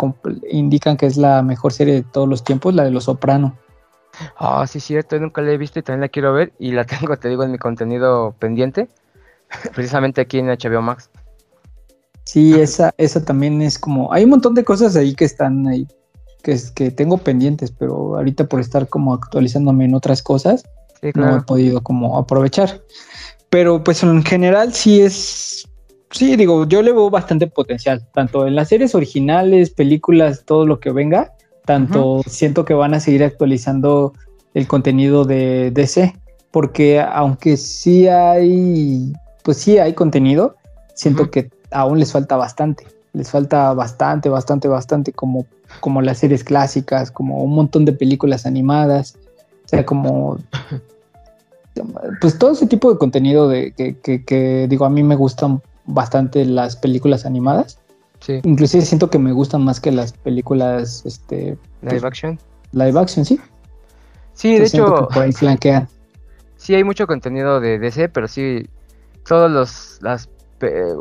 indican 0.49 0.97
que 0.97 1.05
es 1.05 1.17
la 1.17 1.43
mejor 1.43 1.73
serie 1.73 1.95
de 1.95 2.03
todos 2.03 2.27
los 2.27 2.43
tiempos, 2.43 2.73
la 2.73 2.83
de 2.83 2.91
Los 2.91 3.05
Soprano. 3.05 3.57
Ah, 4.37 4.65
sí, 4.67 4.79
cierto, 4.79 5.19
nunca 5.19 5.41
la 5.41 5.51
he 5.51 5.57
visto 5.57 5.79
y 5.79 5.83
también 5.83 6.01
la 6.01 6.09
quiero 6.09 6.33
ver. 6.33 6.53
Y 6.59 6.71
la 6.71 6.85
tengo, 6.85 7.17
te 7.17 7.29
digo, 7.29 7.43
en 7.43 7.51
mi 7.51 7.57
contenido 7.57 8.35
pendiente. 8.39 8.89
Precisamente 9.75 10.21
aquí 10.21 10.39
en 10.39 10.47
HBO 10.47 10.81
Max. 10.81 11.09
Sí, 12.25 12.59
esa, 12.59 12.93
esa 12.97 13.23
también 13.23 13.61
es 13.61 13.77
como, 13.77 14.11
hay 14.13 14.23
un 14.23 14.31
montón 14.31 14.55
de 14.55 14.63
cosas 14.63 14.95
ahí 14.95 15.13
que 15.13 15.25
están 15.25 15.67
ahí, 15.67 15.87
que, 16.43 16.51
es, 16.51 16.69
que 16.71 16.91
tengo 16.91 17.17
pendientes, 17.17 17.71
pero 17.71 18.17
ahorita 18.17 18.45
por 18.45 18.59
estar 18.59 18.87
como 18.87 19.13
actualizándome 19.13 19.85
en 19.85 19.95
otras 19.95 20.21
cosas, 20.21 20.63
Sí, 21.01 21.07
no 21.15 21.23
he 21.23 21.29
claro. 21.29 21.45
podido 21.45 21.81
como 21.83 22.17
aprovechar. 22.17 22.81
Pero 23.49 23.83
pues 23.83 24.03
en 24.03 24.23
general 24.23 24.73
sí 24.73 25.01
es, 25.01 25.67
sí, 26.11 26.35
digo, 26.35 26.65
yo 26.65 26.81
le 26.81 26.91
veo 26.91 27.09
bastante 27.09 27.47
potencial, 27.47 28.07
tanto 28.13 28.47
en 28.47 28.55
las 28.55 28.69
series 28.69 28.95
originales, 28.95 29.69
películas, 29.69 30.43
todo 30.45 30.65
lo 30.65 30.79
que 30.79 30.91
venga, 30.91 31.33
tanto 31.65 32.21
siento 32.25 32.65
que 32.65 32.73
van 32.73 32.93
a 32.93 32.99
seguir 32.99 33.23
actualizando 33.23 34.13
el 34.53 34.67
contenido 34.67 35.25
de 35.25 35.71
DC, 35.71 36.13
porque 36.51 37.01
aunque 37.01 37.57
sí 37.57 38.07
hay, 38.07 39.11
pues 39.43 39.57
sí 39.57 39.77
hay 39.79 39.93
contenido, 39.93 40.55
siento 40.95 41.29
que 41.29 41.49
aún 41.71 41.99
les 41.99 42.11
falta 42.11 42.37
bastante, 42.37 42.87
les 43.13 43.29
falta 43.29 43.73
bastante, 43.73 44.29
bastante, 44.29 44.67
bastante, 44.67 45.11
como, 45.11 45.45
como 45.79 46.01
las 46.01 46.17
series 46.19 46.43
clásicas, 46.43 47.11
como 47.11 47.43
un 47.43 47.53
montón 47.55 47.85
de 47.85 47.93
películas 47.93 48.45
animadas, 48.45 49.15
o 49.65 49.67
sea, 49.67 49.85
como 49.85 50.37
pues 52.21 52.37
todo 52.37 52.51
ese 52.51 52.67
tipo 52.67 52.91
de 52.91 52.97
contenido 52.99 53.47
de 53.47 53.71
que, 53.73 53.97
que- 53.99 54.23
que, 54.23 54.67
digo 54.69 54.85
a 54.85 54.89
mí 54.89 55.01
me 55.03 55.15
gustan 55.15 55.61
bastante 55.85 56.45
las 56.45 56.75
películas 56.75 57.25
animadas. 57.25 57.79
Sí, 58.19 58.39
inclusive 58.43 58.85
siento 58.85 59.09
que 59.09 59.19
me 59.19 59.31
gustan 59.33 59.63
más 59.65 59.79
que 59.81 59.91
las 59.91 60.13
películas 60.13 61.03
este 61.05 61.57
live 61.81 62.07
action. 62.07 62.39
live 62.71 62.97
action 62.99 63.25
sí. 63.25 63.39
Sí, 64.33 64.49
de 64.49 64.65
Entonces 64.65 64.79
hecho, 64.79 65.07
por 65.13 65.23
ahí 65.23 65.31
flanquean. 65.31 65.87
sí 66.57 66.73
hay 66.75 66.83
mucho 66.83 67.05
contenido 67.07 67.59
de 67.59 67.79
DC, 67.79 68.07
pero 68.09 68.27
sí, 68.27 68.67
todos 69.27 69.51
los, 69.51 69.97
las, 70.01 70.29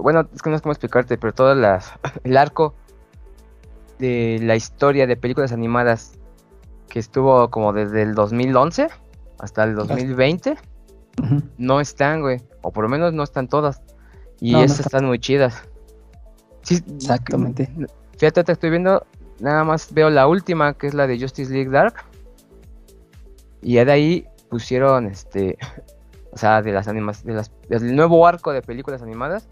bueno, 0.03 0.29
es 0.35 0.43
que 0.43 0.51
no 0.51 0.57
sé 0.57 0.63
cómo 0.63 0.73
explicarte, 0.73 1.17
pero 1.19 1.33
todo 1.33 1.55
las, 1.55 1.93
el 2.25 2.37
arco 2.37 2.75
de 3.99 4.39
la 4.43 4.57
historia 4.57 5.07
de 5.07 5.17
películas 5.17 5.53
animadas 5.53 6.19
que 6.89 6.99
estuvo 6.99 7.49
como 7.51 7.73
desde 7.73 8.03
el 8.03 8.15
2011 8.15 8.89
hasta 9.39 9.65
el 9.65 9.75
2020, 9.75 10.57
Ujú. 11.23 11.43
no 11.59 11.81
están, 11.81 12.21
güey, 12.21 12.41
o 12.63 12.71
por 12.71 12.85
lo 12.85 12.91
menos 12.91 13.13
no 13.13 13.23
están 13.23 13.49
todas, 13.49 13.81
y 14.41 14.53
No, 14.53 14.59
no 14.59 14.65
esas 14.65 14.81
están. 14.81 15.07
muy 15.07 15.19
chidas. 15.19 15.63
Sí, 16.63 16.83
exactamente 16.97 17.69
Fíjate, 18.19 18.45
te 18.45 18.53
estoy 18.53 18.71
viendo, 18.71 19.05
nada 19.41 19.65
más 19.65 19.93
veo 19.93 20.11
la 20.11 20.27
última, 20.29 20.75
que 20.75 20.87
es 20.87 20.95
la 20.95 21.07
de 21.07 21.19
Justice 21.19 21.53
League 21.53 21.71
Dark. 21.71 21.95
Y 23.63 23.75
ya 23.75 23.85
de 23.85 23.93
ahí 23.93 24.27
pusieron 24.49 25.07
este, 25.07 25.59
o 26.33 26.37
sea, 26.37 26.63
de 26.63 26.73
las 26.73 26.87
animas, 26.89 27.25
de 27.25 27.33
las, 27.35 27.51
del 27.69 27.97
nuevo 27.97 28.27
arco 28.27 28.53
de 28.53 28.63
películas 28.63 29.03
animadas. 29.03 29.49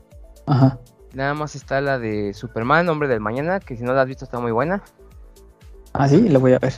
ajá 0.46 0.78
Nada 1.12 1.34
más 1.34 1.54
está 1.56 1.80
la 1.80 1.98
de 1.98 2.32
Superman, 2.34 2.88
Hombre 2.88 3.08
del 3.08 3.20
Mañana, 3.20 3.58
que 3.60 3.76
si 3.76 3.82
no 3.82 3.92
la 3.92 4.02
has 4.02 4.06
visto 4.08 4.24
está 4.24 4.38
muy 4.38 4.52
buena. 4.52 4.82
ah 5.92 6.08
sí 6.08 6.28
lo 6.28 6.38
voy 6.40 6.52
a 6.52 6.58
ver 6.58 6.72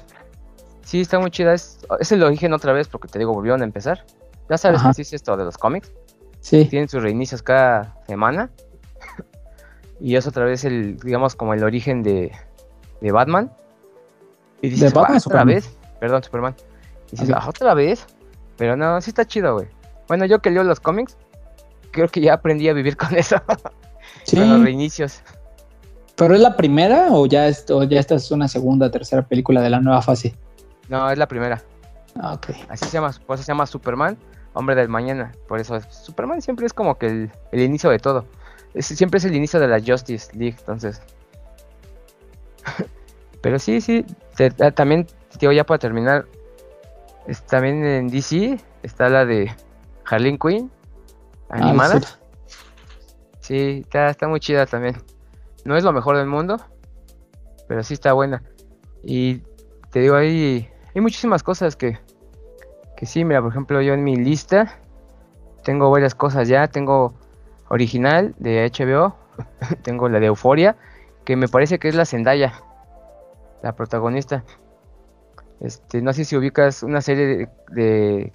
Sí, 0.85 1.01
está 1.01 1.19
muy 1.19 1.31
chida. 1.31 1.55
Es, 1.55 1.79
es 2.01 2.13
el 2.13 2.23
origen 2.23 2.53
otra 2.53 2.73
vez, 2.73 2.89
porque 2.89 3.09
te 3.09 3.19
digo, 3.19 3.33
volvieron 3.33 3.63
a 3.63 3.65
empezar. 3.65 4.05
Ya 4.51 4.59
sabes 4.59 4.81
Ajá. 4.81 4.89
que 4.91 4.95
sí 4.95 5.03
es 5.03 5.13
esto 5.15 5.37
de 5.37 5.45
los 5.45 5.57
cómics. 5.57 5.93
sí 6.41 6.65
Tienen 6.67 6.89
sus 6.89 7.03
reinicios 7.03 7.43
cada 7.43 7.97
semana. 8.07 8.51
Y 10.01 10.17
es 10.17 10.27
otra 10.27 10.45
vez 10.45 10.65
el, 10.65 10.97
digamos, 10.99 11.37
como 11.37 11.55
el 11.55 11.63
origen 11.63 12.03
de, 12.03 12.33
de 13.01 13.13
Batman. 13.13 13.53
Y 14.61 14.71
dices, 14.71 14.93
Batman 14.93 15.03
o 15.03 15.15
"Ah, 15.15 15.17
otra 15.19 15.21
Superman?" 15.21 15.47
vez. 15.47 15.77
Perdón, 16.01 16.23
Superman. 16.25 16.55
Y 17.09 17.11
dices, 17.13 17.31
Ok. 17.31 17.37
"Ah, 17.41 17.49
otra 17.49 17.75
vez. 17.75 18.05
Pero 18.57 18.77
no, 18.77 19.01
sí 19.01 19.11
está 19.11 19.25
chido, 19.25 19.55
güey. 19.55 19.69
Bueno, 20.09 20.25
yo 20.27 20.41
que 20.41 20.51
leo 20.51 20.65
los 20.65 20.81
cómics, 20.81 21.17
creo 21.93 22.09
que 22.09 22.21
ya 22.21 22.35
aprendí 22.35 22.69
a 22.69 22.73
vivir 22.73 22.97
con 22.97 23.15
eso. 23.17 23.37
Sí 24.25 24.37
con 24.37 24.49
los 24.49 24.63
reinicios. 24.63 25.23
pero 26.17 26.35
es 26.35 26.41
la 26.41 26.57
primera 26.57 27.09
o 27.11 27.27
ya 27.27 27.47
es, 27.49 27.65
o 27.71 27.83
ya 27.85 27.99
esta 28.01 28.15
es 28.15 28.31
una 28.31 28.49
segunda 28.49 28.91
tercera 28.91 29.23
película 29.23 29.61
de 29.61 29.71
la 29.71 29.81
nueva 29.81 30.03
fase 30.03 30.35
No, 30.89 31.11
es 31.11 31.19
la 31.19 31.27
primera. 31.27 31.63
ah, 32.21 32.35
ok 32.35 32.51
Así 32.69 32.85
se 32.87 32.93
llama, 32.93 33.11
por 33.27 33.35
eso 33.35 33.45
se 33.45 33.49
llama 33.53 33.67
Superman, 33.67 34.17
Hombre 34.55 34.75
del 34.75 34.89
Mañana. 34.89 35.33
Por 35.49 35.61
eso 35.61 35.77
es- 35.77 35.87
Superman 35.91 36.43
siempre 36.43 36.67
es 36.67 36.73
como 36.75 36.99
que 36.99 37.07
el, 37.07 37.31
el 37.53 37.61
inicio 37.63 37.89
de 37.91 37.99
todo. 37.99 38.27
Es- 38.75 38.87
siempre 38.87 39.17
es 39.19 39.25
el 39.25 39.35
inicio 39.35 39.59
de 39.61 39.67
la 39.69 39.81
Justice 39.81 40.31
League, 40.37 40.57
entonces. 40.59 41.01
Pero 43.41 43.59
sí, 43.59 43.81
sí. 43.81 44.05
te- 44.37 44.53
ah, 44.61 44.71
también, 44.71 45.07
digo, 45.41 45.53
ya 45.53 45.65
para 45.65 45.79
terminar. 45.79 46.27
es- 47.27 47.43
también 47.43 47.85
en 47.85 48.09
DC 48.09 48.59
está 48.83 49.09
la 49.09 49.25
de 49.25 49.51
Harley 50.05 50.39
Quinn. 50.39 50.71
Ah, 51.49 51.57
Animada. 51.57 52.01
Sí, 53.43 53.81
está, 53.85 54.09
está 54.09 54.29
muy 54.29 54.41
chida 54.41 54.67
también. 54.67 54.97
No 55.65 55.77
es 55.77 55.85
lo 55.85 55.93
mejor 55.93 56.17
del 56.17 56.27
mundo, 56.27 56.57
pero 57.69 57.83
sí 57.83 57.95
está 57.95 58.13
buena. 58.13 58.43
Y 59.03 59.43
te 59.91 60.01
digo, 60.01 60.15
hay, 60.15 60.69
hay 60.95 61.01
muchísimas 61.01 61.43
cosas 61.43 61.77
que, 61.77 61.99
que 62.97 63.05
sí, 63.07 63.25
mira, 63.25 63.43
por 63.43 63.51
ejemplo, 63.51 63.81
yo 63.83 63.95
en 63.95 64.05
mi 64.05 64.17
lista 64.17 64.79
tengo 65.65 65.91
varias 65.91 66.15
cosas 66.15 66.47
ya. 66.49 66.69
Tengo 66.69 67.15
original 67.69 68.35
de 68.39 68.65
HBO, 68.73 69.15
tengo 69.83 70.09
la 70.09 70.21
de 70.21 70.27
Euforia, 70.27 70.77
que 71.25 71.35
me 71.37 71.49
parece 71.49 71.79
que 71.79 71.89
es 71.89 71.95
la 71.97 72.05
Zendaya, 72.07 72.53
la 73.63 73.75
protagonista. 73.75 74.45
Este, 75.61 76.01
no 76.01 76.13
sé 76.13 76.25
si 76.25 76.37
ubicas 76.37 76.83
una 76.83 77.01
serie 77.01 77.27
de, 77.27 77.49
de- 77.71 78.33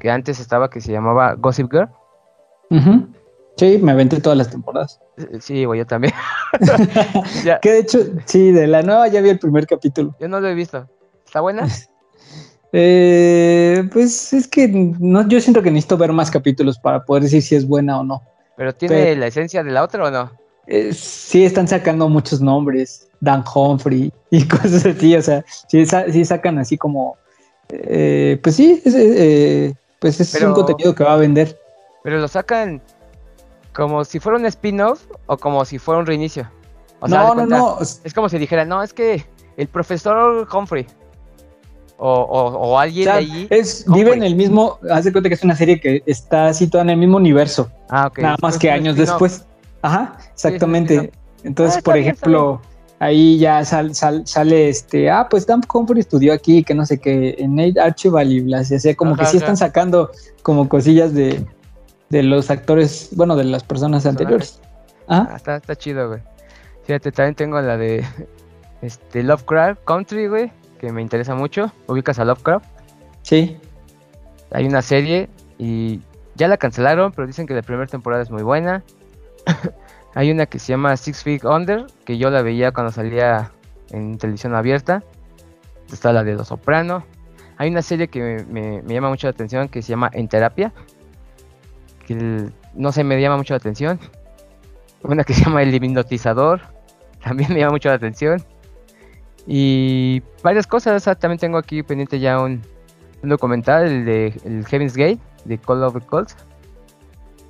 que 0.00 0.10
antes 0.10 0.38
estaba 0.40 0.70
que 0.70 0.80
se 0.80 0.90
llamaba 0.92 1.34
Gossip 1.34 1.70
Girl. 1.72 1.88
Sí, 3.56 3.78
me 3.78 3.92
aventé 3.92 4.20
todas 4.20 4.36
las 4.38 4.50
temporadas. 4.50 4.98
Eh, 5.18 5.38
Sí, 5.40 5.64
güey, 5.64 5.80
yo 5.80 5.86
también. 5.86 6.14
Que 7.62 7.70
de 7.72 7.78
hecho, 7.78 7.98
sí, 8.24 8.50
de 8.50 8.66
la 8.66 8.82
nueva 8.82 9.08
ya 9.08 9.20
vi 9.20 9.28
el 9.30 9.38
primer 9.38 9.66
capítulo. 9.66 10.14
yo 10.20 10.28
no 10.28 10.40
lo 10.40 10.48
he 10.48 10.54
visto. 10.54 10.88
¿Está 11.24 11.40
buena? 11.40 11.66
Eh, 12.74 13.86
pues 13.92 14.32
es 14.32 14.48
que 14.48 14.66
no, 14.66 15.28
yo 15.28 15.38
siento 15.42 15.60
que 15.62 15.70
necesito 15.70 15.98
ver 15.98 16.10
más 16.12 16.30
capítulos 16.30 16.78
para 16.78 17.04
poder 17.04 17.24
decir 17.24 17.42
si 17.42 17.54
es 17.54 17.68
buena 17.68 18.00
o 18.00 18.02
no. 18.02 18.22
¿Pero 18.56 18.74
tiene 18.74 18.94
Pero- 18.96 19.20
la 19.20 19.26
esencia 19.26 19.62
de 19.62 19.70
la 19.72 19.82
otra 19.82 20.04
o 20.04 20.10
no? 20.10 20.30
Eh, 20.66 20.94
sí 20.94 21.44
están 21.44 21.68
sacando 21.68 22.08
muchos 22.08 22.40
nombres, 22.40 23.08
Dan 23.20 23.44
Humphrey 23.54 24.10
y 24.30 24.48
cosas 24.48 24.86
así, 24.86 25.14
o 25.14 25.20
sea, 25.20 25.44
sí, 25.68 25.84
sí 25.84 26.24
sacan 26.24 26.58
así 26.58 26.78
como, 26.78 27.16
eh, 27.68 28.40
pues 28.42 28.56
sí, 28.56 28.80
es, 28.84 28.94
eh, 28.96 29.74
pues 29.98 30.18
es 30.20 30.32
Pero- 30.32 30.48
un 30.48 30.54
contenido 30.54 30.94
que 30.94 31.04
va 31.04 31.12
a 31.12 31.16
vender. 31.18 31.58
Pero 32.02 32.18
lo 32.20 32.26
sacan 32.28 32.80
como 33.74 34.04
si 34.04 34.20
fuera 34.20 34.38
un 34.38 34.46
spin-off 34.46 35.04
o 35.26 35.36
como 35.36 35.64
si 35.64 35.78
fuera 35.78 36.00
un 36.00 36.06
reinicio. 36.06 36.50
O 37.00 37.08
sea, 37.08 37.18
no, 37.24 37.34
no, 37.34 37.46
no, 37.46 37.78
es- 37.80 38.00
como 38.14 38.28
si 38.28 38.38
dijera, 38.38 38.64
no, 38.64 38.82
es 38.82 38.92
que 38.92 39.24
el 39.56 39.68
profesor 39.68 40.46
Humphrey 40.52 40.86
o, 41.98 42.10
o, 42.10 42.46
o 42.48 42.68
o 42.72 42.78
alguien 42.78 43.04
sea, 43.04 43.14
de 43.14 43.18
allí. 43.20 43.46
es, 43.50 43.84
Humphrey. 43.86 44.04
vive 44.04 44.16
en 44.16 44.22
el 44.24 44.36
mismo, 44.36 44.78
haz 44.90 45.04
de 45.04 45.12
cuenta 45.12 45.28
que 45.28 45.34
es 45.34 45.44
una 45.44 45.56
serie 45.56 45.80
que 45.80 46.02
está 46.06 46.52
situada 46.54 46.84
en 46.84 46.90
el 46.90 46.96
mismo 46.98 47.16
universo, 47.16 47.70
Ah, 47.90 48.06
ok. 48.06 48.18
nada 48.18 48.36
más 48.42 48.58
que 48.58 48.70
años 48.70 48.96
después. 48.96 49.44
Ajá, 49.82 50.16
exactamente. 50.32 51.12
Entonces, 51.44 51.78
Ah, 51.78 51.82
por 51.82 51.94
bien, 51.94 52.06
ejemplo, 52.06 52.60
ahí 53.00 53.38
ya 53.38 53.64
sale 53.64 54.68
este, 54.68 55.10
ah, 55.10 55.26
pues 55.28 55.44
Dan 55.46 55.60
Humphrey 55.72 56.00
estudió 56.00 56.32
aquí, 56.32 56.62
que 56.62 56.72
no 56.74 56.86
sé 56.86 56.98
qué, 57.00 57.34
en 57.38 57.56
Nate 57.56 57.80
Archibald 57.80 58.30
y 58.30 58.40
bla, 58.40 58.60
o 58.60 58.96
como 58.96 59.16
que 59.16 59.26
sí 59.26 59.36
están 59.38 59.56
sacando 59.56 60.10
como 60.44 60.68
cosillas 60.68 61.12
de, 61.14 61.44
de 62.12 62.22
los 62.22 62.50
actores, 62.50 63.08
bueno, 63.12 63.36
de 63.36 63.44
las 63.44 63.64
personas 63.64 64.04
anteriores. 64.04 64.60
Ah, 65.08 65.32
está, 65.34 65.56
está 65.56 65.74
chido, 65.74 66.08
güey. 66.08 66.20
Fíjate, 66.84 67.10
también 67.10 67.34
tengo 67.34 67.58
la 67.58 67.78
de 67.78 68.04
este 68.82 69.22
Lovecraft 69.22 69.82
Country, 69.86 70.26
güey, 70.26 70.52
que 70.78 70.92
me 70.92 71.00
interesa 71.00 71.34
mucho. 71.34 71.72
¿Ubicas 71.86 72.18
a 72.18 72.26
Lovecraft? 72.26 72.66
Sí. 73.22 73.56
Hay 74.50 74.66
una 74.66 74.82
serie 74.82 75.30
y 75.56 76.00
ya 76.34 76.48
la 76.48 76.58
cancelaron, 76.58 77.12
pero 77.12 77.26
dicen 77.26 77.46
que 77.46 77.54
la 77.54 77.62
primera 77.62 77.86
temporada 77.86 78.22
es 78.22 78.30
muy 78.30 78.42
buena. 78.42 78.84
Hay 80.14 80.30
una 80.30 80.44
que 80.44 80.58
se 80.58 80.74
llama 80.74 80.94
Six 80.98 81.22
Feet 81.22 81.44
Under, 81.46 81.86
que 82.04 82.18
yo 82.18 82.28
la 82.28 82.42
veía 82.42 82.72
cuando 82.72 82.92
salía 82.92 83.52
en 83.88 84.18
televisión 84.18 84.54
abierta. 84.54 85.02
Está 85.90 86.12
la 86.12 86.24
de 86.24 86.34
Los 86.34 86.48
Soprano. 86.48 87.06
Hay 87.56 87.70
una 87.70 87.80
serie 87.80 88.08
que 88.08 88.44
me, 88.50 88.82
llama 88.86 89.08
mucho 89.08 89.28
la 89.28 89.30
atención 89.30 89.70
que 89.70 89.80
se 89.80 89.88
llama 89.88 90.10
En 90.12 90.28
Terapia. 90.28 90.74
Que 92.06 92.50
no 92.74 92.92
sé, 92.92 93.04
me 93.04 93.20
llama 93.20 93.36
mucho 93.36 93.54
la 93.54 93.58
atención. 93.58 93.98
Una 95.02 95.24
que 95.24 95.34
se 95.34 95.44
llama 95.44 95.62
El 95.62 95.74
Hipnotizador. 95.74 96.60
También 97.24 97.52
me 97.52 97.60
llama 97.60 97.72
mucho 97.72 97.88
la 97.88 97.96
atención. 97.96 98.42
Y 99.46 100.22
varias 100.42 100.66
cosas. 100.66 101.02
también 101.18 101.38
tengo 101.38 101.58
aquí 101.58 101.82
pendiente 101.82 102.20
ya 102.20 102.38
un, 102.38 102.62
documental, 103.22 103.86
el 103.86 104.04
de 104.04 104.26
el 104.44 104.64
Heaven's 104.66 104.96
Gate, 104.96 105.18
de 105.44 105.58
Call 105.58 105.82
of 105.82 105.94
the 105.94 106.00
Colts. 106.00 106.36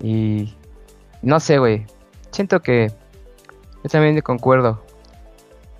Y 0.02 0.54
no 1.20 1.38
sé, 1.38 1.58
güey 1.58 1.84
siento 2.32 2.60
que 2.60 2.90
yo 3.84 3.90
también 3.90 4.20
concuerdo. 4.22 4.82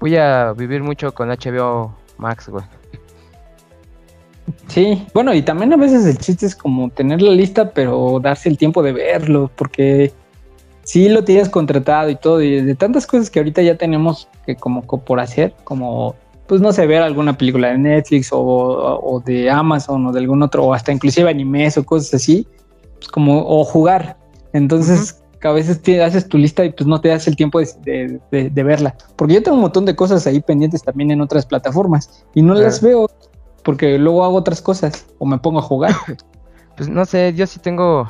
Voy 0.00 0.16
a 0.16 0.52
vivir 0.52 0.82
mucho 0.82 1.12
con 1.12 1.28
HBO 1.28 1.96
Max, 2.18 2.48
güey. 2.48 2.64
Sí, 4.68 5.06
bueno, 5.14 5.34
y 5.34 5.42
también 5.42 5.72
a 5.72 5.76
veces 5.76 6.04
el 6.06 6.18
chiste 6.18 6.46
es 6.46 6.56
como 6.56 6.90
tener 6.90 7.22
la 7.22 7.32
lista, 7.32 7.70
pero 7.70 8.18
darse 8.20 8.48
el 8.48 8.58
tiempo 8.58 8.82
de 8.82 8.92
verlo, 8.92 9.50
porque 9.54 10.12
si 10.82 11.08
lo 11.08 11.22
tienes 11.24 11.48
contratado 11.48 12.10
y 12.10 12.16
todo, 12.16 12.42
y 12.42 12.60
de 12.60 12.74
tantas 12.74 13.06
cosas 13.06 13.30
que 13.30 13.38
ahorita 13.38 13.62
ya 13.62 13.76
tenemos 13.76 14.28
que 14.44 14.56
como 14.56 14.82
por 14.82 15.20
hacer, 15.20 15.54
como, 15.64 16.16
pues 16.46 16.60
no 16.60 16.72
sé, 16.72 16.86
ver 16.86 17.02
alguna 17.02 17.36
película 17.36 17.68
de 17.68 17.78
Netflix 17.78 18.30
o, 18.32 19.22
de 19.24 19.50
Amazon 19.50 20.06
o 20.06 20.12
de 20.12 20.20
algún 20.20 20.42
otro, 20.42 20.64
o 20.64 20.74
hasta 20.74 20.92
inclusive 20.92 21.30
animes 21.30 21.78
o 21.78 21.84
cosas 21.84 22.14
así, 22.14 22.46
pues 22.96 23.08
como, 23.08 23.46
o 23.46 23.64
jugar. 23.64 24.16
Entonces, 24.52 25.22
que 25.40 25.48
a 25.48 25.52
veces 25.52 25.80
haces 26.00 26.28
tu 26.28 26.38
lista 26.38 26.64
y 26.64 26.70
pues 26.70 26.86
no 26.86 27.00
te 27.00 27.08
das 27.08 27.26
el 27.26 27.36
tiempo 27.36 27.60
de, 27.60 28.20
verla. 28.30 28.94
Porque 29.16 29.34
yo 29.34 29.42
tengo 29.42 29.56
un 29.56 29.62
montón 29.62 29.84
de 29.84 29.96
cosas 29.96 30.26
ahí 30.26 30.40
pendientes 30.40 30.82
también 30.82 31.10
en 31.10 31.20
otras 31.20 31.46
plataformas 31.46 32.24
y 32.34 32.42
no 32.42 32.54
las 32.54 32.80
veo 32.80 33.10
porque 33.62 33.98
luego 33.98 34.24
hago 34.24 34.36
otras 34.36 34.62
cosas 34.62 35.06
o 35.18 35.26
me 35.26 35.38
pongo 35.38 35.58
a 35.58 35.62
jugar. 35.62 35.94
Pues 36.74 36.88
no 36.88 37.04
sé, 37.04 37.34
yo 37.34 37.46
sí 37.46 37.60
tengo, 37.60 38.08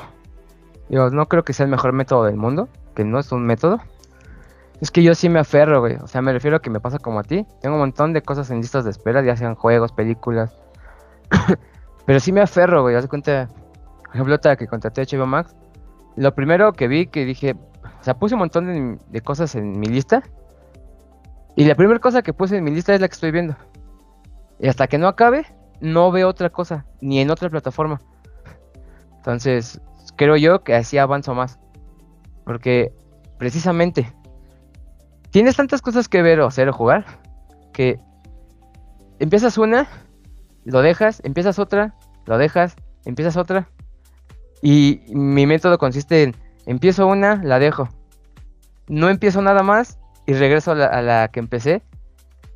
digo, 0.87 1.09
no 1.09 1.27
creo 1.27 1.43
que 1.43 1.51
sea 1.51 1.65
el 1.65 1.69
mejor 1.69 1.91
método 1.91 2.23
del 2.23 2.37
mundo, 2.37 2.69
que 2.95 3.03
no 3.03 3.19
es 3.19 3.29
un 3.33 3.45
método. 3.45 3.81
Es 4.79 4.89
que 4.89 5.03
yo 5.03 5.15
sí 5.15 5.27
me 5.27 5.39
aferro, 5.39 5.81
güey. 5.81 5.97
O 5.97 6.07
sea, 6.07 6.21
me 6.21 6.31
refiero 6.31 6.55
a 6.55 6.61
que 6.61 6.69
me 6.69 6.79
pasa 6.79 6.97
como 6.97 7.19
a 7.19 7.23
ti. 7.23 7.45
Tengo 7.61 7.75
un 7.75 7.81
montón 7.81 8.13
de 8.13 8.21
cosas 8.21 8.49
en 8.51 8.61
listas 8.61 8.85
de 8.85 8.91
espera, 8.91 9.21
ya 9.21 9.35
sean 9.35 9.55
juegos, 9.55 9.91
películas. 9.91 10.55
Pero 12.05 12.21
sí 12.21 12.31
me 12.31 12.39
aferro, 12.39 12.83
güey. 12.83 12.95
Haz 12.95 13.07
cuenta, 13.07 13.49
por 14.05 14.15
ejemplo, 14.15 14.39
que 14.57 14.67
contraté 14.67 15.01
a 15.01 15.05
HBO 15.05 15.27
Max 15.27 15.53
lo 16.15 16.35
primero 16.35 16.73
que 16.73 16.87
vi 16.87 17.07
que 17.07 17.25
dije, 17.25 17.55
o 17.83 18.03
sea, 18.03 18.15
puse 18.15 18.35
un 18.35 18.39
montón 18.39 18.99
de, 19.09 19.21
cosas 19.21 19.55
en 19.55 19.79
mi 19.79 19.87
lista. 19.87 20.23
Y 21.55 21.65
la 21.65 21.75
primera 21.75 21.99
cosa 21.99 22.21
que 22.21 22.33
puse 22.33 22.57
en 22.57 22.63
mi 22.63 22.71
lista 22.71 22.93
es 22.93 23.01
la 23.01 23.07
que 23.07 23.13
estoy 23.13 23.31
viendo. 23.31 23.55
Y 24.63 24.69
hasta 24.69 24.87
que 24.87 24.97
no 24.97 25.09
acabe, 25.09 25.45
no 25.81 26.09
veo 26.09 26.29
otra 26.29 26.49
cosa, 26.49 26.85
ni 27.01 27.19
en 27.19 27.29
otra 27.29 27.49
plataforma. 27.49 27.99
Entonces, 29.17 29.81
creo 30.15 30.37
yo 30.37 30.63
que 30.63 30.73
así 30.73 30.97
avanzo 30.97 31.35
más. 31.35 31.59
Porque 32.45 32.93
precisamente 33.37 34.09
tienes 35.31 35.57
tantas 35.57 35.81
cosas 35.81 36.07
que 36.07 36.21
ver 36.21 36.39
o 36.39 36.47
hacer 36.47 36.69
o 36.69 36.73
jugar 36.73 37.03
que 37.73 37.99
empiezas 39.19 39.57
una, 39.57 39.85
lo 40.63 40.81
dejas, 40.81 41.21
empiezas 41.25 41.59
otra, 41.59 41.93
lo 42.25 42.37
dejas, 42.37 42.77
empiezas 43.03 43.35
otra 43.35 43.67
y 44.61 45.01
mi 45.09 45.45
método 45.45 45.77
consiste 45.77 46.23
en, 46.23 46.35
empiezo 46.65 47.05
una, 47.05 47.43
la 47.43 47.59
dejo. 47.59 47.89
No 48.87 49.09
empiezo 49.09 49.41
nada 49.41 49.61
más 49.61 49.99
y 50.25 50.35
regreso 50.35 50.71
a 50.71 51.01
la, 51.01 51.27
que 51.27 51.41
empecé. 51.41 51.83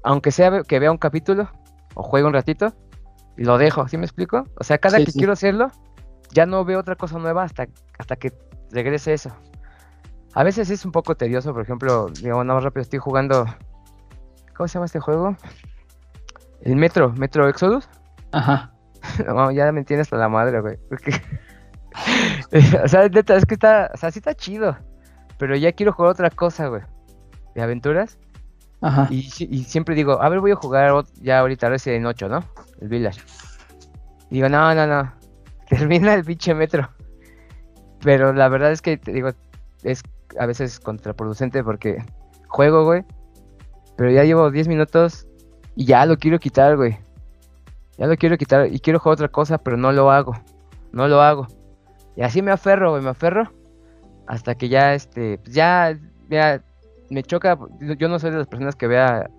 Aunque 0.03 0.32
sea 0.32 0.64
que 0.64 0.80
vea 0.80 0.89
un 0.89 0.97
capítulo 0.97 1.49
o 1.98 2.04
juegue 2.04 2.28
un 2.28 2.34
ratito, 2.34 2.74
y 3.38 3.43
lo 3.43 3.58
dejo, 3.58 3.88
¿sí 3.88 3.98
me 3.98 4.06
explico? 4.06 4.43
O 4.56 4.64
sea, 4.64 4.78
cada 4.78 5.00
que 5.00 5.12
quiero 5.12 5.34
hacerlo, 5.34 5.72
ya 6.32 6.45
no 6.45 6.64
veo 6.64 6.80
otra 6.80 6.95
cosa 6.95 7.18
nueva 7.18 7.43
hasta, 7.43 7.68
hasta 7.98 8.16
que 8.16 8.34
regrese 8.72 9.14
eso. 9.14 9.32
A 10.34 10.43
veces 10.43 10.70
es 10.70 10.86
un 10.86 10.91
poco 10.91 11.16
tedioso, 11.16 11.54
por 11.54 11.64
ejemplo, 11.64 12.08
digamos, 12.22 12.45
nada 12.45 12.58
más 12.58 12.64
rápido, 12.64 12.84
estoy 12.84 13.00
jugando. 13.00 13.45
¿Cómo 14.56 14.68
se 14.68 14.76
llama 14.76 14.86
este 14.86 15.00
juego? 15.00 15.36
El 16.62 16.76
Metro, 16.76 17.12
Metro 17.14 17.50
Exodus. 17.50 17.89
Ajá. 18.32 18.74
ya 19.54 19.72
me 19.72 19.80
entiendes 19.80 20.08
hasta 20.08 20.18
la 20.18 20.30
madre, 20.30 20.62
güey. 20.62 20.78
o 22.84 22.88
sea, 22.88 23.06
es 23.06 23.45
que 23.45 23.54
está, 23.56 23.89
o 23.93 23.98
sea, 23.98 24.12
sí 24.12 24.20
está 24.20 24.36
chido. 24.36 24.78
Pero 25.39 25.56
ya 25.56 25.72
quiero 25.72 25.93
jugar 25.93 26.12
otra 26.12 26.30
cosa, 26.30 26.68
güey. 26.68 26.84
De 27.56 27.62
aventuras. 27.64 28.20
Y, 29.09 29.23
siempre 29.63 29.95
digo, 29.95 30.21
a 30.21 30.30
ver, 30.30 30.39
voy 30.39 30.51
a 30.51 30.55
jugar 30.55 31.03
ya 31.21 31.39
ahorita 31.39 31.75
en 31.86 32.05
8, 32.05 32.30
¿no? 32.30 32.43
El 32.80 32.89
Village. 32.89 33.21
digo, 34.30 34.49
no, 34.49 34.73
no, 34.75 34.86
no. 34.86 35.11
Termina 35.69 36.13
el 36.13 36.23
pinche 36.23 36.53
metro. 36.53 36.89
Pero 38.01 38.34
la 38.34 38.47
verdad 38.49 38.71
es 38.71 38.82
que, 38.82 38.97
te 38.97 39.11
digo, 39.11 39.32
es 39.84 40.03
a 40.39 40.45
veces 40.45 40.80
contraproducente 40.80 41.63
porque 41.63 42.03
juego, 42.47 42.86
güey. 42.86 43.03
Pero 43.97 44.11
ya 44.11 44.23
llevo 44.23 44.51
10 44.51 44.67
minutos 44.67 45.28
y 45.75 45.86
ya 45.86 46.05
lo 46.05 46.17
quiero 46.17 46.39
quitar, 46.39 46.78
güey. 46.78 46.97
Ya 47.97 48.05
lo 48.05 48.15
quiero 48.15 48.38
quitar 48.38 48.71
y 48.71 48.80
quiero 48.80 48.99
jugar 48.99 49.13
otra 49.13 49.28
cosa, 49.30 49.57
pero 49.57 49.75
no 49.75 49.91
lo 49.91 50.11
hago. 50.11 50.34
No 50.91 51.07
lo 51.07 51.21
hago. 51.21 51.47
Y 52.15 52.21
así 52.21 52.41
me 52.41 52.51
aferro, 52.51 52.91
güey, 52.91 53.01
me 53.01 53.09
aferro. 53.09 53.51
Hasta 54.28 54.55
que 54.55 54.69
ya, 54.69 54.93
este, 54.93 55.39
ya, 55.45 55.97
ya, 56.30 56.61
me 57.10 57.24
choca. 57.24 57.58
Yo 57.80 58.08
no 58.10 58.20
soy 58.20 58.32
de 58.32 58.38
las 58.38 58.47
personas 58.47 58.76
que 58.76 58.88
vea 58.88 59.30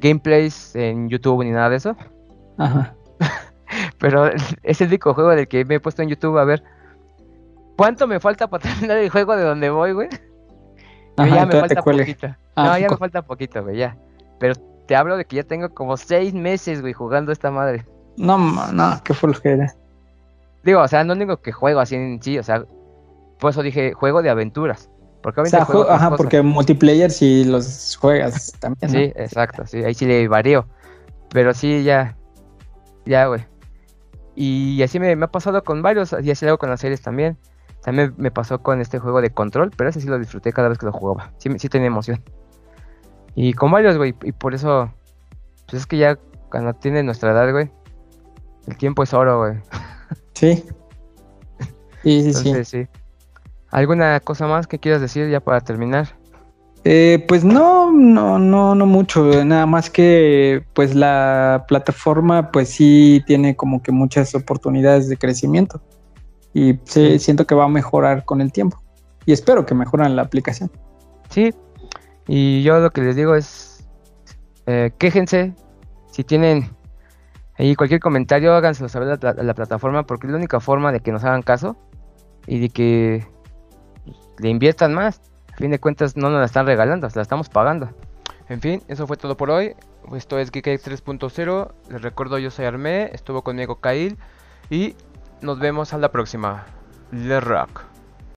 gameplays 0.00 0.74
en 0.74 1.08
YouTube 1.08 1.44
ni 1.44 1.50
nada 1.50 1.70
de 1.70 1.76
eso. 1.76 1.96
Ajá. 2.58 2.94
Pero 3.98 4.30
es 4.62 4.80
el 4.80 4.88
único 4.88 5.14
juego 5.14 5.30
del 5.30 5.48
que 5.48 5.64
me 5.64 5.76
he 5.76 5.80
puesto 5.80 6.02
en 6.02 6.08
YouTube 6.08 6.38
a 6.38 6.44
ver 6.44 6.62
cuánto 7.76 8.06
me 8.06 8.20
falta 8.20 8.48
para 8.48 8.62
terminar 8.68 8.98
el 8.98 9.10
juego 9.10 9.36
de 9.36 9.44
donde 9.44 9.70
voy, 9.70 9.92
güey. 9.92 10.08
ya 11.16 11.46
me 11.46 11.60
falta 11.60 11.82
poquito. 11.82 12.26
Ah, 12.56 12.64
no, 12.64 12.78
ya 12.78 12.88
me 12.88 12.96
falta 12.96 13.22
poquito, 13.22 13.62
güey, 13.62 13.78
ya. 13.78 13.96
Pero 14.38 14.54
te 14.86 14.96
hablo 14.96 15.16
de 15.16 15.24
que 15.24 15.36
ya 15.36 15.44
tengo 15.44 15.68
como 15.70 15.96
seis 15.96 16.34
meses, 16.34 16.80
güey, 16.80 16.92
jugando 16.92 17.32
esta 17.32 17.50
madre. 17.50 17.86
No, 18.16 18.38
no, 18.72 19.00
qué 19.04 19.14
flojera. 19.14 19.74
Digo, 20.62 20.80
o 20.80 20.88
sea, 20.88 21.04
no 21.04 21.14
digo 21.14 21.38
que 21.38 21.52
juego 21.52 21.80
así 21.80 21.94
en 21.94 22.22
sí, 22.22 22.38
o 22.38 22.42
sea, 22.42 22.64
por 23.38 23.50
eso 23.50 23.62
dije 23.62 23.92
juego 23.92 24.22
de 24.22 24.30
aventuras. 24.30 24.90
Porque 25.22 25.42
o 25.42 25.46
sea, 25.46 25.66
ajá, 25.88 26.16
porque 26.16 26.40
multiplayer 26.40 27.10
si 27.10 27.44
los 27.44 27.96
juegas 28.00 28.54
también. 28.58 28.90
Sí, 28.90 29.12
exacto, 29.16 29.66
sí, 29.66 29.84
ahí 29.84 29.94
sí 29.94 30.06
le 30.06 30.26
varío. 30.28 30.66
Pero 31.30 31.52
sí, 31.52 31.84
ya, 31.84 32.16
ya, 33.04 33.26
güey. 33.26 33.46
Y 34.34 34.82
así 34.82 34.98
me, 34.98 35.12
ha 35.12 35.26
pasado 35.30 35.62
con 35.62 35.82
varios, 35.82 36.14
y 36.22 36.30
así 36.30 36.44
lo 36.44 36.52
hago 36.52 36.58
con 36.58 36.70
las 36.70 36.80
series 36.80 37.02
también. 37.02 37.36
También 37.82 38.14
me 38.16 38.30
pasó 38.30 38.62
con 38.62 38.80
este 38.80 38.98
juego 38.98 39.20
de 39.20 39.30
control, 39.30 39.70
pero 39.76 39.90
ese 39.90 40.00
sí 40.00 40.08
lo 40.08 40.18
disfruté 40.18 40.52
cada 40.52 40.68
vez 40.68 40.78
que 40.78 40.86
lo 40.86 40.92
jugaba. 40.92 41.32
Sí, 41.38 41.50
sí 41.58 41.68
tenía 41.68 41.88
emoción. 41.88 42.22
Y 43.34 43.52
con 43.52 43.70
varios, 43.70 43.96
güey, 43.96 44.14
y 44.22 44.32
por 44.32 44.54
eso, 44.54 44.92
pues 45.66 45.82
es 45.82 45.86
que 45.86 45.98
ya 45.98 46.18
cuando 46.50 46.74
tiene 46.74 47.02
nuestra 47.02 47.32
edad, 47.32 47.50
güey, 47.52 47.70
el 48.66 48.76
tiempo 48.76 49.02
es 49.02 49.14
oro, 49.14 49.38
güey. 49.38 49.58
Sí. 50.34 50.64
Sí, 52.02 52.32
sí, 52.32 52.64
sí. 52.64 52.88
¿Alguna 53.70 54.20
cosa 54.20 54.46
más 54.46 54.66
que 54.66 54.78
quieras 54.78 55.00
decir 55.00 55.28
ya 55.30 55.40
para 55.40 55.60
terminar? 55.60 56.08
Eh, 56.84 57.24
pues 57.28 57.44
no, 57.44 57.92
no, 57.92 58.38
no, 58.38 58.74
no 58.74 58.86
mucho. 58.86 59.44
Nada 59.44 59.66
más 59.66 59.90
que, 59.90 60.64
pues 60.74 60.94
la 60.94 61.64
plataforma, 61.68 62.50
pues 62.50 62.70
sí 62.70 63.22
tiene 63.26 63.54
como 63.54 63.82
que 63.82 63.92
muchas 63.92 64.34
oportunidades 64.34 65.08
de 65.08 65.16
crecimiento 65.16 65.80
y 66.52 66.78
sí, 66.84 67.18
siento 67.18 67.46
que 67.46 67.54
va 67.54 67.64
a 67.64 67.68
mejorar 67.68 68.24
con 68.24 68.40
el 68.40 68.50
tiempo 68.50 68.82
y 69.26 69.32
espero 69.32 69.66
que 69.66 69.74
mejoren 69.74 70.16
la 70.16 70.22
aplicación. 70.22 70.70
Sí. 71.28 71.54
Y 72.26 72.62
yo 72.62 72.78
lo 72.80 72.90
que 72.90 73.02
les 73.02 73.16
digo 73.16 73.34
es, 73.34 73.86
eh, 74.66 74.90
quéjense 74.98 75.54
si 76.10 76.24
tienen 76.24 76.70
y 77.58 77.74
cualquier 77.74 78.00
comentario 78.00 78.54
háganselo 78.54 78.88
saber 78.88 79.18
a 79.22 79.42
la, 79.42 79.54
plataforma 79.54 80.06
porque 80.06 80.26
es 80.26 80.30
la 80.30 80.38
única 80.38 80.60
forma 80.60 80.92
de 80.92 81.00
que 81.00 81.12
nos 81.12 81.24
hagan 81.24 81.42
caso 81.42 81.76
y 82.46 82.58
de 82.58 82.68
que 82.70 83.26
le 84.40 84.48
inviertan 84.48 84.94
más. 84.94 85.20
A 85.52 85.56
fin 85.56 85.70
de 85.70 85.78
cuentas 85.78 86.16
no 86.16 86.30
nos 86.30 86.38
la 86.40 86.46
están 86.46 86.66
regalando, 86.66 87.08
se 87.10 87.16
la 87.16 87.22
estamos 87.22 87.48
pagando. 87.48 87.90
En 88.48 88.60
fin, 88.60 88.82
eso 88.88 89.06
fue 89.06 89.16
todo 89.16 89.36
por 89.36 89.50
hoy. 89.50 89.74
Esto 90.14 90.38
es 90.38 90.50
Geek 90.50 90.66
3.0. 90.66 91.72
Les 91.90 92.02
recuerdo, 92.02 92.38
yo 92.38 92.50
soy 92.50 92.64
Armé, 92.64 93.10
estuvo 93.12 93.42
conmigo 93.42 93.80
Kail 93.80 94.18
y 94.70 94.96
nos 95.40 95.58
vemos 95.58 95.92
a 95.92 95.98
la 95.98 96.10
próxima. 96.10 96.66
Le 97.12 97.40
Rock. 97.40 97.89